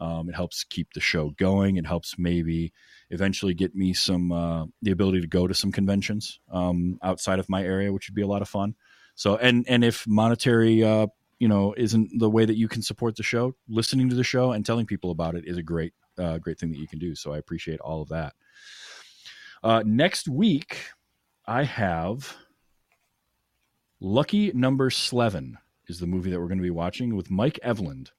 Um, 0.00 0.28
it 0.28 0.34
helps 0.34 0.64
keep 0.64 0.92
the 0.92 1.00
show 1.00 1.30
going. 1.30 1.76
It 1.76 1.86
helps 1.86 2.14
maybe 2.18 2.72
eventually 3.10 3.54
get 3.54 3.74
me 3.74 3.94
some 3.94 4.30
uh, 4.30 4.66
the 4.82 4.92
ability 4.92 5.20
to 5.22 5.26
go 5.26 5.46
to 5.46 5.54
some 5.54 5.72
conventions 5.72 6.38
um, 6.52 6.98
outside 7.02 7.40
of 7.40 7.48
my 7.48 7.64
area, 7.64 7.92
which 7.92 8.08
would 8.08 8.14
be 8.14 8.22
a 8.22 8.26
lot 8.26 8.42
of 8.42 8.48
fun. 8.48 8.74
So 9.16 9.36
and 9.36 9.66
and 9.68 9.82
if 9.82 10.06
monetary 10.06 10.84
uh, 10.84 11.08
you 11.38 11.48
know 11.48 11.74
isn't 11.76 12.10
the 12.18 12.30
way 12.30 12.44
that 12.44 12.56
you 12.56 12.68
can 12.68 12.82
support 12.82 13.16
the 13.16 13.22
show, 13.22 13.54
listening 13.68 14.08
to 14.10 14.16
the 14.16 14.24
show 14.24 14.52
and 14.52 14.64
telling 14.64 14.86
people 14.86 15.10
about 15.10 15.34
it 15.34 15.44
is 15.46 15.56
a 15.56 15.62
great 15.62 15.92
uh, 16.18 16.38
great 16.38 16.58
thing 16.58 16.70
that 16.70 16.78
you 16.78 16.88
can 16.88 16.98
do. 16.98 17.14
So 17.14 17.32
I 17.32 17.38
appreciate 17.38 17.80
all 17.80 18.02
of 18.02 18.08
that. 18.08 18.34
Uh, 19.62 19.82
next 19.84 20.28
week, 20.28 20.78
I 21.46 21.64
have 21.64 22.36
Lucky 24.00 24.52
Number 24.52 24.90
Slevin 24.90 25.58
is 25.88 25.98
the 25.98 26.06
movie 26.06 26.30
that 26.30 26.40
we're 26.40 26.48
going 26.48 26.58
to 26.58 26.62
be 26.62 26.70
watching 26.70 27.16
with 27.16 27.30
Mike 27.30 27.58
Evland. 27.64 28.10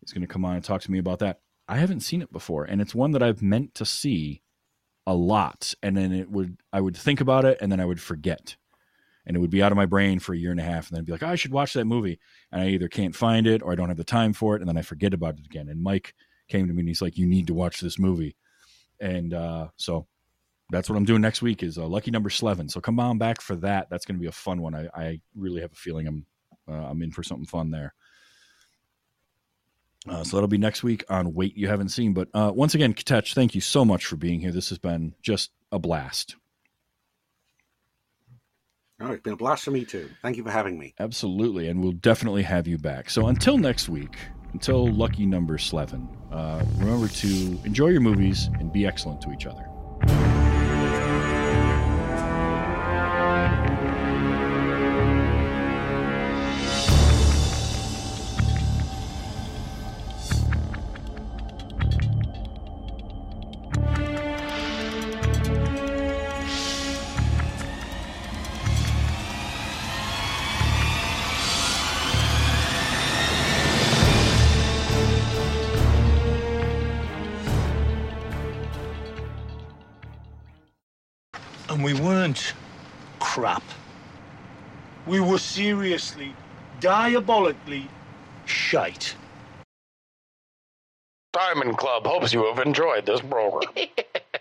He's 0.00 0.12
going 0.12 0.22
to 0.22 0.32
come 0.32 0.44
on 0.44 0.54
and 0.54 0.64
talk 0.64 0.80
to 0.82 0.90
me 0.90 0.98
about 0.98 1.18
that. 1.18 1.40
I 1.68 1.76
haven't 1.76 2.00
seen 2.00 2.22
it 2.22 2.32
before, 2.32 2.64
and 2.64 2.80
it's 2.80 2.94
one 2.94 3.12
that 3.12 3.22
I've 3.22 3.42
meant 3.42 3.74
to 3.76 3.84
see 3.84 4.42
a 5.06 5.14
lot, 5.14 5.74
and 5.82 5.96
then 5.96 6.12
it 6.12 6.30
would 6.30 6.56
I 6.72 6.80
would 6.80 6.96
think 6.96 7.20
about 7.20 7.44
it, 7.44 7.58
and 7.60 7.70
then 7.70 7.80
I 7.80 7.84
would 7.84 8.00
forget, 8.00 8.56
and 9.26 9.36
it 9.36 9.40
would 9.40 9.50
be 9.50 9.62
out 9.62 9.72
of 9.72 9.76
my 9.76 9.86
brain 9.86 10.18
for 10.18 10.34
a 10.34 10.38
year 10.38 10.50
and 10.50 10.60
a 10.60 10.64
half, 10.64 10.88
and 10.88 10.96
then 10.96 11.00
I'd 11.02 11.06
be 11.06 11.12
like, 11.12 11.22
oh, 11.22 11.28
I 11.28 11.36
should 11.36 11.52
watch 11.52 11.72
that 11.74 11.84
movie, 11.84 12.18
and 12.50 12.62
I 12.62 12.68
either 12.68 12.88
can't 12.88 13.14
find 13.14 13.46
it 13.46 13.62
or 13.62 13.72
I 13.72 13.74
don't 13.74 13.88
have 13.88 13.96
the 13.96 14.04
time 14.04 14.32
for 14.32 14.56
it, 14.56 14.60
and 14.60 14.68
then 14.68 14.76
I 14.76 14.82
forget 14.82 15.14
about 15.14 15.38
it 15.38 15.46
again. 15.46 15.68
And 15.68 15.82
Mike 15.82 16.14
came 16.48 16.66
to 16.66 16.72
me 16.72 16.80
and 16.80 16.88
he's 16.88 17.02
like, 17.02 17.16
you 17.16 17.26
need 17.26 17.46
to 17.46 17.54
watch 17.54 17.80
this 17.80 17.98
movie, 17.98 18.36
and 19.00 19.32
uh, 19.34 19.68
so 19.76 20.06
that's 20.70 20.88
what 20.88 20.96
I'm 20.96 21.04
doing 21.04 21.20
next 21.20 21.42
week 21.42 21.62
is 21.62 21.76
uh, 21.76 21.86
Lucky 21.86 22.10
Number 22.10 22.30
Slevin. 22.30 22.68
So 22.68 22.80
come 22.80 22.98
on 22.98 23.18
back 23.18 23.40
for 23.42 23.56
that. 23.56 23.88
That's 23.90 24.06
going 24.06 24.16
to 24.16 24.20
be 24.20 24.28
a 24.28 24.32
fun 24.32 24.62
one. 24.62 24.74
I, 24.74 24.88
I 24.94 25.20
really 25.36 25.60
have 25.60 25.72
a 25.72 25.76
feeling 25.76 26.06
I'm 26.06 26.26
uh, 26.68 26.72
I'm 26.72 27.02
in 27.02 27.10
for 27.10 27.22
something 27.22 27.46
fun 27.46 27.70
there. 27.70 27.94
Uh, 30.08 30.24
so 30.24 30.36
that'll 30.36 30.48
be 30.48 30.58
next 30.58 30.82
week 30.82 31.04
on 31.08 31.34
Wait 31.34 31.56
You 31.56 31.68
Haven't 31.68 31.90
Seen. 31.90 32.12
But 32.12 32.28
uh, 32.34 32.50
once 32.54 32.74
again, 32.74 32.94
K'Tetch, 32.94 33.34
thank 33.34 33.54
you 33.54 33.60
so 33.60 33.84
much 33.84 34.06
for 34.06 34.16
being 34.16 34.40
here. 34.40 34.50
This 34.50 34.70
has 34.70 34.78
been 34.78 35.14
just 35.22 35.52
a 35.70 35.78
blast. 35.78 36.36
It's 39.10 39.22
been 39.22 39.32
a 39.32 39.36
blast 39.36 39.64
for 39.64 39.70
me 39.70 39.84
too. 39.84 40.08
Thank 40.22 40.36
you 40.36 40.44
for 40.44 40.50
having 40.50 40.78
me. 40.78 40.94
Absolutely. 40.98 41.68
And 41.68 41.82
we'll 41.82 41.92
definitely 41.92 42.42
have 42.42 42.66
you 42.66 42.78
back. 42.78 43.10
So 43.10 43.26
until 43.26 43.58
next 43.58 43.88
week, 43.88 44.16
until 44.52 44.86
lucky 44.92 45.26
number 45.26 45.56
11, 45.56 46.08
uh, 46.30 46.64
remember 46.78 47.08
to 47.08 47.60
enjoy 47.64 47.88
your 47.88 48.00
movies 48.00 48.48
and 48.58 48.72
be 48.72 48.86
excellent 48.86 49.20
to 49.22 49.32
each 49.32 49.46
other. 49.46 49.66
Seriously, 85.92 86.34
diabolically 86.80 87.86
shite. 88.46 89.14
Diamond 91.34 91.76
Club 91.76 92.06
hopes 92.06 92.32
you 92.32 92.46
have 92.46 92.64
enjoyed 92.64 93.04
this 93.06 93.20
program. 93.20 93.70